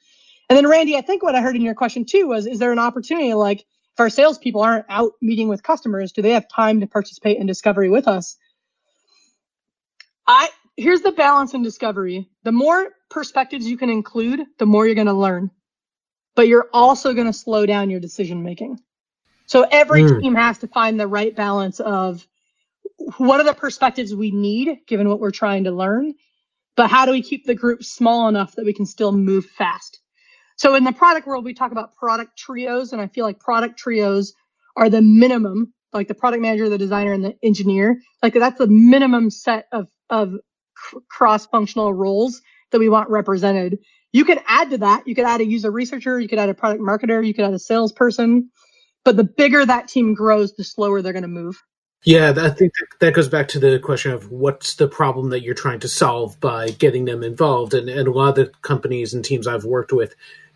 And 0.49 0.57
then 0.57 0.67
Randy, 0.67 0.97
I 0.97 1.01
think 1.01 1.23
what 1.23 1.35
I 1.35 1.41
heard 1.41 1.57
in 1.57 1.63
your 1.63 1.75
question 1.75 2.05
too 2.05 2.27
was, 2.27 2.47
is 2.47 2.59
there 2.59 2.73
an 2.73 2.79
opportunity 2.79 3.33
like 3.35 3.61
if 3.61 4.01
our 4.01 4.11
salespeople 4.11 4.61
aren't 4.61 4.87
out 4.89 5.13
meeting 5.23 5.49
with 5.49 5.63
customers, 5.63 6.13
do 6.13 6.23
they 6.23 6.31
have 6.31 6.49
time 6.49 6.81
to 6.81 6.87
participate 6.87 7.39
in 7.39 7.47
discovery 7.47 7.89
with 7.89 8.09
us? 8.09 8.37
I 10.27 10.49
here's 10.77 11.03
the 11.03 11.13
balance 11.13 11.55
in 11.55 11.63
discovery. 11.63 12.29
The 12.43 12.53
more 12.53 12.89
perspectives 13.11 13.67
you 13.67 13.77
can 13.77 13.91
include, 13.91 14.41
the 14.59 14.67
more 14.67 14.87
you're 14.87 14.95
going 14.95 15.07
to 15.07 15.13
learn. 15.13 15.51
But 16.35 16.49
you're 16.49 16.69
also 16.73 17.15
going 17.15 17.29
to 17.29 17.33
slow 17.33 17.65
down 17.65 17.91
your 17.91 18.01
decision 18.01 18.43
making. 18.43 18.81
So 19.47 19.63
every 19.71 20.03
mm. 20.03 20.21
team 20.21 20.35
has 20.35 20.59
to 20.59 20.69
find 20.69 20.99
the 20.99 21.07
right 21.07 21.35
balance 21.35 21.79
of 21.79 22.27
what 23.19 23.41
are 23.41 23.45
the 23.45 23.55
perspectives 23.55 24.15
we 24.15 24.31
need 24.31 24.79
given 24.87 25.09
what 25.09 25.21
we're 25.21 25.31
trying 25.31 25.65
to 25.65 25.71
learn, 25.71 26.15
but 26.77 26.91
how 26.91 27.07
do 27.07 27.13
we 27.13 27.23
keep 27.23 27.45
the 27.45 27.55
group 27.55 27.85
small 27.85 28.29
enough 28.29 28.57
that 28.57 28.65
we 28.65 28.73
can 28.73 28.87
still 28.87 29.13
move 29.13 29.47
fast? 29.47 30.01
So 30.57 30.75
in 30.75 30.85
the 30.85 30.93
product 30.93 31.27
world, 31.27 31.45
we 31.45 31.55
talk 31.55 31.73
about 31.73 31.95
product 31.95 32.39
trios, 32.39 32.93
and 32.93 33.03
I 33.03 33.09
feel 33.09 33.25
like 33.25 33.41
product 33.41 33.79
trios 33.79 34.33
are 34.77 34.89
the 34.89 35.03
minimum, 35.03 35.73
like 35.93 36.09
the 36.09 36.15
product 36.15 36.43
manager, 36.43 36.69
the 36.69 36.79
designer, 36.79 37.13
and 37.13 37.25
the 37.25 37.37
engineer. 37.43 38.01
Like 38.23 38.35
that's 38.35 38.59
the 38.59 38.67
minimum 38.69 39.31
set 39.31 39.67
of 39.73 39.89
of 40.11 40.35
cross-functional 41.09 41.95
roles 41.95 42.43
that 42.71 42.79
we 42.79 42.89
want 42.89 43.09
represented. 43.09 43.79
You 44.13 44.25
could 44.25 44.41
add 44.47 44.71
to 44.71 44.79
that. 44.79 45.07
You 45.09 45.15
could 45.15 45.25
add 45.25 45.41
a 45.41 45.47
user 45.47 45.71
researcher. 45.71 46.21
You 46.21 46.29
could 46.29 46.39
add 46.39 46.49
a 46.49 46.55
product 46.55 46.83
marketer. 46.83 47.27
You 47.27 47.35
could 47.35 47.45
add 47.45 47.55
a 47.55 47.59
salesperson. 47.59 48.51
But 49.05 49.17
the 49.17 49.25
bigger 49.25 49.65
that 49.65 49.89
team 49.89 50.15
grows, 50.15 50.55
the 50.55 50.65
slower 50.65 51.03
they're 51.03 51.13
going 51.13 51.23
to 51.23 51.29
move. 51.29 51.63
Yeah, 52.05 52.35
I 52.37 52.51
think 52.51 52.73
that 53.01 53.15
goes 53.15 53.29
back 53.29 53.49
to 53.49 53.59
the 53.59 53.79
question 53.79 54.13
of 54.13 54.31
what's 54.31 54.75
the 54.75 54.89
problem 54.89 55.31
that 55.31 55.43
you're 55.43 55.55
trying 55.55 55.81
to 55.81 55.89
solve 55.89 56.39
by 56.39 56.69
getting 56.71 57.07
them 57.07 57.23
involved. 57.23 57.73
And, 57.73 57.89
and 57.89 58.07
a 58.07 58.13
lot 58.13 58.31
of 58.31 58.35
the 58.35 58.53
companies 58.61 59.15
and 59.15 59.25
teams 59.25 59.47
I've 59.47 59.65
worked 59.65 59.93
with, 59.93 60.15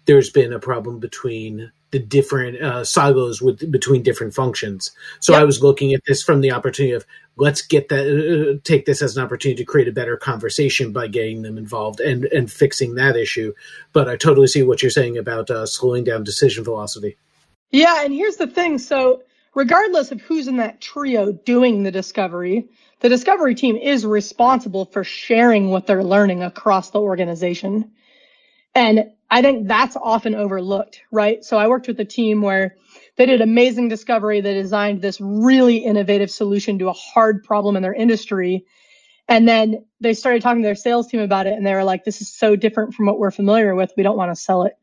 there's 0.08 0.30
been 0.30 0.54
a 0.54 0.58
problem 0.58 0.98
between 0.98 1.70
the 1.90 1.98
different 1.98 2.60
uh, 2.60 2.82
silos 2.82 3.42
with 3.42 3.70
between 3.70 4.02
different 4.02 4.34
functions. 4.34 4.90
So 5.20 5.34
yep. 5.34 5.42
I 5.42 5.44
was 5.44 5.62
looking 5.62 5.92
at 5.92 6.00
this 6.06 6.22
from 6.22 6.40
the 6.40 6.50
opportunity 6.50 6.94
of 6.94 7.04
let's 7.36 7.60
get 7.60 7.90
that 7.90 8.06
uh, 8.08 8.58
take 8.64 8.86
this 8.86 9.02
as 9.02 9.16
an 9.16 9.22
opportunity 9.22 9.62
to 9.62 9.70
create 9.70 9.86
a 9.86 9.92
better 9.92 10.16
conversation 10.16 10.92
by 10.92 11.08
getting 11.08 11.42
them 11.42 11.58
involved 11.58 12.00
and 12.00 12.24
and 12.24 12.50
fixing 12.50 12.94
that 12.94 13.16
issue. 13.16 13.52
But 13.92 14.08
I 14.08 14.16
totally 14.16 14.46
see 14.46 14.62
what 14.62 14.82
you're 14.82 14.90
saying 14.90 15.18
about 15.18 15.50
uh, 15.50 15.66
slowing 15.66 16.04
down 16.04 16.24
decision 16.24 16.64
velocity. 16.64 17.18
Yeah, 17.70 18.02
and 18.02 18.14
here's 18.14 18.36
the 18.36 18.46
thing. 18.46 18.78
So 18.78 19.22
regardless 19.54 20.10
of 20.10 20.22
who's 20.22 20.48
in 20.48 20.56
that 20.56 20.80
trio 20.80 21.32
doing 21.32 21.82
the 21.82 21.90
discovery, 21.90 22.70
the 23.00 23.10
discovery 23.10 23.54
team 23.54 23.76
is 23.76 24.06
responsible 24.06 24.86
for 24.86 25.04
sharing 25.04 25.68
what 25.68 25.86
they're 25.86 26.02
learning 26.02 26.42
across 26.42 26.90
the 26.90 27.00
organization. 27.00 27.90
And 28.74 29.10
I 29.30 29.42
think 29.42 29.68
that's 29.68 29.96
often 29.96 30.34
overlooked, 30.34 31.02
right? 31.10 31.44
So 31.44 31.58
I 31.58 31.68
worked 31.68 31.86
with 31.86 32.00
a 32.00 32.04
team 32.04 32.40
where 32.40 32.76
they 33.16 33.26
did 33.26 33.40
amazing 33.40 33.88
discovery. 33.88 34.40
They 34.40 34.54
designed 34.54 35.02
this 35.02 35.20
really 35.20 35.78
innovative 35.78 36.30
solution 36.30 36.78
to 36.78 36.88
a 36.88 36.94
hard 36.94 37.44
problem 37.44 37.76
in 37.76 37.82
their 37.82 37.92
industry. 37.92 38.64
And 39.28 39.46
then 39.46 39.84
they 40.00 40.14
started 40.14 40.40
talking 40.40 40.62
to 40.62 40.66
their 40.66 40.74
sales 40.74 41.08
team 41.08 41.20
about 41.20 41.46
it 41.46 41.52
and 41.52 41.66
they 41.66 41.74
were 41.74 41.84
like, 41.84 42.04
this 42.04 42.22
is 42.22 42.32
so 42.32 42.56
different 42.56 42.94
from 42.94 43.06
what 43.06 43.18
we're 43.18 43.30
familiar 43.30 43.74
with. 43.74 43.92
We 43.96 44.02
don't 44.02 44.16
want 44.16 44.30
to 44.34 44.40
sell 44.40 44.62
it. 44.62 44.78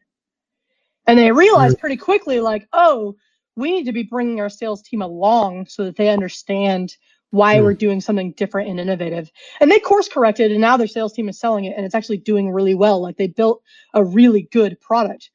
And 1.07 1.17
they 1.17 1.31
realized 1.31 1.79
pretty 1.79 1.97
quickly, 1.97 2.39
like, 2.39 2.67
oh, 2.73 3.15
we 3.55 3.71
need 3.71 3.85
to 3.85 3.93
be 3.93 4.03
bringing 4.03 4.41
our 4.41 4.49
sales 4.49 4.81
team 4.81 5.01
along 5.01 5.67
so 5.67 5.85
that 5.85 5.95
they 5.95 6.09
understand 6.09 6.95
why 7.36 7.57
mm. 7.57 7.63
we're 7.63 7.73
doing 7.73 8.01
something 8.01 8.31
different 8.31 8.69
and 8.69 8.79
innovative. 8.79 9.29
And 9.59 9.69
they 9.69 9.79
course 9.79 10.07
corrected 10.07 10.51
and 10.51 10.61
now 10.61 10.77
their 10.77 10.88
sales 10.88 11.13
team 11.13 11.29
is 11.29 11.39
selling 11.39 11.65
it 11.65 11.75
and 11.75 11.86
it's 11.86 11.95
actually 11.95 12.17
doing 12.17 12.51
really 12.51 12.75
well. 12.75 13.01
Like 13.01 13.17
they 13.17 13.27
built 13.27 13.61
a 13.93 14.03
really 14.03 14.47
good 14.51 14.79
product. 14.79 15.29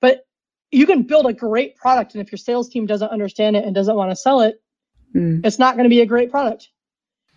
But 0.00 0.26
you 0.70 0.86
can 0.86 1.02
build 1.02 1.26
a 1.26 1.32
great 1.32 1.76
product 1.76 2.14
and 2.14 2.22
if 2.22 2.30
your 2.30 2.38
sales 2.38 2.68
team 2.68 2.86
doesn't 2.86 3.08
understand 3.08 3.56
it 3.56 3.64
and 3.64 3.74
doesn't 3.74 3.96
want 3.96 4.10
to 4.10 4.16
sell 4.16 4.42
it, 4.42 4.62
mm. 5.14 5.44
it's 5.44 5.58
not 5.58 5.76
going 5.76 5.84
to 5.84 5.90
be 5.90 6.02
a 6.02 6.06
great 6.06 6.30
product. 6.30 6.68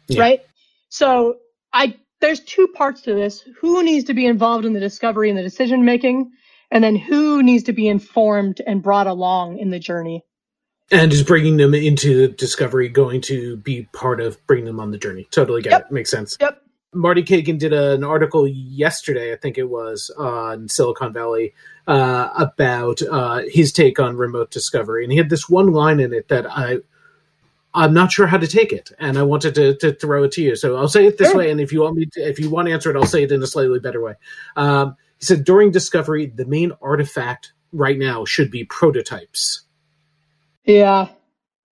Yeah. 0.07 0.21
Right? 0.21 0.41
So 0.89 1.37
I 1.71 1.95
there's 2.19 2.41
two 2.41 2.67
parts 2.67 3.01
to 3.03 3.13
this. 3.13 3.47
Who 3.61 3.83
needs 3.83 4.05
to 4.05 4.13
be 4.13 4.25
involved 4.25 4.65
in 4.65 4.73
the 4.73 4.79
discovery 4.79 5.29
and 5.29 5.37
the 5.37 5.43
decision 5.43 5.85
making? 5.85 6.31
And 6.71 6.83
then 6.83 6.95
who 6.95 7.41
needs 7.41 7.63
to 7.63 7.73
be 7.73 7.87
informed 7.87 8.61
and 8.67 8.83
brought 8.83 9.07
along 9.07 9.57
in 9.57 9.69
the 9.69 9.79
journey? 9.79 10.25
And 10.91 11.13
is 11.13 11.23
bringing 11.23 11.57
them 11.57 11.73
into 11.73 12.29
discovery 12.29 12.89
going 12.89 13.21
to 13.21 13.57
be 13.57 13.87
part 13.93 14.19
of 14.21 14.45
bringing 14.47 14.65
them 14.65 14.79
on 14.79 14.91
the 14.91 14.97
journey? 14.97 15.27
Totally 15.29 15.61
get 15.61 15.71
yep. 15.71 15.85
it. 15.85 15.91
Makes 15.91 16.11
sense. 16.11 16.37
Yep. 16.39 16.61
Marty 16.93 17.21
Cagan 17.21 17.59
did 17.59 17.71
a, 17.71 17.93
an 17.93 18.03
article 18.03 18.47
yesterday, 18.47 19.31
I 19.31 19.35
think 19.35 19.59
it 19.59 19.69
was, 19.69 20.09
on 20.17 20.67
Silicon 20.67 21.13
Valley 21.13 21.53
uh, 21.87 22.29
about 22.35 23.01
uh, 23.03 23.43
his 23.47 23.71
take 23.71 23.99
on 23.99 24.17
remote 24.17 24.49
discovery, 24.49 25.03
and 25.03 25.11
he 25.11 25.17
had 25.17 25.29
this 25.29 25.47
one 25.47 25.71
line 25.71 25.99
in 25.99 26.13
it 26.13 26.29
that 26.29 26.47
I 26.49 26.77
I'm 27.73 27.93
not 27.93 28.11
sure 28.11 28.25
how 28.25 28.37
to 28.37 28.47
take 28.47 28.73
it, 28.73 28.91
and 28.97 29.17
I 29.17 29.23
wanted 29.23 29.55
to, 29.55 29.75
to 29.75 29.93
throw 29.93 30.23
it 30.23 30.31
to 30.33 30.41
you. 30.41 30.55
So 30.55 30.75
I'll 30.75 30.87
say 30.87 31.05
it 31.05 31.19
this 31.19 31.29
sure. 31.29 31.37
way, 31.37 31.51
and 31.51 31.61
if 31.61 31.71
you 31.71 31.81
want 31.81 31.97
me, 31.97 32.07
to, 32.13 32.21
if 32.21 32.39
you 32.39 32.49
want 32.49 32.67
to 32.67 32.73
answer 32.73 32.89
it, 32.89 32.95
I'll 32.95 33.05
say 33.05 33.23
it 33.23 33.31
in 33.31 33.43
a 33.43 33.47
slightly 33.47 33.79
better 33.79 34.01
way. 34.01 34.15
Um, 34.55 34.95
he 35.19 35.25
said 35.25 35.43
during 35.43 35.69
discovery, 35.69 36.25
the 36.25 36.45
main 36.45 36.71
artifact 36.81 37.53
right 37.71 37.97
now 37.97 38.25
should 38.25 38.49
be 38.49 38.63
prototypes. 38.63 39.61
Yeah, 40.69 41.07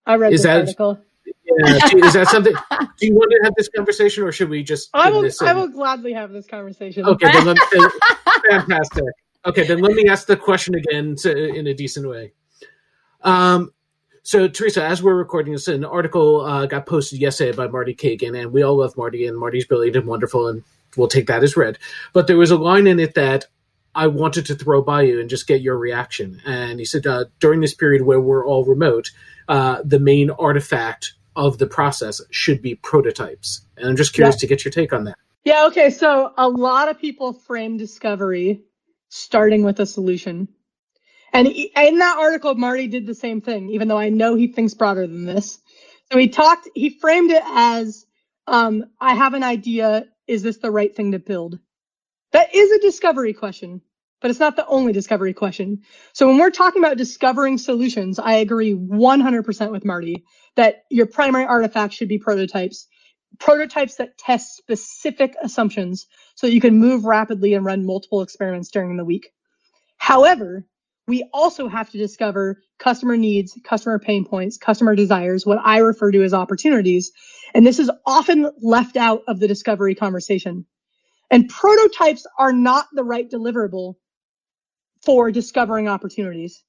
I 0.07 0.17
read 0.17 0.33
is 0.33 0.43
that, 0.45 0.61
article. 0.61 0.99
Yeah, 1.27 2.07
is 2.07 2.15
that 2.15 2.29
something? 2.29 2.55
do 2.99 3.07
you 3.07 3.15
want 3.15 3.31
to 3.31 3.41
have 3.45 3.55
this 3.57 3.69
conversation, 3.69 4.25
or 4.25 4.33
should 4.33 4.49
we 4.49 4.63
just? 4.63 4.89
I 4.95 5.11
will. 5.11 5.29
I 5.43 5.53
will 5.53 5.69
gladly 5.69 6.15
have 6.15 6.33
this 6.33 6.47
conversation. 6.47 7.05
Okay, 7.05 7.31
then 7.31 7.45
let, 7.45 7.59
fantastic. 8.51 9.05
Okay, 9.45 9.67
then 9.67 9.81
let 9.81 9.93
me 9.93 10.09
ask 10.09 10.27
the 10.27 10.37
question 10.37 10.75
again 10.75 11.15
to, 11.17 11.55
in 11.55 11.67
a 11.67 11.75
decent 11.75 12.09
way. 12.09 12.33
Um, 13.21 13.71
so, 14.23 14.49
Teresa, 14.49 14.83
as 14.83 15.03
we're 15.03 15.15
recording 15.15 15.53
this, 15.53 15.69
an 15.69 15.85
article 15.85 16.41
uh, 16.41 16.65
got 16.65 16.87
posted 16.87 17.21
yesterday 17.21 17.55
by 17.55 17.69
Marty 17.69 17.93
Cagan, 17.93 18.35
and 18.35 18.51
we 18.51 18.63
all 18.63 18.79
love 18.79 18.97
Marty, 18.97 19.27
and 19.27 19.39
Marty's 19.39 19.67
brilliant 19.67 19.97
and 19.97 20.07
wonderful, 20.07 20.49
and 20.49 20.65
we'll 20.97 21.07
take 21.07 21.27
that 21.27 21.45
as 21.45 21.55
read. 21.55 21.79
But 22.15 22.29
there 22.29 22.39
was 22.39 22.51
a 22.51 22.57
line 22.57 22.87
in 22.87 22.99
it 22.99 23.15
that 23.15 23.45
I 23.97 24.09
wanted 24.09 24.45
to 24.47 24.55
throw 24.55 24.83
by 24.83 25.03
you 25.03 25.21
and 25.21 25.31
just 25.31 25.47
get 25.47 25.63
your 25.63 25.79
reaction. 25.79 26.43
And 26.45 26.79
he 26.79 26.85
said, 26.85 27.07
uh, 27.07 27.25
during 27.41 27.61
this 27.63 27.75
period 27.75 28.03
where 28.03 28.21
we're 28.21 28.47
all 28.47 28.65
remote, 28.65 29.11
uh, 29.49 29.81
the 29.83 29.99
main 29.99 30.31
artifact 30.31 31.15
of 31.35 31.57
the 31.57 31.67
process 31.67 32.21
should 32.31 32.61
be 32.61 32.75
prototypes. 32.75 33.63
And 33.79 33.89
I'm 33.89 33.97
just 33.97 34.13
curious 34.13 34.37
yeah. 34.37 34.41
to 34.41 34.47
get 34.47 34.65
your 34.65 34.73
take 34.73 34.93
on 34.93 35.05
that. 35.05 35.17
Yeah, 35.45 35.67
okay. 35.69 35.91
So 35.91 36.33
a 36.37 36.49
lot 36.49 36.91
of 36.91 37.01
people 37.01 37.33
frame 37.33 37.79
discovery 37.79 38.63
starting 39.09 39.65
with 39.65 39.81
a 39.81 39.87
solution. 39.87 40.49
And 41.33 41.49
in 41.49 41.99
that 41.99 42.19
article, 42.19 42.55
Marty 42.55 42.89
did 42.89 43.07
the 43.07 43.15
same 43.15 43.41
thing, 43.41 43.71
even 43.71 43.89
though 43.89 43.99
I 43.99 44.11
know 44.11 44.35
he 44.35 44.49
thinks 44.49 44.75
broader 44.75 45.07
than 45.07 45.25
this. 45.25 45.59
So 46.13 46.19
he 46.19 46.29
talked, 46.29 46.69
he 46.75 46.91
framed 46.91 47.31
it 47.31 47.43
as, 47.47 48.07
um, 48.47 48.85
I 49.01 49.15
have 49.15 49.35
an 49.35 49.43
idea. 49.43 50.07
Is 50.27 50.43
this 50.43 50.59
the 50.59 50.71
right 50.71 50.95
thing 50.95 51.13
to 51.13 51.19
build? 51.19 51.59
That 52.37 52.55
is 52.55 52.71
a 52.71 52.79
discovery 52.81 53.33
question, 53.33 53.81
but 54.21 54.31
it's 54.31 54.41
not 54.41 54.57
the 54.57 54.67
only 54.67 54.93
discovery 54.93 55.33
question. 55.33 55.81
So 56.13 56.29
when 56.29 56.37
we're 56.37 56.51
talking 56.51 56.85
about 56.85 56.99
discovering 56.99 57.57
solutions, 57.57 58.19
I 58.19 58.35
agree 58.35 58.75
100% 58.75 59.73
with 59.73 59.87
Marty 59.87 60.23
that 60.55 60.83
your 60.91 61.07
primary 61.07 61.47
artifact 61.47 61.95
should 61.95 62.11
be 62.11 62.19
prototypes, 62.19 62.89
prototypes 63.39 63.95
that 63.95 64.19
test 64.19 64.55
specific 64.55 65.35
assumptions 65.43 66.07
so 66.35 66.47
that 66.47 66.53
you 66.53 66.61
can 66.61 66.77
move 66.77 67.07
rapidly 67.07 67.55
and 67.55 67.65
run 67.65 67.87
multiple 67.87 68.21
experiments 68.21 68.71
during 68.71 68.99
the 68.99 69.05
week. 69.07 69.31
However, 69.97 70.67
we 71.09 71.27
also 71.33 71.69
have 71.69 71.89
to 71.93 71.97
discover 71.97 72.61
customer 72.79 73.17
needs, 73.17 73.59
customer 73.65 73.99
pain 73.99 74.27
points, 74.27 74.59
customer 74.59 74.95
desires, 74.95 75.47
what 75.47 75.61
I 75.65 75.79
refer 75.79 76.13
to 76.13 76.23
as 76.23 76.35
opportunities. 76.35 77.13
And 77.55 77.67
this 77.67 77.79
is 77.79 77.91
often 78.05 78.51
left 78.61 78.99
out 78.99 79.23
of 79.27 79.41
the 79.41 79.49
discovery 79.49 79.95
conversation. 79.95 80.67
And 81.31 81.49
prototypes 81.49 82.27
are 82.39 82.53
not 82.53 82.87
the 82.93 83.05
right 83.05 83.31
deliverable 83.31 83.95
for 85.05 85.31
discovering 85.31 85.89
opportunities, 85.89 86.63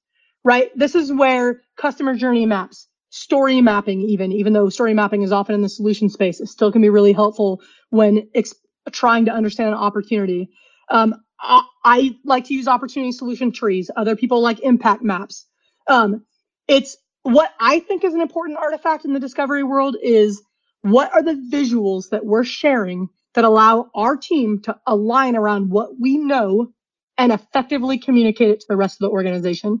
right? 0.44 0.70
This 0.76 0.94
is 0.94 1.12
where 1.12 1.62
customer 1.76 2.16
journey 2.16 2.46
maps, 2.46 2.88
story 3.10 3.60
mapping, 3.60 4.02
even, 4.02 4.32
even 4.32 4.52
though 4.52 4.68
story 4.68 4.94
mapping 4.94 5.22
is 5.22 5.32
often 5.32 5.54
in 5.54 5.62
the 5.62 5.68
solution 5.68 6.08
space, 6.08 6.40
it 6.40 6.48
still 6.48 6.72
can 6.72 6.82
be 6.82 6.90
really 6.90 7.12
helpful 7.12 7.60
when 7.90 8.28
ex- 8.34 8.54
trying 8.92 9.24
to 9.26 9.32
understand 9.32 9.70
an 9.70 9.74
opportunity. 9.74 10.48
Um, 10.90 11.14
I, 11.40 12.16
like 12.24 12.44
to 12.46 12.54
use 12.54 12.68
opportunity 12.68 13.12
solution 13.12 13.52
trees. 13.52 13.90
Other 13.96 14.16
people 14.16 14.40
like 14.40 14.60
impact 14.60 15.02
maps. 15.02 15.46
Um, 15.86 16.24
it's 16.66 16.96
what 17.22 17.52
I 17.60 17.80
think 17.80 18.04
is 18.04 18.14
an 18.14 18.20
important 18.20 18.58
artifact 18.58 19.04
in 19.04 19.12
the 19.12 19.20
discovery 19.20 19.62
world 19.62 19.96
is 20.02 20.42
what 20.82 21.12
are 21.12 21.22
the 21.22 21.34
visuals 21.50 22.10
that 22.10 22.24
we're 22.24 22.44
sharing 22.44 23.08
that 23.38 23.44
allow 23.44 23.88
our 23.94 24.16
team 24.16 24.60
to 24.62 24.76
align 24.84 25.36
around 25.36 25.70
what 25.70 25.98
we 25.98 26.18
know 26.18 26.72
and 27.16 27.32
effectively 27.32 27.98
communicate 27.98 28.50
it 28.50 28.60
to 28.60 28.66
the 28.68 28.76
rest 28.76 28.96
of 28.96 29.06
the 29.06 29.12
organization. 29.12 29.80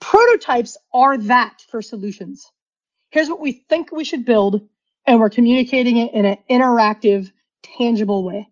Prototypes 0.00 0.76
are 0.92 1.16
that 1.16 1.62
for 1.70 1.80
solutions. 1.80 2.44
Here's 3.10 3.28
what 3.28 3.40
we 3.40 3.64
think 3.70 3.90
we 3.90 4.04
should 4.04 4.26
build, 4.26 4.68
and 5.06 5.18
we're 5.18 5.30
communicating 5.30 5.96
it 5.96 6.12
in 6.12 6.26
an 6.26 6.36
interactive, 6.50 7.32
tangible 7.62 8.22
way 8.22 8.48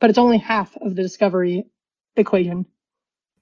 but 0.00 0.10
it's 0.10 0.18
only 0.18 0.38
half 0.38 0.76
of 0.76 0.94
the 0.94 1.02
discovery 1.02 1.64
equation. 2.16 2.66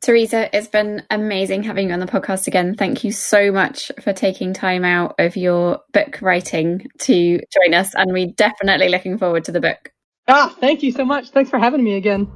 Teresa, 0.00 0.54
it's 0.54 0.68
been 0.68 1.02
amazing 1.10 1.62
having 1.62 1.88
you 1.88 1.94
on 1.94 2.00
the 2.00 2.06
podcast 2.06 2.46
again. 2.46 2.74
Thank 2.74 3.04
you 3.04 3.12
so 3.12 3.50
much 3.50 3.90
for 4.02 4.12
taking 4.12 4.52
time 4.52 4.84
out 4.84 5.14
of 5.18 5.34
your 5.34 5.80
book 5.92 6.18
writing 6.20 6.86
to 7.00 7.38
join 7.38 7.74
us. 7.74 7.94
And 7.94 8.12
we're 8.12 8.32
definitely 8.36 8.90
looking 8.90 9.16
forward 9.16 9.44
to 9.44 9.52
the 9.52 9.60
book. 9.60 9.93
Ah, 10.26 10.54
thank 10.58 10.82
you 10.82 10.90
so 10.90 11.04
much. 11.04 11.30
Thanks 11.30 11.50
for 11.50 11.58
having 11.58 11.84
me 11.84 11.94
again. 11.94 12.30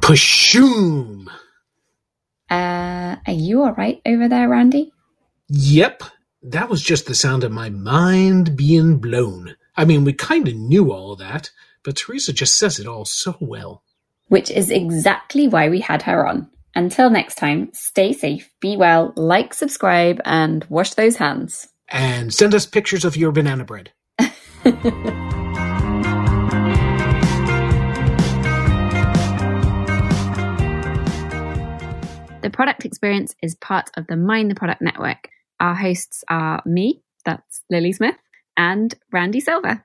Pashoom! 0.00 1.28
Uh, 2.50 3.16
are 3.26 3.32
you 3.32 3.62
all 3.62 3.72
right 3.72 4.02
over 4.04 4.28
there, 4.28 4.48
Randy? 4.48 4.92
Yep. 5.48 6.02
That 6.42 6.68
was 6.68 6.82
just 6.82 7.06
the 7.06 7.14
sound 7.14 7.42
of 7.42 7.52
my 7.52 7.70
mind 7.70 8.54
being 8.56 8.98
blown. 8.98 9.56
I 9.76 9.86
mean, 9.86 10.04
we 10.04 10.12
kind 10.12 10.46
of 10.46 10.54
knew 10.54 10.92
all 10.92 11.16
that, 11.16 11.50
but 11.82 11.96
Teresa 11.96 12.32
just 12.34 12.56
says 12.56 12.78
it 12.78 12.86
all 12.86 13.06
so 13.06 13.36
well. 13.40 13.82
Which 14.28 14.50
is 14.50 14.70
exactly 14.70 15.48
why 15.48 15.68
we 15.70 15.80
had 15.80 16.02
her 16.02 16.26
on. 16.26 16.50
Until 16.76 17.08
next 17.08 17.36
time, 17.36 17.70
stay 17.72 18.12
safe, 18.12 18.50
be 18.60 18.76
well, 18.76 19.12
like, 19.16 19.54
subscribe, 19.54 20.20
and 20.24 20.64
wash 20.68 20.94
those 20.94 21.16
hands. 21.16 21.68
And 21.88 22.34
send 22.34 22.54
us 22.54 22.66
pictures 22.66 23.04
of 23.04 23.16
your 23.16 23.30
banana 23.30 23.64
bread. 23.64 23.92
The 32.44 32.50
product 32.50 32.84
experience 32.84 33.34
is 33.40 33.54
part 33.54 33.88
of 33.96 34.06
the 34.06 34.16
Mind 34.16 34.50
the 34.50 34.54
Product 34.54 34.82
Network. 34.82 35.30
Our 35.60 35.74
hosts 35.74 36.22
are 36.28 36.62
me, 36.66 37.02
that's 37.24 37.62
Lily 37.70 37.92
Smith, 37.92 38.16
and 38.54 38.94
Randy 39.10 39.40
Silver. 39.40 39.82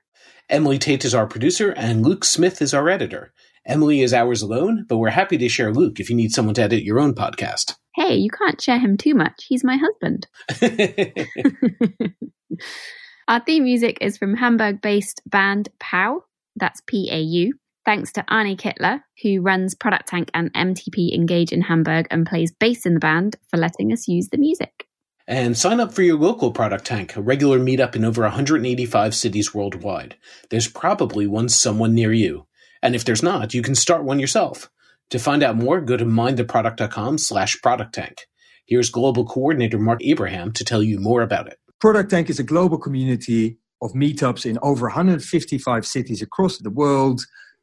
Emily 0.50 0.78
Tate 0.78 1.06
is 1.06 1.14
our 1.14 1.26
producer, 1.26 1.70
and 1.70 2.02
Luke 2.02 2.22
Smith 2.22 2.60
is 2.60 2.74
our 2.74 2.90
editor. 2.90 3.32
Emily 3.66 4.00
is 4.00 4.14
ours 4.14 4.42
alone, 4.42 4.86
but 4.88 4.96
we're 4.96 5.10
happy 5.10 5.38
to 5.38 5.48
share 5.48 5.72
Luke 5.72 6.00
if 6.00 6.10
you 6.10 6.16
need 6.16 6.32
someone 6.32 6.54
to 6.54 6.62
edit 6.62 6.82
your 6.82 6.98
own 6.98 7.14
podcast. 7.14 7.76
Hey, 7.94 8.16
you 8.16 8.30
can't 8.30 8.60
share 8.60 8.78
him 8.78 8.96
too 8.96 9.14
much. 9.14 9.44
He's 9.46 9.64
my 9.64 9.76
husband. 9.76 10.26
Our 13.28 13.40
theme 13.40 13.64
music 13.64 13.98
is 14.00 14.18
from 14.18 14.34
Hamburg 14.34 14.80
based 14.80 15.22
band 15.26 15.68
PAU. 15.78 16.24
That's 16.56 16.80
P 16.86 17.08
A 17.12 17.20
U. 17.20 17.54
Thanks 17.84 18.12
to 18.12 18.24
Arne 18.28 18.56
Kittler, 18.56 19.00
who 19.22 19.40
runs 19.40 19.74
Product 19.74 20.06
Tank 20.06 20.30
and 20.34 20.52
MTP 20.52 21.14
Engage 21.14 21.52
in 21.52 21.62
Hamburg 21.62 22.06
and 22.10 22.26
plays 22.26 22.52
bass 22.52 22.84
in 22.84 22.94
the 22.94 23.00
band, 23.00 23.36
for 23.48 23.56
letting 23.56 23.92
us 23.92 24.06
use 24.06 24.28
the 24.30 24.38
music. 24.38 24.86
And 25.26 25.56
sign 25.56 25.80
up 25.80 25.92
for 25.92 26.02
your 26.02 26.18
local 26.18 26.50
Product 26.50 26.84
Tank, 26.84 27.16
a 27.16 27.22
regular 27.22 27.58
meetup 27.58 27.94
in 27.94 28.04
over 28.04 28.22
185 28.22 29.14
cities 29.14 29.54
worldwide. 29.54 30.16
There's 30.50 30.68
probably 30.68 31.26
one 31.26 31.48
someone 31.48 31.94
near 31.94 32.12
you. 32.12 32.46
And 32.82 32.94
if 32.94 33.04
there's 33.04 33.22
not, 33.22 33.54
you 33.54 33.62
can 33.62 33.74
start 33.74 34.04
one 34.04 34.18
yourself. 34.18 34.70
To 35.10 35.18
find 35.18 35.42
out 35.42 35.56
more, 35.56 35.80
go 35.80 35.96
to 35.96 36.04
mindtheproduct.com 36.04 37.18
slash 37.18 37.60
product 37.60 37.94
tank. 37.94 38.26
Here's 38.66 38.90
Global 38.90 39.24
Coordinator 39.24 39.78
Mark 39.78 40.00
Abraham 40.04 40.52
to 40.52 40.64
tell 40.64 40.82
you 40.82 41.00
more 41.00 41.22
about 41.22 41.48
it. 41.48 41.58
Product 41.80 42.10
Tank 42.10 42.30
is 42.30 42.38
a 42.38 42.44
global 42.44 42.78
community 42.78 43.58
of 43.82 43.92
meetups 43.94 44.44
in 44.44 44.58
over 44.62 44.86
155 44.86 45.86
cities 45.86 46.22
across 46.22 46.58
the 46.58 46.70
world, 46.70 47.22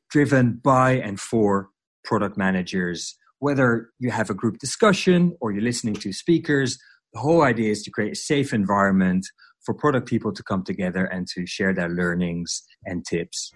driven 0.09 0.59
by 0.61 0.93
and 0.93 1.19
for 1.19 1.69
product 2.03 2.37
managers. 2.37 3.15
Whether 3.39 3.91
you 3.99 4.09
have 4.11 4.29
a 4.29 4.33
group 4.33 4.57
discussion 4.57 5.37
or 5.39 5.51
you're 5.51 5.61
listening 5.61 5.93
to 5.95 6.11
speakers, 6.11 6.79
the 7.13 7.19
whole 7.19 7.43
idea 7.43 7.71
is 7.71 7.83
to 7.83 7.91
create 7.91 8.13
a 8.13 8.15
safe 8.15 8.53
environment 8.53 9.25
for 9.63 9.73
product 9.73 10.07
people 10.07 10.33
to 10.33 10.43
come 10.43 10.63
together 10.63 11.05
and 11.05 11.27
to 11.35 11.45
share 11.45 11.73
their 11.73 11.89
learnings 11.89 12.63
and 12.85 13.05
tips. 13.05 13.53